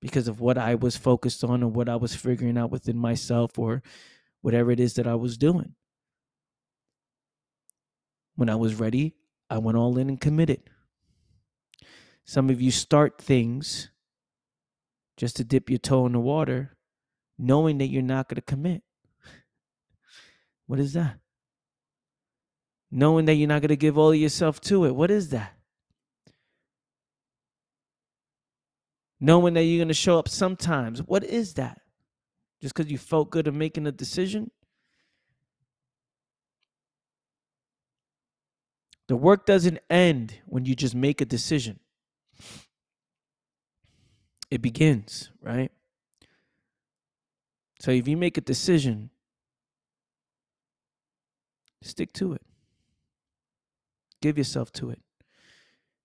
because 0.00 0.28
of 0.28 0.40
what 0.40 0.56
I 0.56 0.74
was 0.74 0.96
focused 0.96 1.44
on 1.44 1.62
or 1.62 1.70
what 1.70 1.88
I 1.88 1.96
was 1.96 2.14
figuring 2.14 2.56
out 2.56 2.70
within 2.70 2.96
myself 2.96 3.58
or 3.58 3.82
whatever 4.40 4.70
it 4.70 4.80
is 4.80 4.94
that 4.94 5.06
I 5.06 5.14
was 5.14 5.36
doing. 5.36 5.74
When 8.36 8.48
I 8.48 8.56
was 8.56 8.74
ready, 8.74 9.14
I 9.50 9.58
went 9.58 9.76
all 9.76 9.98
in 9.98 10.08
and 10.08 10.20
committed. 10.20 10.62
Some 12.24 12.48
of 12.48 12.60
you 12.60 12.70
start 12.70 13.20
things 13.20 13.90
just 15.16 15.36
to 15.36 15.44
dip 15.44 15.68
your 15.68 15.78
toe 15.78 16.06
in 16.06 16.12
the 16.12 16.20
water, 16.20 16.76
knowing 17.36 17.78
that 17.78 17.88
you're 17.88 18.02
not 18.02 18.28
going 18.28 18.36
to 18.36 18.42
commit. 18.42 18.82
What 20.66 20.78
is 20.78 20.94
that? 20.94 21.18
Knowing 22.90 23.26
that 23.26 23.34
you're 23.34 23.48
not 23.48 23.60
going 23.60 23.68
to 23.68 23.76
give 23.76 23.98
all 23.98 24.12
of 24.12 24.16
yourself 24.16 24.60
to 24.62 24.86
it. 24.86 24.94
What 24.94 25.10
is 25.10 25.30
that? 25.30 25.59
Knowing 29.20 29.54
that 29.54 29.64
you're 29.64 29.78
going 29.78 29.88
to 29.88 29.94
show 29.94 30.18
up 30.18 30.28
sometimes. 30.28 31.00
What 31.02 31.22
is 31.24 31.54
that? 31.54 31.80
Just 32.60 32.74
because 32.74 32.90
you 32.90 32.98
felt 32.98 33.30
good 33.30 33.46
of 33.46 33.54
making 33.54 33.86
a 33.86 33.92
decision? 33.92 34.50
The 39.08 39.16
work 39.16 39.44
doesn't 39.44 39.78
end 39.90 40.38
when 40.46 40.64
you 40.64 40.74
just 40.74 40.94
make 40.94 41.20
a 41.20 41.24
decision. 41.24 41.80
It 44.50 44.62
begins, 44.62 45.30
right? 45.42 45.70
So 47.80 47.90
if 47.90 48.06
you 48.06 48.16
make 48.16 48.38
a 48.38 48.40
decision, 48.40 49.10
stick 51.82 52.12
to 52.14 52.34
it. 52.34 52.42
Give 54.20 54.38
yourself 54.38 54.70
to 54.72 54.90
it. 54.90 55.00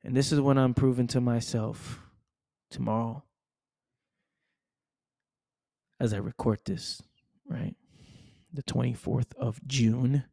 And 0.03 0.15
this 0.15 0.31
is 0.31 0.39
what 0.39 0.57
I'm 0.57 0.73
proving 0.73 1.07
to 1.07 1.21
myself 1.21 2.04
tomorrow 2.69 3.23
as 5.99 6.13
I 6.13 6.17
record 6.17 6.59
this, 6.65 7.01
right? 7.47 7.75
The 8.53 8.63
24th 8.63 9.33
of 9.37 9.59
June 9.67 10.25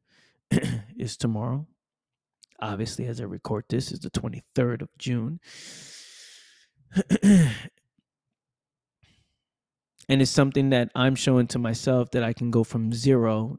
is 0.96 1.16
tomorrow. 1.16 1.66
Obviously, 2.60 3.06
as 3.06 3.20
I 3.20 3.24
record 3.24 3.64
this, 3.68 3.90
is 3.90 4.00
the 4.00 4.10
23rd 4.10 4.82
of 4.82 4.88
June. 4.98 5.40
and 7.22 7.50
it's 10.08 10.30
something 10.30 10.70
that 10.70 10.90
I'm 10.94 11.14
showing 11.14 11.46
to 11.48 11.58
myself 11.58 12.10
that 12.12 12.22
I 12.22 12.32
can 12.32 12.50
go 12.50 12.64
from 12.64 12.92
zero 12.92 13.58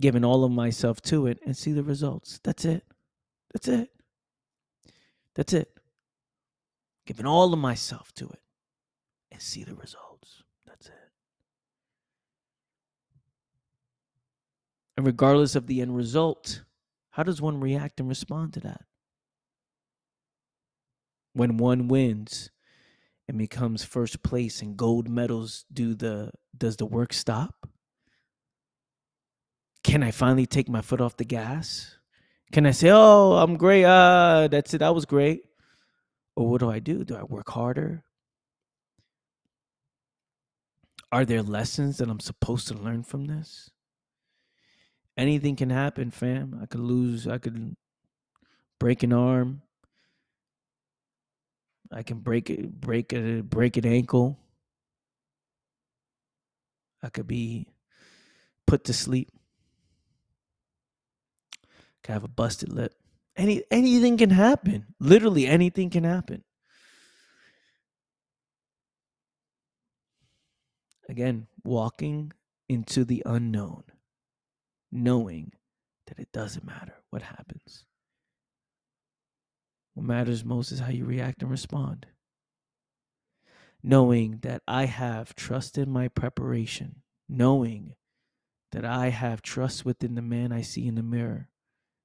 giving 0.00 0.24
all 0.24 0.44
of 0.44 0.50
myself 0.50 1.00
to 1.02 1.26
it 1.26 1.38
and 1.44 1.56
see 1.56 1.72
the 1.72 1.82
results. 1.82 2.40
That's 2.42 2.64
it. 2.64 2.84
That's 3.52 3.68
it. 3.68 3.90
That's 5.34 5.52
it. 5.52 5.77
Giving 7.08 7.24
all 7.24 7.54
of 7.54 7.58
myself 7.58 8.12
to 8.16 8.28
it 8.28 8.42
and 9.32 9.40
see 9.40 9.64
the 9.64 9.74
results. 9.74 10.42
That's 10.66 10.88
it. 10.88 10.92
And 14.98 15.06
regardless 15.06 15.54
of 15.54 15.66
the 15.66 15.80
end 15.80 15.96
result, 15.96 16.64
how 17.12 17.22
does 17.22 17.40
one 17.40 17.60
react 17.60 17.98
and 17.98 18.10
respond 18.10 18.52
to 18.52 18.60
that? 18.60 18.82
When 21.32 21.56
one 21.56 21.88
wins 21.88 22.50
and 23.26 23.38
becomes 23.38 23.84
first 23.84 24.22
place 24.22 24.60
and 24.60 24.76
gold 24.76 25.08
medals, 25.08 25.64
do 25.72 25.94
the 25.94 26.32
does 26.54 26.76
the 26.76 26.84
work 26.84 27.14
stop? 27.14 27.68
can 29.88 30.02
I 30.02 30.10
finally 30.10 30.44
take 30.44 30.68
my 30.68 30.82
foot 30.82 31.00
off 31.00 31.16
the 31.16 31.24
gas? 31.24 31.96
Can 32.52 32.66
I 32.66 32.72
say, 32.72 32.90
"Oh, 32.90 33.36
I'm 33.36 33.56
great. 33.56 33.84
Uh, 33.84 34.48
that's 34.50 34.74
it. 34.74 34.78
That 34.78 34.94
was 34.94 35.06
great." 35.06 35.47
Or 36.38 36.46
what 36.46 36.60
do 36.60 36.70
I 36.70 36.78
do? 36.78 37.02
Do 37.02 37.16
I 37.16 37.24
work 37.24 37.50
harder? 37.50 38.04
Are 41.10 41.24
there 41.24 41.42
lessons 41.42 41.96
that 41.96 42.08
I'm 42.08 42.20
supposed 42.20 42.68
to 42.68 42.74
learn 42.74 43.02
from 43.02 43.24
this? 43.24 43.70
Anything 45.16 45.56
can 45.56 45.70
happen, 45.70 46.12
fam. 46.12 46.56
I 46.62 46.66
could 46.66 46.78
lose, 46.78 47.26
I 47.26 47.38
could 47.38 47.74
break 48.78 49.02
an 49.02 49.12
arm. 49.12 49.62
I 51.90 52.04
can 52.04 52.18
break 52.20 52.50
it, 52.50 52.70
break 52.70 53.12
it, 53.12 53.50
break 53.50 53.76
an 53.76 53.84
ankle. 53.84 54.38
I 57.02 57.08
could 57.08 57.26
be 57.26 57.66
put 58.64 58.84
to 58.84 58.92
sleep 58.92 59.32
can 62.04 62.12
have 62.12 62.22
a 62.22 62.28
busted 62.28 62.72
lip. 62.72 62.94
Any 63.38 63.62
anything 63.70 64.16
can 64.16 64.30
happen. 64.30 64.86
Literally 64.98 65.46
anything 65.46 65.90
can 65.90 66.02
happen. 66.02 66.42
Again, 71.08 71.46
walking 71.64 72.32
into 72.68 73.04
the 73.04 73.22
unknown, 73.24 73.84
knowing 74.90 75.52
that 76.08 76.18
it 76.18 76.32
doesn't 76.32 76.66
matter 76.66 76.94
what 77.10 77.22
happens. 77.22 77.84
What 79.94 80.04
matters 80.04 80.44
most 80.44 80.72
is 80.72 80.80
how 80.80 80.90
you 80.90 81.04
react 81.04 81.40
and 81.40 81.50
respond. 81.50 82.06
Knowing 83.82 84.40
that 84.42 84.62
I 84.66 84.86
have 84.86 85.34
trust 85.36 85.78
in 85.78 85.90
my 85.90 86.08
preparation, 86.08 87.02
knowing 87.28 87.94
that 88.72 88.84
I 88.84 89.10
have 89.10 89.42
trust 89.42 89.84
within 89.84 90.16
the 90.16 90.22
man 90.22 90.52
I 90.52 90.62
see 90.62 90.86
in 90.86 90.96
the 90.96 91.02
mirror, 91.02 91.48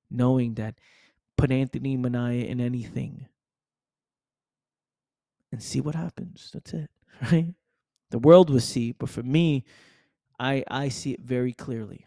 knowing 0.09 0.53
that 0.53 0.75
put 1.37 1.51
Anthony 1.51 1.97
Minaya 1.97 2.43
in 2.43 2.59
anything 2.59 3.27
and 5.51 5.61
see 5.61 5.81
what 5.81 5.95
happens. 5.95 6.51
That's 6.53 6.73
it, 6.73 6.89
right? 7.31 7.53
The 8.09 8.19
world 8.19 8.49
will 8.49 8.59
see, 8.59 8.91
but 8.91 9.09
for 9.09 9.23
me, 9.23 9.63
I 10.39 10.63
I 10.67 10.89
see 10.89 11.11
it 11.13 11.21
very 11.21 11.53
clearly. 11.53 12.05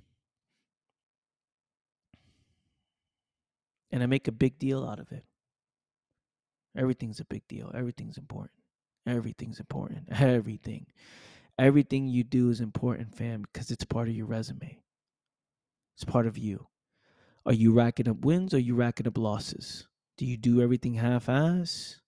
And 3.91 4.03
I 4.03 4.07
make 4.07 4.29
a 4.29 4.33
big 4.33 4.59
deal 4.59 4.85
out 4.85 4.99
of 4.99 5.11
it. 5.13 5.25
Everything's 6.77 7.21
a 7.21 7.25
big 7.25 7.47
deal. 7.49 7.71
Everything's 7.75 8.19
important. 8.19 8.61
Everything's 9.07 9.61
important. 9.61 10.09
Everything. 10.11 10.87
Everything 11.59 12.07
you 12.07 12.23
do 12.23 12.51
is 12.51 12.61
important, 12.61 13.15
fam, 13.15 13.43
because 13.43 13.71
it's 13.71 13.85
part 13.85 14.09
of 14.09 14.15
your 14.15 14.27
resume. 14.27 14.79
It's 15.95 16.05
part 16.05 16.27
of 16.27 16.37
you. 16.37 16.67
Are 17.47 17.55
you 17.55 17.73
racking 17.73 18.09
up 18.09 18.25
wins 18.25 18.53
or 18.53 18.57
are 18.57 18.61
you 18.61 18.75
racking 18.75 19.07
up 19.07 19.17
losses? 19.17 19.87
Do 20.19 20.27
you 20.27 20.37
do 20.37 20.61
everything 20.61 20.95
half 20.95 21.29
ass? 21.29 22.01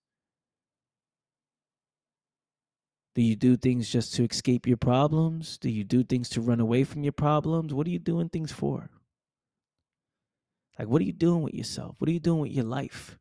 Do 3.14 3.22
you 3.22 3.36
do 3.36 3.56
things 3.56 3.88
just 3.88 4.14
to 4.14 4.24
escape 4.24 4.66
your 4.66 4.76
problems? 4.76 5.56
Do 5.58 5.70
you 5.70 5.84
do 5.84 6.02
things 6.02 6.28
to 6.30 6.40
run 6.40 6.58
away 6.58 6.82
from 6.82 7.04
your 7.04 7.12
problems? 7.12 7.72
What 7.72 7.86
are 7.86 7.90
you 7.90 8.00
doing 8.00 8.28
things 8.28 8.50
for? 8.50 8.90
Like, 10.76 10.88
what 10.88 11.00
are 11.02 11.04
you 11.04 11.12
doing 11.12 11.42
with 11.42 11.54
yourself? 11.54 11.96
What 11.98 12.08
are 12.08 12.12
you 12.12 12.20
doing 12.20 12.40
with 12.40 12.52
your 12.52 12.64
life? 12.64 13.16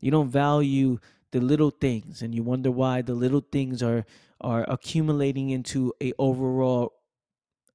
You 0.00 0.10
don't 0.10 0.28
value 0.28 0.98
the 1.32 1.40
little 1.40 1.70
things 1.70 2.20
and 2.22 2.34
you 2.34 2.42
wonder 2.42 2.70
why 2.70 3.02
the 3.02 3.14
little 3.14 3.44
things 3.52 3.82
are 3.82 4.04
are 4.40 4.64
accumulating 4.68 5.50
into 5.50 5.92
a 6.00 6.12
overall 6.18 6.97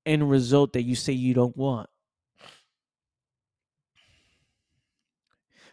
end 0.05 0.29
result 0.29 0.73
that 0.73 0.83
you 0.83 0.95
say 0.95 1.13
you 1.13 1.33
don't 1.33 1.55
want. 1.57 1.89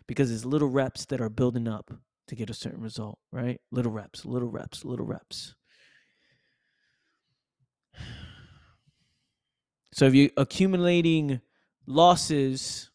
Because 0.06 0.30
it's 0.30 0.44
little 0.44 0.68
reps 0.68 1.06
that 1.06 1.20
are 1.20 1.28
building 1.28 1.68
up 1.68 1.92
to 2.26 2.34
get 2.34 2.50
a 2.50 2.54
certain 2.54 2.80
result, 2.80 3.18
right? 3.32 3.60
Little 3.70 3.92
reps, 3.92 4.24
little 4.24 4.48
reps, 4.48 4.84
little 4.84 5.06
reps. 5.06 5.54
So 9.92 10.06
if 10.06 10.14
you're 10.14 10.30
accumulating 10.36 11.40
losses, 11.86 12.90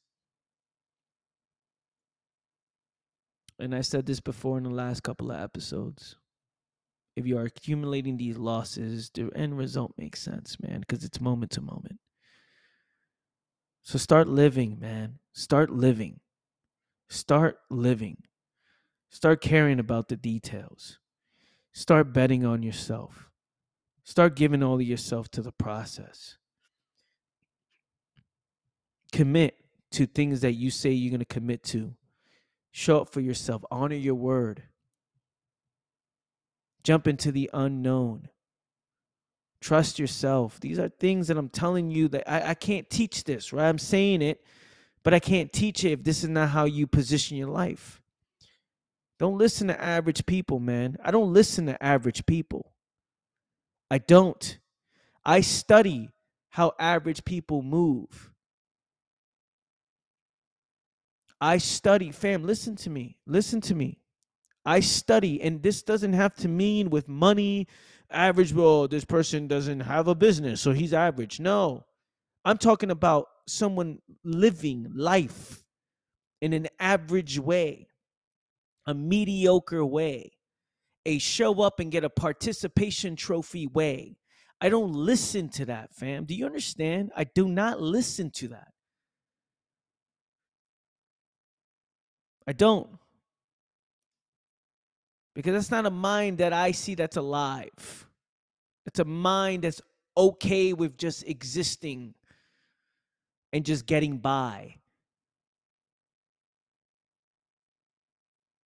and 3.59 3.75
I 3.75 3.81
said 3.81 4.05
this 4.05 4.19
before 4.19 4.57
in 4.57 4.63
the 4.63 4.69
last 4.69 5.03
couple 5.03 5.31
of 5.31 5.39
episodes, 5.39 6.15
if 7.15 7.25
you 7.25 7.37
are 7.37 7.45
accumulating 7.45 8.17
these 8.17 8.37
losses, 8.37 9.09
the 9.13 9.29
end 9.35 9.57
result 9.57 9.93
makes 9.97 10.21
sense, 10.21 10.57
man, 10.59 10.81
because 10.81 11.03
it's 11.03 11.21
moment 11.21 11.51
to 11.51 11.61
moment. 11.61 11.99
So 13.83 13.97
start 13.97 14.27
living, 14.27 14.79
man. 14.79 15.19
Start 15.33 15.69
living. 15.69 16.19
Start 17.07 17.57
living. 17.69 18.17
Start 19.09 19.41
caring 19.41 19.79
about 19.79 20.09
the 20.09 20.17
details. 20.17 20.99
Start 21.71 22.11
betting 22.11 22.45
on 22.45 22.63
yourself. 22.63 23.29
Start 24.03 24.35
giving 24.35 24.61
all 24.61 24.75
of 24.75 24.81
yourself 24.81 25.29
to 25.31 25.41
the 25.41 25.51
process. 25.51 26.37
Commit 29.11 29.55
to 29.91 30.05
things 30.05 30.41
that 30.41 30.53
you 30.53 30.69
say 30.69 30.91
you're 30.91 31.11
going 31.11 31.19
to 31.19 31.25
commit 31.25 31.63
to. 31.63 31.93
Show 32.71 33.01
up 33.01 33.09
for 33.13 33.21
yourself. 33.21 33.63
Honor 33.71 33.95
your 33.95 34.15
word. 34.15 34.63
Jump 36.85 37.07
into 37.07 37.31
the 37.31 37.49
unknown. 37.51 38.29
Trust 39.59 39.97
yourself. 39.97 40.59
These 40.59 40.77
are 40.77 40.87
things 40.87 41.27
that 41.27 41.37
I'm 41.37 41.49
telling 41.49 41.89
you 41.89 42.07
that 42.09 42.31
I, 42.31 42.51
I 42.51 42.53
can't 42.53 42.87
teach 42.91 43.23
this, 43.23 43.51
right? 43.51 43.67
I'm 43.67 43.79
saying 43.79 44.21
it, 44.21 44.43
but 45.01 45.11
I 45.11 45.19
can't 45.19 45.51
teach 45.51 45.83
it 45.83 45.93
if 45.93 46.03
this 46.03 46.23
is 46.23 46.29
not 46.29 46.49
how 46.49 46.65
you 46.65 46.85
position 46.85 47.37
your 47.37 47.49
life. 47.49 48.03
Don't 49.17 49.35
listen 49.35 49.67
to 49.69 49.83
average 49.83 50.27
people, 50.27 50.59
man. 50.59 50.97
I 51.03 51.09
don't 51.09 51.33
listen 51.33 51.65
to 51.65 51.83
average 51.83 52.23
people. 52.27 52.73
I 53.89 53.97
don't. 53.97 54.59
I 55.25 55.41
study 55.41 56.11
how 56.49 56.73
average 56.79 57.25
people 57.25 57.63
move. 57.63 58.31
I 61.41 61.57
study, 61.57 62.11
fam, 62.11 62.43
listen 62.43 62.75
to 62.75 62.91
me. 62.91 63.17
Listen 63.25 63.59
to 63.61 63.73
me. 63.73 64.01
I 64.65 64.79
study, 64.79 65.41
and 65.41 65.61
this 65.61 65.83
doesn't 65.83 66.13
have 66.13 66.35
to 66.37 66.47
mean 66.47 66.89
with 66.89 67.07
money, 67.07 67.67
average. 68.09 68.53
Well, 68.53 68.87
this 68.87 69.05
person 69.05 69.47
doesn't 69.47 69.81
have 69.81 70.07
a 70.07 70.15
business, 70.15 70.61
so 70.61 70.71
he's 70.71 70.93
average. 70.93 71.39
No, 71.39 71.85
I'm 72.43 72.57
talking 72.57 72.91
about 72.91 73.27
someone 73.47 73.99
living 74.23 74.91
life 74.95 75.63
in 76.41 76.53
an 76.53 76.67
average 76.79 77.39
way, 77.39 77.87
a 78.87 78.93
mediocre 78.93 79.85
way, 79.85 80.31
a 81.05 81.19
show 81.19 81.61
up 81.61 81.79
and 81.79 81.91
get 81.91 82.03
a 82.03 82.09
participation 82.09 83.15
trophy 83.15 83.67
way. 83.67 84.17
I 84.59 84.69
don't 84.69 84.93
listen 84.93 85.49
to 85.49 85.65
that, 85.65 85.93
fam. 85.93 86.25
Do 86.25 86.33
you 86.33 86.45
understand? 86.45 87.11
I 87.15 87.25
do 87.25 87.47
not 87.47 87.81
listen 87.81 88.31
to 88.31 88.47
that. 88.49 88.69
I 92.47 92.53
don't. 92.53 92.89
Because 95.35 95.53
that's 95.53 95.71
not 95.71 95.85
a 95.85 95.91
mind 95.91 96.37
that 96.37 96.53
I 96.53 96.71
see 96.71 96.95
that's 96.95 97.17
alive. 97.17 98.07
It's 98.85 98.99
a 98.99 99.05
mind 99.05 99.63
that's 99.63 99.81
okay 100.17 100.73
with 100.73 100.97
just 100.97 101.27
existing 101.27 102.13
and 103.51 103.65
just 103.65 103.85
getting 103.85 104.17
by. 104.17 104.75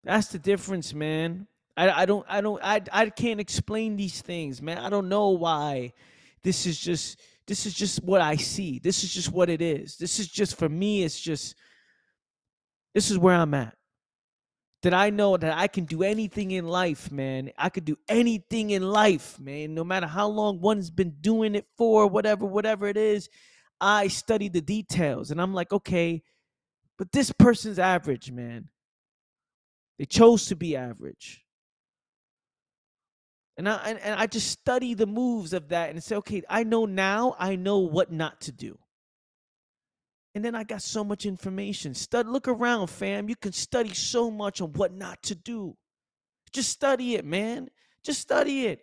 That's 0.02 0.28
the 0.28 0.38
difference, 0.38 0.92
man. 0.92 1.46
I, 1.76 2.02
I 2.02 2.06
don't 2.06 2.24
I 2.28 2.40
don't 2.40 2.62
I 2.62 2.80
I 2.92 3.10
can't 3.10 3.40
explain 3.40 3.96
these 3.96 4.22
things, 4.22 4.62
man. 4.62 4.78
I 4.78 4.88
don't 4.88 5.08
know 5.08 5.30
why. 5.30 5.92
This 6.42 6.66
is 6.66 6.78
just 6.78 7.20
this 7.46 7.66
is 7.66 7.74
just 7.74 8.02
what 8.02 8.20
I 8.20 8.36
see. 8.36 8.78
This 8.78 9.04
is 9.04 9.12
just 9.12 9.30
what 9.30 9.50
it 9.50 9.60
is. 9.60 9.96
This 9.96 10.18
is 10.18 10.28
just 10.28 10.56
for 10.56 10.68
me, 10.68 11.04
it's 11.04 11.20
just 11.20 11.54
this 12.94 13.10
is 13.10 13.18
where 13.18 13.34
I'm 13.34 13.54
at. 13.54 13.75
That 14.86 14.94
I 14.94 15.10
know 15.10 15.36
that 15.36 15.58
I 15.58 15.66
can 15.66 15.84
do 15.84 16.04
anything 16.04 16.52
in 16.52 16.64
life, 16.64 17.10
man. 17.10 17.50
I 17.58 17.70
could 17.70 17.84
do 17.84 17.98
anything 18.08 18.70
in 18.70 18.88
life, 18.88 19.36
man. 19.40 19.74
No 19.74 19.82
matter 19.82 20.06
how 20.06 20.28
long 20.28 20.60
one's 20.60 20.90
been 20.90 21.16
doing 21.20 21.56
it 21.56 21.66
for, 21.76 22.06
whatever, 22.06 22.46
whatever 22.46 22.86
it 22.86 22.96
is. 22.96 23.28
I 23.80 24.06
study 24.06 24.48
the 24.48 24.60
details 24.60 25.32
and 25.32 25.42
I'm 25.42 25.52
like, 25.52 25.72
okay, 25.72 26.22
but 26.98 27.10
this 27.10 27.32
person's 27.32 27.80
average, 27.80 28.30
man. 28.30 28.68
They 29.98 30.04
chose 30.04 30.46
to 30.46 30.54
be 30.54 30.76
average. 30.76 31.44
And 33.56 33.68
I 33.68 33.74
and, 33.88 33.98
and 33.98 34.20
I 34.20 34.28
just 34.28 34.52
study 34.52 34.94
the 34.94 35.08
moves 35.08 35.52
of 35.52 35.70
that 35.70 35.90
and 35.90 36.00
say, 36.00 36.14
okay, 36.14 36.44
I 36.48 36.62
know 36.62 36.84
now, 36.84 37.34
I 37.40 37.56
know 37.56 37.78
what 37.78 38.12
not 38.12 38.40
to 38.42 38.52
do. 38.52 38.78
And 40.36 40.44
then 40.44 40.54
I 40.54 40.64
got 40.64 40.82
so 40.82 41.02
much 41.02 41.24
information. 41.24 41.94
Study, 41.94 42.28
look 42.28 42.46
around, 42.46 42.88
fam. 42.88 43.30
You 43.30 43.36
can 43.36 43.52
study 43.52 43.94
so 43.94 44.30
much 44.30 44.60
on 44.60 44.74
what 44.74 44.92
not 44.92 45.22
to 45.22 45.34
do. 45.34 45.78
Just 46.52 46.68
study 46.68 47.14
it, 47.14 47.24
man. 47.24 47.70
Just 48.02 48.20
study 48.20 48.66
it. 48.66 48.80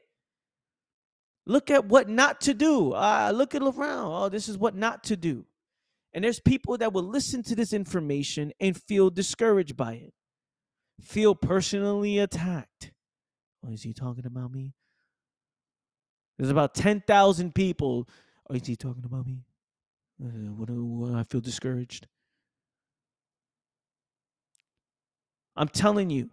Look 1.46 1.70
at 1.70 1.86
what 1.86 2.10
not 2.10 2.42
to 2.42 2.56
do. 2.56 2.94
Uh, 2.94 3.32
look 3.36 3.54
at 3.54 3.62
around. 3.62 4.12
Oh, 4.12 4.30
this 4.30 4.50
is 4.50 4.58
what 4.58 4.76
not 4.76 5.04
to 5.04 5.16
do. 5.16 5.46
And 6.12 6.24
there's 6.24 6.40
people 6.40 6.76
that 6.80 6.92
will 6.92 7.04
listen 7.04 7.44
to 7.44 7.56
this 7.56 7.72
information 7.72 8.52
and 8.60 8.76
feel 8.76 9.12
discouraged 9.12 9.78
by 9.78 9.94
it, 9.94 10.14
feel 11.02 11.36
personally 11.36 12.18
attacked. 12.18 12.94
Oh, 13.64 13.72
is 13.72 13.84
he 13.84 13.94
talking 13.94 14.26
about 14.26 14.52
me? 14.52 14.74
There's 16.40 16.50
about 16.50 16.74
10,000 16.74 17.54
people. 17.54 18.10
Oh, 18.50 18.56
is 18.56 18.66
he 18.66 18.76
talking 18.76 19.06
about 19.06 19.28
me? 19.28 19.44
Uh, 20.22 20.52
what, 20.56 20.70
what, 20.70 21.20
I 21.20 21.24
feel 21.24 21.42
discouraged. 21.42 22.08
I'm 25.56 25.68
telling 25.68 26.10
you, 26.10 26.30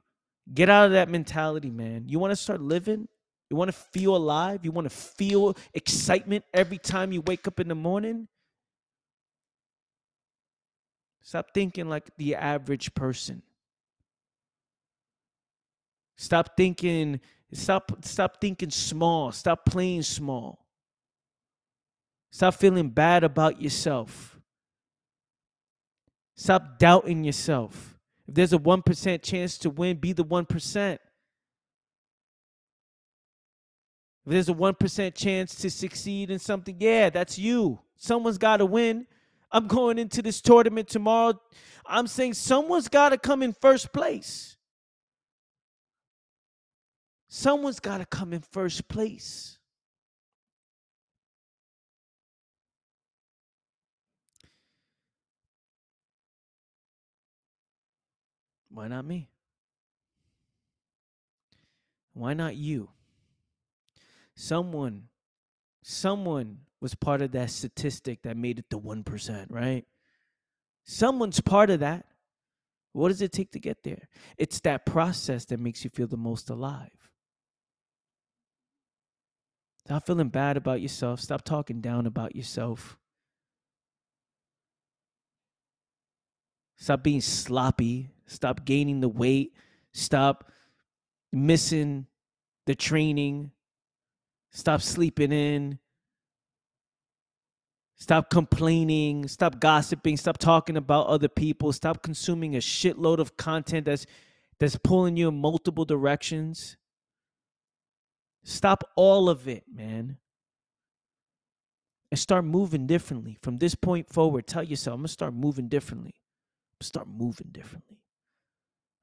get 0.53 0.69
out 0.71 0.87
of 0.87 0.93
that 0.93 1.09
mentality, 1.09 1.71
man. 1.71 2.05
You 2.09 2.19
want 2.19 2.31
to 2.33 2.37
start 2.37 2.61
living? 2.61 3.09
You 3.51 3.57
want 3.57 3.69
to 3.69 3.77
feel 3.77 4.17
alive? 4.17 4.65
You 4.65 4.73
want 4.73 4.89
to 4.89 4.97
feel 4.97 5.57
excitement 5.75 6.45
every 6.55 6.79
time 6.79 7.13
you 7.13 7.21
wake 7.23 7.47
up 7.49 7.61
in 7.61 7.69
the 7.69 7.75
morning? 7.75 8.29
Stop 11.23 11.53
thinking 11.53 11.89
like 11.89 12.11
the 12.17 12.35
average 12.35 12.95
person. 12.95 13.43
Stop 16.17 16.57
thinking 16.57 17.21
stop 17.53 18.05
stop 18.05 18.41
thinking 18.41 18.71
small. 18.71 19.33
Stop 19.33 19.65
playing 19.67 20.03
small. 20.03 20.65
Stop 22.31 22.55
feeling 22.55 22.91
bad 22.91 23.25
about 23.25 23.61
yourself. 23.61 24.41
Stop 26.37 26.79
doubting 26.79 27.25
yourself. 27.25 27.99
If 28.27 28.35
there's 28.35 28.53
a 28.53 28.59
1% 28.59 29.23
chance 29.23 29.59
to 29.59 29.71
win, 29.71 29.97
be 29.97 30.13
the 30.13 30.25
1%. 30.25 30.93
If 30.95 31.01
there's 34.25 34.49
a 34.49 34.55
1% 34.55 35.15
chance 35.15 35.55
to 35.57 35.71
succeed 35.71 36.31
in 36.31 36.39
something, 36.39 36.77
yeah, 36.79 37.11
that's 37.11 37.39
you. 37.39 37.81
Someone's 37.97 38.39
got 38.39 38.59
to 38.59 38.67
win. 38.67 39.07
I'm 39.53 39.67
going 39.67 39.99
into 39.99 40.23
this 40.23 40.41
tournament 40.41 40.89
tomorrow. 40.89 41.41
I'm 41.85 42.07
saying 42.07 42.35
someone's 42.35 42.89
got 42.89 43.09
to 43.09 43.19
come 43.19 43.43
in 43.43 43.53
first 43.53 43.93
place. 43.93 44.57
Someone's 47.29 47.81
got 47.81 47.99
to 47.99 48.07
come 48.07 48.33
in 48.33 48.41
first 48.41 48.89
place. 48.89 49.59
Why 58.71 58.89
not 58.89 59.05
me? 59.05 59.29
Why 62.15 62.35
not 62.35 62.57
you? 62.57 62.91
Someone, 64.35 65.09
someone 65.83 66.61
was 66.81 66.95
part 66.95 67.23
of 67.23 67.33
that 67.33 67.51
statistic 67.51 68.23
that 68.23 68.37
made 68.37 68.59
it 68.59 68.71
to 68.71 68.79
1%, 68.79 69.47
right? 69.51 69.85
Someone's 70.85 71.41
part 71.41 71.71
of 71.71 71.81
that. 71.81 72.07
What 72.93 73.09
does 73.09 73.23
it 73.23 73.33
take 73.33 73.53
to 73.53 73.61
get 73.61 73.83
there? 73.85 74.09
It's 74.37 74.61
that 74.61 74.87
process 74.87 75.45
that 75.47 75.61
makes 75.61 75.85
you 75.85 75.91
feel 75.91 76.09
the 76.09 76.17
most 76.17 76.51
alive. 76.51 76.91
Stop 79.87 80.07
feeling 80.07 80.29
bad 80.29 80.57
about 80.57 80.81
yourself. 80.81 81.21
Stop 81.21 81.45
talking 81.45 81.81
down 81.81 82.07
about 82.07 82.35
yourself. 82.35 82.99
Stop 86.77 87.03
being 87.03 87.21
sloppy. 87.21 88.09
Stop 88.31 88.65
gaining 88.65 89.01
the 89.01 89.09
weight. 89.09 89.55
Stop 89.93 90.51
missing 91.33 92.07
the 92.67 92.75
training. 92.75 93.51
Stop 94.53 94.83
sleeping 94.83 95.33
in. 95.33 95.79
Stop 97.97 98.31
complaining. 98.31 99.29
Stop 99.29 99.61
gossiping. 99.61 100.17
Stop 100.17 100.39
talking 100.39 100.77
about 100.77 101.07
other 101.07 101.29
people. 101.29 101.73
Stop 101.73 102.03
consuming 102.03 102.57
a 102.57 102.61
shitload 102.61 103.19
of 103.19 103.37
content 103.37 103.85
that's 103.87 104.07
that's 104.59 104.77
pulling 104.77 105.17
you 105.17 105.29
in 105.29 105.41
multiple 105.41 105.85
directions. 105.85 106.77
Stop 108.45 108.85
all 108.97 109.29
of 109.29 109.49
it, 109.49 109.65
man. 109.73 110.19
And 112.11 112.19
start 112.19 112.45
moving 112.45 112.87
differently. 112.87 113.39
From 113.43 113.59
this 113.59 113.75
point 113.75 114.09
forward, 114.09 114.47
tell 114.47 114.63
yourself, 114.63 114.95
I'm 114.95 115.01
going 115.01 115.07
to 115.07 115.13
start 115.13 115.35
moving 115.35 115.69
differently 115.69 116.15
start 116.83 117.09
moving 117.09 117.49
differently. 117.53 118.00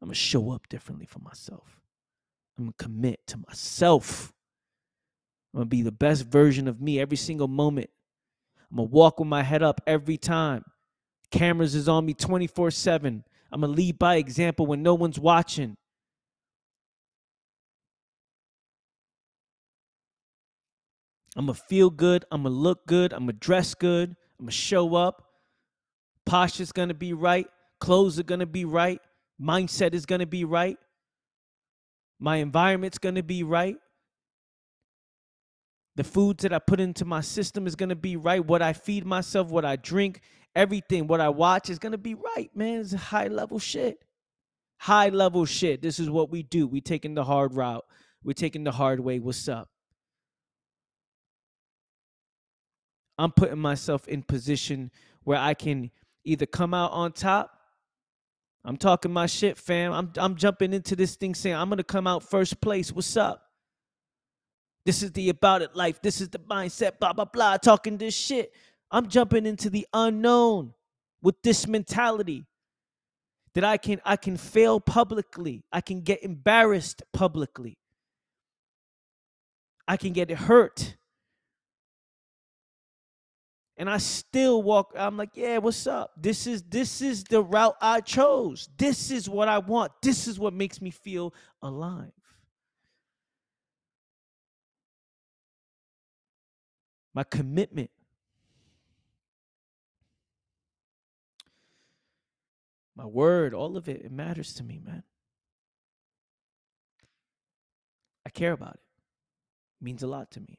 I'm 0.02 0.08
going 0.08 0.14
to 0.14 0.20
show 0.20 0.52
up 0.52 0.68
differently 0.70 1.06
for 1.06 1.20
myself. 1.20 1.80
I'm 2.58 2.66
going 2.66 2.74
to 2.78 2.84
commit 2.84 3.20
to 3.28 3.38
myself. 3.38 4.34
I'm 5.54 5.60
going 5.60 5.66
to 5.66 5.70
be 5.70 5.82
the 5.82 5.91
best 5.91 6.26
version 6.26 6.68
of 6.68 6.82
me 6.82 7.00
every 7.00 7.18
single 7.18 7.48
moment. 7.48 7.89
I'm 8.70 8.78
going 8.78 8.89
to 8.89 8.93
walk 8.93 9.20
with 9.20 9.28
my 9.28 9.43
head 9.43 9.64
up 9.64 9.82
every 9.88 10.18
time. 10.18 10.64
Cameras 11.32 11.76
is 11.76 11.88
on 11.88 12.06
me 12.06 12.14
24 12.14 12.72
7. 12.72 13.24
I'm 13.52 13.62
going 13.62 13.74
to 13.74 13.78
lead 13.78 13.98
by 13.98 14.18
example 14.18 14.66
when 14.66 14.84
no 14.84 14.93
one's 14.93 15.20
watching. 15.20 15.78
I'm 21.36 21.45
going 21.45 21.56
to 21.56 21.64
feel 21.64 21.89
good. 21.89 22.26
I'm 22.32 22.43
going 22.43 22.54
to 22.54 22.60
look 22.60 22.88
good. 22.88 23.14
I'm 23.14 23.26
going 23.26 23.28
to 23.28 23.34
dress 23.34 23.76
good. 23.76 24.10
I'm 24.39 24.45
going 24.45 24.50
to 24.50 24.56
show 24.56 24.95
up. 24.95 25.24
Posture's 26.26 26.72
going 26.72 26.89
to 26.89 26.95
be 26.95 27.14
right. 27.14 27.48
Clothes 27.80 28.20
are 28.20 28.24
going 28.24 28.39
to 28.39 28.48
be 28.48 28.66
right. 28.66 29.00
Mindset 29.42 29.94
is 29.94 30.06
going 30.06 30.20
to 30.20 30.26
be 30.28 30.44
right. 30.46 30.78
My 32.20 32.38
environment's 32.38 32.98
going 32.98 33.16
to 33.16 33.24
be 33.24 33.44
right. 33.44 33.78
The 35.96 36.04
foods 36.04 36.44
that 36.44 36.54
I 36.54 36.60
put 36.60 36.80
into 36.80 37.06
my 37.06 37.22
system 37.22 37.66
is 37.68 37.76
going 37.76 37.90
to 37.90 37.96
be 37.96 38.18
right. 38.18 38.44
What 38.44 38.62
I 38.62 38.74
feed 38.74 39.06
myself, 39.06 39.50
what 39.50 39.66
I 39.66 39.76
drink, 39.76 40.22
everything, 40.56 41.08
what 41.08 41.22
I 41.22 41.30
watch 41.30 41.70
is 41.70 41.80
going 41.80 41.92
to 41.92 41.98
be 41.98 42.16
right, 42.16 42.50
man. 42.56 42.82
It's 42.82 42.94
high 42.94 43.28
level 43.28 43.60
shit. 43.60 44.04
High 44.80 45.10
level 45.10 45.46
shit. 45.46 45.82
This 45.82 46.00
is 46.00 46.10
what 46.10 46.30
we 46.30 46.44
do. 46.44 46.68
We 46.68 46.82
taking 46.82 47.16
the 47.16 47.24
hard 47.24 47.54
route. 47.54 47.86
We're 48.24 48.34
taking 48.34 48.64
the 48.64 48.72
hard 48.72 49.00
way. 49.00 49.20
What's 49.20 49.48
up? 49.48 49.70
I'm 53.18 53.32
putting 53.32 53.58
myself 53.58 54.08
in 54.08 54.22
position 54.22 54.92
where 55.24 55.40
I 55.40 55.56
can 55.56 55.90
either 56.24 56.46
come 56.46 56.74
out 56.74 56.92
on 56.92 57.12
top. 57.12 57.57
I'm 58.68 58.76
talking 58.76 59.13
my 59.13 59.28
shit, 59.28 59.57
fam. 59.57 59.93
I'm 59.93 60.11
I'm 60.18 60.36
jumping 60.36 60.74
into 60.74 60.93
this 60.93 61.15
thing 61.15 61.34
saying 61.34 61.55
I'm 61.55 61.70
gonna 61.70 61.86
come 61.86 62.05
out 62.05 62.22
first 62.22 62.59
place. 62.59 62.91
What's 62.91 63.15
up? 63.15 63.41
This 64.86 65.01
is 65.01 65.13
the 65.13 65.30
about 65.30 65.61
it 65.61 65.74
life. 65.74 66.01
This 66.01 66.20
is 66.20 66.28
the 66.28 66.39
mindset. 66.39 66.99
Blah 66.99 67.13
blah 67.13 67.24
blah. 67.24 67.55
Talking 67.55 67.97
this 67.97 68.13
shit. 68.13 68.51
I'm 68.91 69.07
jumping 69.07 69.45
into 69.45 69.70
the 69.70 69.88
unknown 69.93 70.74
with 71.22 71.41
this 71.43 71.65
mentality 71.65 72.45
that 73.53 73.63
I 73.63 73.78
can 73.78 74.01
I 74.03 74.18
can 74.18 74.36
fail 74.36 74.82
publicly. 74.82 75.63
I 75.72 75.80
can 75.80 76.01
get 76.01 76.22
embarrassed 76.22 77.03
publicly. 77.13 77.78
I 79.88 79.95
can 79.95 80.11
get 80.11 80.30
hurt 80.30 80.97
and 83.78 83.89
I 83.89 83.97
still 83.97 84.63
walk. 84.63 84.93
I'm 84.97 85.17
like, 85.17 85.32
yeah, 85.36 85.59
what's 85.59 85.86
up? 85.86 86.11
This 86.17 86.47
is 86.47 86.63
this 86.63 87.01
is 87.01 87.23
the 87.23 87.41
route 87.41 87.78
I 87.80 88.01
chose. 88.01 88.69
This 88.78 89.11
is 89.11 89.30
what 89.30 89.47
I 89.47 89.59
want. 89.59 89.91
This 90.01 90.28
is 90.28 90.39
what 90.39 90.53
makes 90.53 90.82
me 90.82 90.89
feel 90.89 91.34
alive. 91.61 92.11
My 97.13 97.23
commitment. 97.23 97.91
My 102.95 103.05
word, 103.05 103.53
all 103.53 103.78
of 103.78 103.88
it, 103.88 104.01
it 104.05 104.11
matters 104.11 104.55
to 104.55 104.63
me, 104.63 104.82
man. 104.84 105.03
I 108.25 108.32
care 108.32 108.53
about 108.53 108.73
it. 108.73 108.82
it 109.80 109.84
means 109.84 110.01
a 110.01 110.07
lot 110.07 110.32
to 110.32 110.41
me 110.41 110.57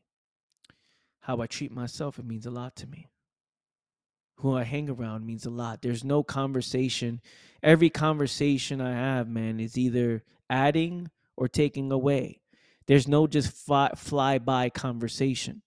how 1.29 1.43
I 1.43 1.47
treat 1.47 1.70
myself, 1.70 2.18
it 2.18 2.24
means 2.24 2.47
a 2.47 2.51
lot 2.51 2.74
to 2.76 2.87
me. 2.87 3.07
Who 4.39 4.57
I 4.57 4.62
hang 4.62 4.89
around 4.89 5.26
means 5.26 5.45
a 5.45 5.51
lot. 5.51 5.83
There's 5.83 6.03
no 6.03 6.22
conversation. 6.22 7.20
Every 7.62 7.91
conversation 7.91 8.81
I 8.81 8.93
have, 8.93 9.29
man, 9.29 9.61
is 9.61 9.76
either 9.76 10.24
adding 10.49 11.11
or 11.37 11.47
taking 11.47 11.93
away. 11.93 12.41
There's 12.87 13.07
no 13.07 13.26
just 13.26 13.53
fly, 13.55 13.91
fly 13.95 14.39
by 14.39 14.70
conversation. 14.70 15.61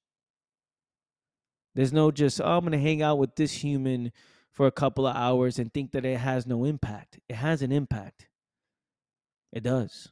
There's 1.75 1.93
no 1.93 2.09
just, 2.09 2.41
oh, 2.41 2.57
I'm 2.57 2.61
going 2.61 2.71
to 2.71 2.79
hang 2.79 3.03
out 3.03 3.19
with 3.19 3.35
this 3.35 3.51
human 3.51 4.11
for 4.49 4.65
a 4.65 4.71
couple 4.71 5.05
of 5.05 5.15
hours 5.15 5.59
and 5.59 5.71
think 5.71 5.91
that 5.91 6.05
it 6.05 6.17
has 6.17 6.47
no 6.47 6.65
impact. 6.65 7.19
It 7.29 7.35
has 7.35 7.61
an 7.61 7.71
impact. 7.71 8.27
It 9.53 9.61
does 9.61 10.11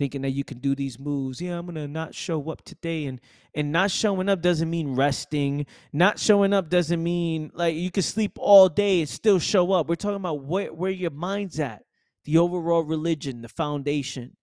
thinking 0.00 0.22
that 0.22 0.30
you 0.30 0.44
can 0.44 0.56
do 0.56 0.74
these 0.74 0.98
moves. 0.98 1.42
Yeah, 1.42 1.58
I'm 1.58 1.66
gonna 1.66 1.86
not 1.86 2.14
show 2.14 2.50
up 2.50 2.64
today, 2.64 3.04
and 3.04 3.20
and 3.54 3.70
not 3.70 3.90
showing 3.90 4.30
up 4.30 4.40
doesn't 4.40 4.70
mean 4.70 4.94
resting. 4.96 5.66
Not 5.92 6.18
showing 6.18 6.54
up 6.54 6.70
doesn't 6.70 7.02
mean 7.02 7.50
like 7.52 7.74
you 7.76 7.90
can 7.90 8.02
sleep 8.02 8.32
all 8.38 8.70
day 8.70 9.00
and 9.00 9.08
still 9.08 9.38
show 9.38 9.72
up. 9.72 9.90
We're 9.90 9.96
talking 9.96 10.16
about 10.16 10.42
where 10.42 10.72
where 10.72 10.90
your 10.90 11.10
mind's 11.10 11.60
at, 11.60 11.82
the 12.24 12.38
overall 12.38 12.82
religion, 12.82 13.42
the 13.42 13.50
foundation. 13.50 14.38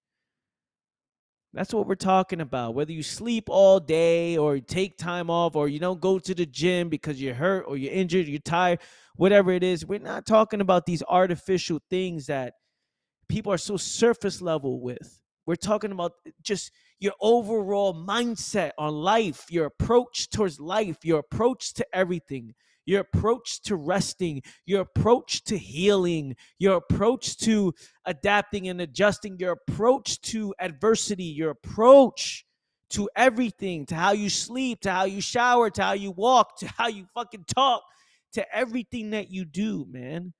That's 1.53 1.73
what 1.73 1.87
we're 1.87 1.95
talking 1.95 2.39
about. 2.39 2.75
Whether 2.75 2.91
you 2.91 3.01
sleep 3.01 3.45
all 3.49 3.79
day 3.79 4.37
or 4.37 4.59
take 4.59 4.95
time 4.95 5.31
off 5.31 5.55
or 5.55 5.67
you 5.67 5.79
don't 5.79 5.99
go 5.99 6.19
to 6.19 6.35
the 6.35 6.45
gym 6.45 6.87
because 6.87 7.19
you're 7.19 7.33
hurt 7.33 7.65
or 7.67 7.77
you're 7.77 7.93
injured, 7.93 8.27
you're 8.27 8.37
tired, 8.39 8.79
whatever 9.15 9.51
it 9.51 9.63
is, 9.63 9.87
we're 9.87 9.97
not 9.97 10.27
talking 10.27 10.61
about 10.61 10.85
these 10.85 11.01
artificial 11.09 11.79
things 11.89 12.27
that 12.27 12.53
people 13.27 13.51
are 13.51 13.57
so 13.57 13.75
surface 13.75 14.39
level 14.39 14.79
with. 14.79 15.19
We're 15.47 15.55
talking 15.55 15.93
about 15.93 16.11
just 16.43 16.71
your 16.99 17.13
overall 17.21 17.93
mindset 17.93 18.71
on 18.77 18.93
life, 18.93 19.45
your 19.49 19.65
approach 19.65 20.29
towards 20.29 20.59
life, 20.59 20.97
your 21.03 21.19
approach 21.19 21.73
to 21.75 21.87
everything, 21.93 22.53
your 22.85 22.99
approach 22.99 23.61
to 23.61 23.77
resting, 23.77 24.41
your 24.65 24.81
approach 24.81 25.45
to 25.45 25.57
healing, 25.57 26.35
your 26.59 26.75
approach 26.75 27.37
to 27.37 27.73
adapting 28.05 28.67
and 28.67 28.81
adjusting, 28.81 29.37
your 29.39 29.53
approach 29.53 30.19
to 30.21 30.53
adversity, 30.59 31.23
your 31.23 31.51
approach 31.51 32.45
to 32.89 33.09
everything, 33.15 33.85
to 33.85 33.95
how 33.95 34.11
you 34.11 34.29
sleep, 34.29 34.81
to 34.81 34.91
how 34.91 35.05
you 35.05 35.21
shower, 35.21 35.69
to 35.69 35.81
how 35.81 35.93
you 35.93 36.11
walk, 36.11 36.57
to 36.59 36.67
how 36.77 36.87
you 36.87 37.05
fucking 37.13 37.45
talk, 37.55 37.83
to 38.33 38.55
everything 38.55 39.11
that 39.11 39.31
you 39.31 39.45
do, 39.45 39.85
man. 39.89 40.33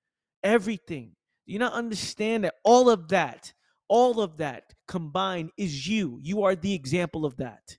Everything. 0.44 1.14
You 1.46 1.60
not 1.60 1.74
understand 1.74 2.44
that 2.44 2.56
all 2.66 2.90
of 2.90 3.08
that 3.08 3.54
all 3.90 4.22
of 4.22 4.38
that 4.38 4.74
combined 4.88 5.52
is 5.58 5.88
you. 5.88 6.20
You 6.22 6.44
are 6.44 6.56
the 6.56 6.74
example 6.74 7.26
of 7.26 7.38
that. 7.38 7.78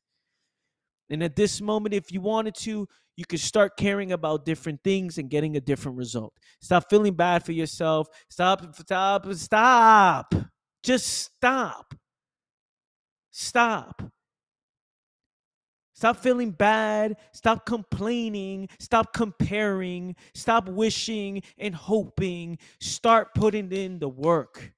And 1.11 1.23
at 1.23 1.37
this 1.37 1.61
moment, 1.61 1.95
if 1.95 2.13
you 2.13 2.21
wanted 2.21 2.55
to, 2.57 2.87
you 3.17 3.25
could 3.25 3.41
start 3.41 3.77
caring 3.77 4.13
about 4.13 4.45
different 4.45 4.81
things 4.85 5.19
and 5.19 5.31
getting 5.31 5.57
a 5.57 5.61
different 5.61 5.97
result. 5.99 6.33
Stop 6.61 6.85
feeling 6.91 7.15
bad 7.15 7.45
for 7.45 7.53
yourself. 7.53 8.09
Stop, 8.29 8.75
stop, 8.77 9.33
stop. 9.35 10.35
Just 10.83 11.07
stop. 11.07 11.95
Stop. 13.31 14.03
Stop 15.95 16.17
feeling 16.19 16.53
bad. 16.53 17.17
Stop 17.33 17.67
complaining. 17.67 18.69
Stop 18.79 19.13
comparing. 19.13 20.15
Stop 20.35 20.69
wishing 20.69 21.43
and 21.59 21.75
hoping. 21.75 22.57
Start 22.81 23.35
putting 23.35 23.73
in 23.73 23.99
the 23.99 24.09
work. 24.09 24.73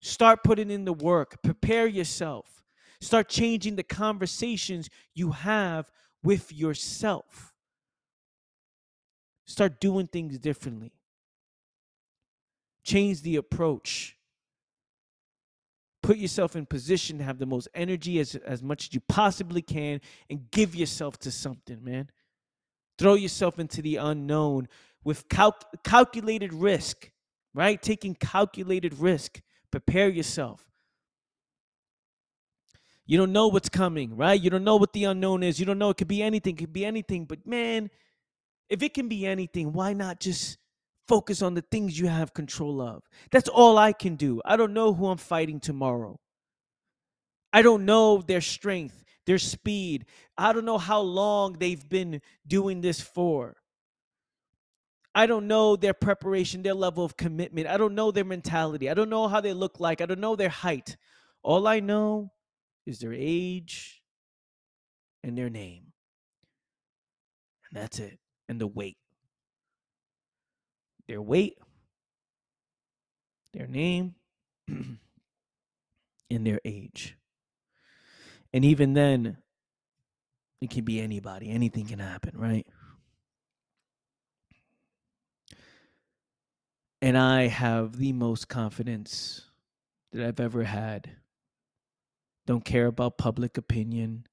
Start 0.00 0.44
putting 0.44 0.70
in 0.70 0.84
the 0.84 0.92
work. 0.92 1.42
Prepare 1.42 1.86
yourself. 1.86 2.62
Start 3.00 3.28
changing 3.28 3.76
the 3.76 3.82
conversations 3.82 4.88
you 5.14 5.32
have 5.32 5.90
with 6.22 6.52
yourself. 6.52 7.54
Start 9.46 9.80
doing 9.80 10.06
things 10.06 10.38
differently. 10.38 10.92
Change 12.84 13.22
the 13.22 13.36
approach. 13.36 14.16
Put 16.02 16.16
yourself 16.16 16.54
in 16.54 16.64
position 16.64 17.18
to 17.18 17.24
have 17.24 17.38
the 17.38 17.46
most 17.46 17.68
energy 17.74 18.18
as, 18.18 18.34
as 18.36 18.62
much 18.62 18.88
as 18.88 18.94
you 18.94 19.00
possibly 19.08 19.62
can 19.62 20.00
and 20.30 20.50
give 20.50 20.74
yourself 20.74 21.18
to 21.18 21.30
something, 21.30 21.82
man. 21.82 22.10
Throw 22.98 23.14
yourself 23.14 23.58
into 23.58 23.82
the 23.82 23.96
unknown 23.96 24.68
with 25.04 25.28
cal- 25.28 25.56
calculated 25.84 26.52
risk, 26.52 27.10
right? 27.54 27.80
Taking 27.80 28.14
calculated 28.14 28.98
risk 28.98 29.40
Prepare 29.70 30.08
yourself. 30.08 30.68
You 33.06 33.16
don't 33.16 33.32
know 33.32 33.48
what's 33.48 33.70
coming, 33.70 34.16
right? 34.16 34.40
You 34.40 34.50
don't 34.50 34.64
know 34.64 34.76
what 34.76 34.92
the 34.92 35.04
unknown 35.04 35.42
is. 35.42 35.58
You 35.58 35.64
don't 35.64 35.78
know 35.78 35.90
it 35.90 35.96
could 35.96 36.08
be 36.08 36.22
anything, 36.22 36.54
it 36.54 36.58
could 36.58 36.72
be 36.72 36.84
anything. 36.84 37.24
But 37.24 37.46
man, 37.46 37.90
if 38.68 38.82
it 38.82 38.92
can 38.92 39.08
be 39.08 39.26
anything, 39.26 39.72
why 39.72 39.94
not 39.94 40.20
just 40.20 40.58
focus 41.06 41.40
on 41.40 41.54
the 41.54 41.64
things 41.70 41.98
you 41.98 42.06
have 42.06 42.34
control 42.34 42.82
of? 42.82 43.02
That's 43.30 43.48
all 43.48 43.78
I 43.78 43.92
can 43.92 44.16
do. 44.16 44.42
I 44.44 44.56
don't 44.56 44.74
know 44.74 44.92
who 44.92 45.06
I'm 45.06 45.16
fighting 45.16 45.58
tomorrow. 45.58 46.20
I 47.50 47.62
don't 47.62 47.86
know 47.86 48.20
their 48.20 48.42
strength, 48.42 49.02
their 49.26 49.38
speed. 49.38 50.04
I 50.36 50.52
don't 50.52 50.66
know 50.66 50.76
how 50.76 51.00
long 51.00 51.54
they've 51.54 51.88
been 51.88 52.20
doing 52.46 52.82
this 52.82 53.00
for. 53.00 53.56
I 55.14 55.26
don't 55.26 55.46
know 55.46 55.76
their 55.76 55.94
preparation, 55.94 56.62
their 56.62 56.74
level 56.74 57.04
of 57.04 57.16
commitment. 57.16 57.66
I 57.66 57.76
don't 57.76 57.94
know 57.94 58.10
their 58.10 58.24
mentality. 58.24 58.88
I 58.88 58.94
don't 58.94 59.10
know 59.10 59.28
how 59.28 59.40
they 59.40 59.52
look 59.52 59.80
like. 59.80 60.00
I 60.00 60.06
don't 60.06 60.20
know 60.20 60.36
their 60.36 60.48
height. 60.48 60.96
All 61.42 61.66
I 61.66 61.80
know 61.80 62.32
is 62.86 62.98
their 62.98 63.14
age 63.14 64.02
and 65.22 65.36
their 65.36 65.50
name. 65.50 65.92
And 67.70 67.82
that's 67.82 67.98
it. 67.98 68.18
And 68.48 68.60
the 68.60 68.66
weight. 68.66 68.96
Their 71.06 71.22
weight, 71.22 71.56
their 73.54 73.66
name, 73.66 74.14
and 74.68 74.98
their 76.30 76.60
age. 76.66 77.16
And 78.52 78.62
even 78.64 78.92
then, 78.92 79.38
it 80.60 80.70
can 80.70 80.84
be 80.84 81.00
anybody. 81.00 81.50
Anything 81.50 81.86
can 81.86 81.98
happen, 81.98 82.32
right? 82.36 82.66
And 87.08 87.16
I 87.16 87.46
have 87.46 87.96
the 87.96 88.12
most 88.12 88.48
confidence 88.48 89.46
that 90.12 90.26
I've 90.26 90.40
ever 90.40 90.64
had. 90.64 91.12
Don't 92.46 92.66
care 92.66 92.84
about 92.84 93.16
public 93.16 93.56
opinion. 93.56 94.26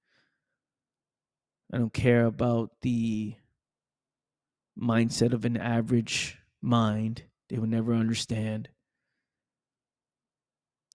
I 1.71 1.77
don't 1.77 1.93
care 1.93 2.25
about 2.25 2.71
the 2.81 3.35
mindset 4.77 5.31
of 5.31 5.45
an 5.45 5.55
average 5.55 6.37
mind. 6.61 7.23
They 7.47 7.59
will 7.59 7.65
never 7.65 7.93
understand. 7.93 8.67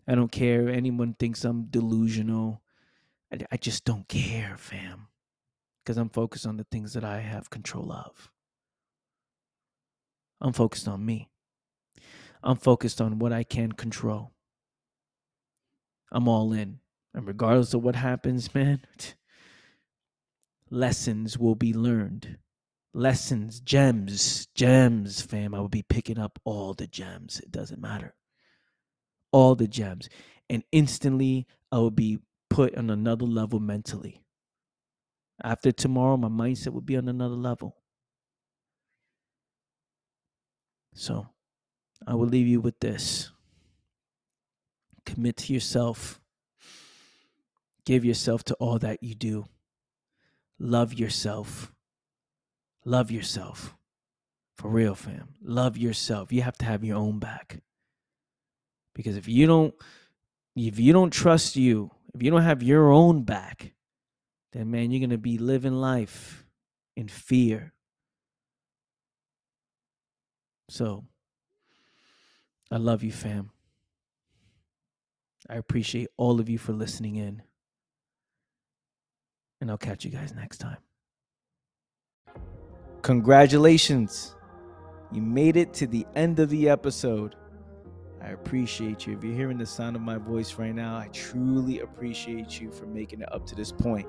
I 0.07 0.15
don't 0.15 0.31
care 0.31 0.69
if 0.69 0.77
anyone 0.77 1.15
thinks 1.19 1.47
I'm 1.47 1.63
delusional. 1.63 2.61
I, 3.33 3.39
I 3.53 3.57
just 3.57 3.87
don't 3.87 4.07
care, 4.07 4.57
fam. 4.59 5.07
Because 5.83 5.97
I'm 5.97 6.11
focused 6.11 6.47
on 6.47 6.59
the 6.59 6.67
things 6.71 6.93
that 6.93 7.05
I 7.05 7.21
have 7.21 7.49
control 7.49 7.91
of. 7.91 8.31
I'm 10.43 10.53
focused 10.53 10.87
on 10.87 11.07
me. 11.07 11.30
I'm 12.43 12.57
focused 12.57 13.01
on 13.01 13.19
what 13.19 13.33
I 13.33 13.43
can 13.43 13.73
control. 13.73 14.33
I'm 16.13 16.29
all 16.29 16.53
in. 16.53 16.81
And 17.15 17.27
regardless 17.27 17.75
of 17.75 17.83
what 17.83 17.97
happens, 17.97 18.55
man, 18.55 18.81
lessons 20.71 21.39
will 21.39 21.55
be 21.55 21.73
learned. 21.73 22.39
Lessons, 22.93 23.61
gems, 23.61 24.47
gems, 24.55 25.21
fam. 25.21 25.55
I 25.55 25.61
will 25.61 25.69
be 25.69 25.83
picking 25.83 26.19
up 26.19 26.41
all 26.45 26.75
the 26.75 26.89
gems. 26.89 27.39
It 27.41 27.53
doesn't 27.53 27.81
matter. 27.81 28.15
All 29.31 29.55
the 29.55 29.69
gems. 29.69 30.09
And 30.49 30.65
instantly, 30.73 31.47
I 31.71 31.79
will 31.79 31.93
be 31.93 32.19
put 32.49 32.77
on 32.77 32.91
another 32.91 33.27
level 33.27 33.61
mentally. 33.61 34.25
After 35.43 35.71
tomorrow, 35.71 36.17
my 36.17 36.29
mindset 36.29 36.73
will 36.73 36.81
be 36.81 36.97
on 36.97 37.09
another 37.09 37.37
level. 37.37 37.77
So, 40.95 41.29
I 42.07 42.15
will 42.15 42.27
leave 42.27 42.47
you 42.47 42.61
with 42.61 42.81
this 42.81 43.31
commit 45.07 45.37
to 45.39 45.53
yourself, 45.53 46.21
give 47.85 48.05
yourself 48.05 48.45
to 48.45 48.55
all 48.55 48.79
that 48.79 49.03
you 49.03 49.15
do, 49.15 49.47
love 50.59 50.95
yourself. 50.95 51.73
Love 52.85 53.11
yourself. 53.11 53.77
For 54.57 54.69
real, 54.69 54.95
fam. 54.95 55.35
Love 55.43 55.77
yourself. 55.77 56.33
You 56.33 56.43
have 56.43 56.59
to 56.59 56.65
have 56.65 56.85
your 56.85 56.97
own 56.97 57.19
back. 57.19 57.61
Because 58.95 59.17
if 59.17 59.29
you 59.29 59.47
don't 59.47 59.75
if 60.57 60.79
you 60.79 60.93
don't 60.93 61.13
trust 61.13 61.57
you, 61.57 61.91
if 62.15 62.23
you 62.23 62.31
don't 62.31 62.43
have 62.43 62.63
your 62.63 62.91
own 62.91 63.23
back, 63.23 63.73
then 64.53 64.71
man, 64.71 64.91
you're 64.91 65.01
going 65.01 65.11
to 65.11 65.19
be 65.19 65.39
living 65.39 65.75
life 65.75 66.45
in 66.97 67.09
fear. 67.09 67.73
So, 70.69 71.05
I 72.71 72.77
love 72.77 73.03
you, 73.03 73.13
fam. 73.13 73.51
I 75.49 75.57
appreciate 75.57 76.09
all 76.17 76.39
of 76.39 76.49
you 76.49 76.59
for 76.59 76.73
listening 76.73 77.17
in. 77.17 77.43
And 79.61 79.71
I'll 79.71 79.79
catch 79.79 80.05
you 80.05 80.11
guys 80.11 80.33
next 80.35 80.59
time. 80.59 80.79
Congratulations. 83.03 84.37
You 85.11 85.23
made 85.23 85.57
it 85.57 85.75
to 85.75 85.87
the 85.87 86.07
end 86.15 86.39
of 86.39 86.51
the 86.51 86.69
episode. 86.69 87.35
I 88.23 88.29
appreciate 88.29 89.07
you. 89.07 89.17
If 89.17 89.25
you're 89.25 89.35
hearing 89.35 89.59
the 89.59 89.67
sound 89.67 89.97
of 89.97 90.03
my 90.03 90.19
voice 90.19 90.55
right 90.55 90.75
now, 90.75 90.97
I 90.97 91.09
truly 91.09 91.81
appreciate 91.81 92.61
you 92.61 92.71
for 92.71 92.87
making 92.87 93.23
it 93.23 93.33
up 93.33 93.47
to 93.47 93.55
this 93.55 93.73
point. 93.73 94.07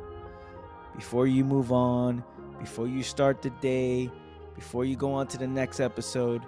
Before 0.96 1.26
you 1.26 1.44
move 1.44 1.72
on, 1.72 2.24
before 2.60 2.88
you 2.88 3.02
start 3.02 3.42
the 3.42 3.50
day, 3.62 4.12
before 4.54 4.86
you 4.86 4.96
go 4.96 5.14
on 5.14 5.28
to 5.28 5.38
the 5.38 5.48
next 5.48 5.80
episode, 5.80 6.44